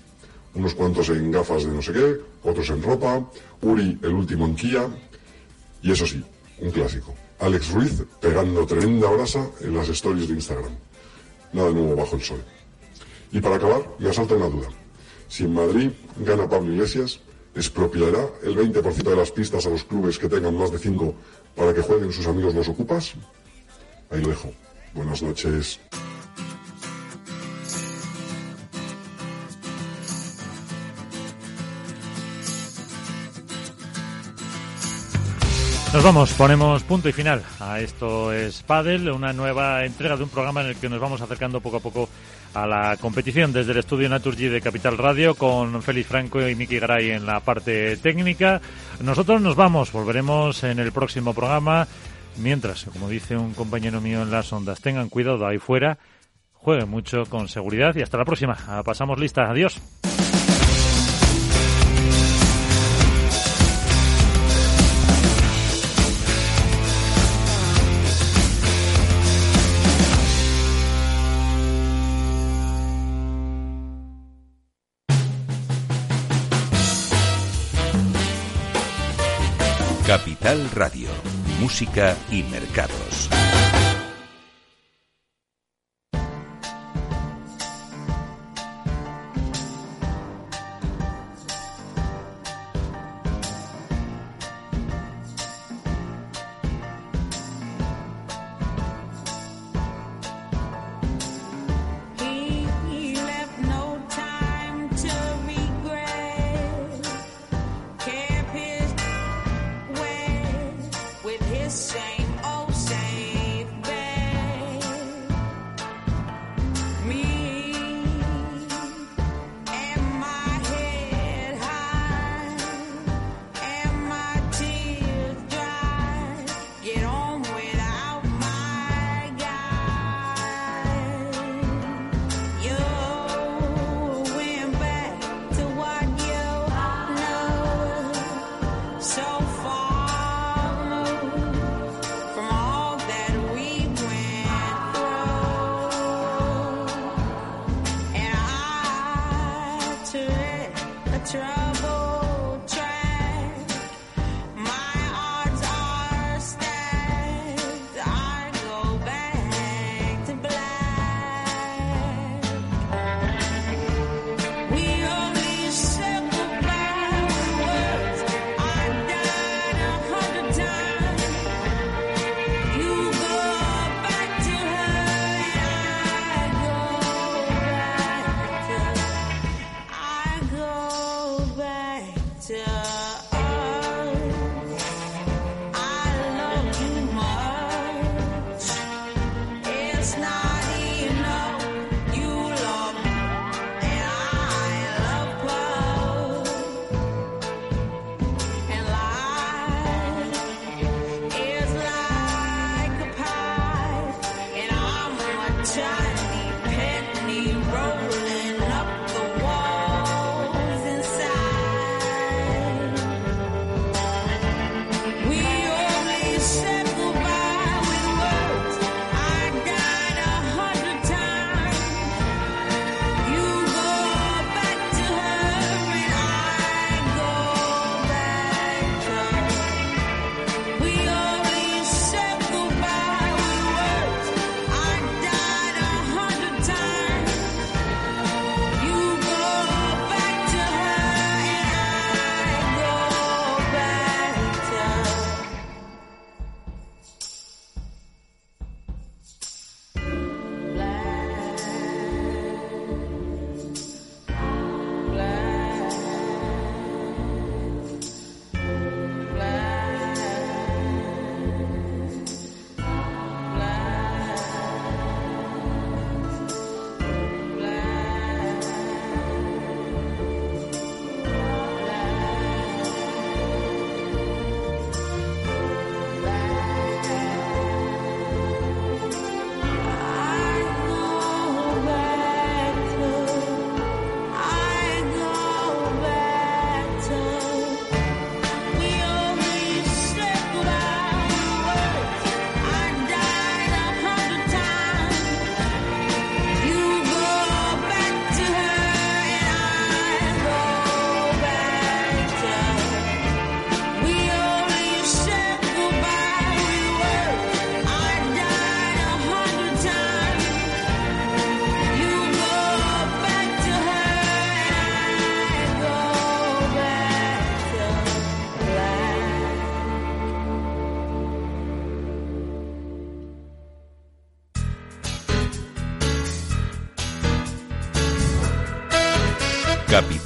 [0.54, 3.24] Unos cuantos en gafas de no sé qué, otros en ropa,
[3.62, 4.88] Uri el último en Kia.
[5.82, 6.22] Y eso sí,
[6.58, 7.14] un clásico.
[7.38, 10.72] Alex Ruiz pegando tremenda brasa en las stories de Instagram.
[11.52, 12.42] Nada nuevo bajo el sol.
[13.32, 14.68] Y para acabar, me asalta una duda.
[15.28, 17.20] Si en Madrid gana Pablo Iglesias,
[17.54, 21.14] ¿expropiará el 20% de las pistas a los clubes que tengan más de 5
[21.54, 23.14] para que jueguen sus amigos los ocupas?
[24.10, 24.34] Ahí lo.
[24.92, 25.78] Buenas noches.
[35.92, 40.28] Nos vamos, ponemos punto y final a esto es Padel, una nueva entrega de un
[40.28, 42.08] programa en el que nos vamos acercando poco a poco
[42.54, 46.78] a la competición desde el estudio Naturgy de Capital Radio con Félix Franco y Miki
[46.78, 48.60] Garay en la parte técnica.
[49.00, 51.88] Nosotros nos vamos, volveremos en el próximo programa.
[52.40, 55.98] Mientras, como dice un compañero mío en las ondas, tengan cuidado ahí fuera,
[56.54, 58.56] jueguen mucho con seguridad y hasta la próxima.
[58.84, 59.50] Pasamos lista.
[59.50, 59.80] Adiós.
[80.10, 81.08] Capital Radio,
[81.60, 83.28] Música y Mercados.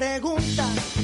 [0.00, 0.99] preguntas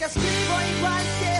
[0.00, 1.39] que escribo igual que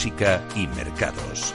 [0.00, 1.54] música y mercados.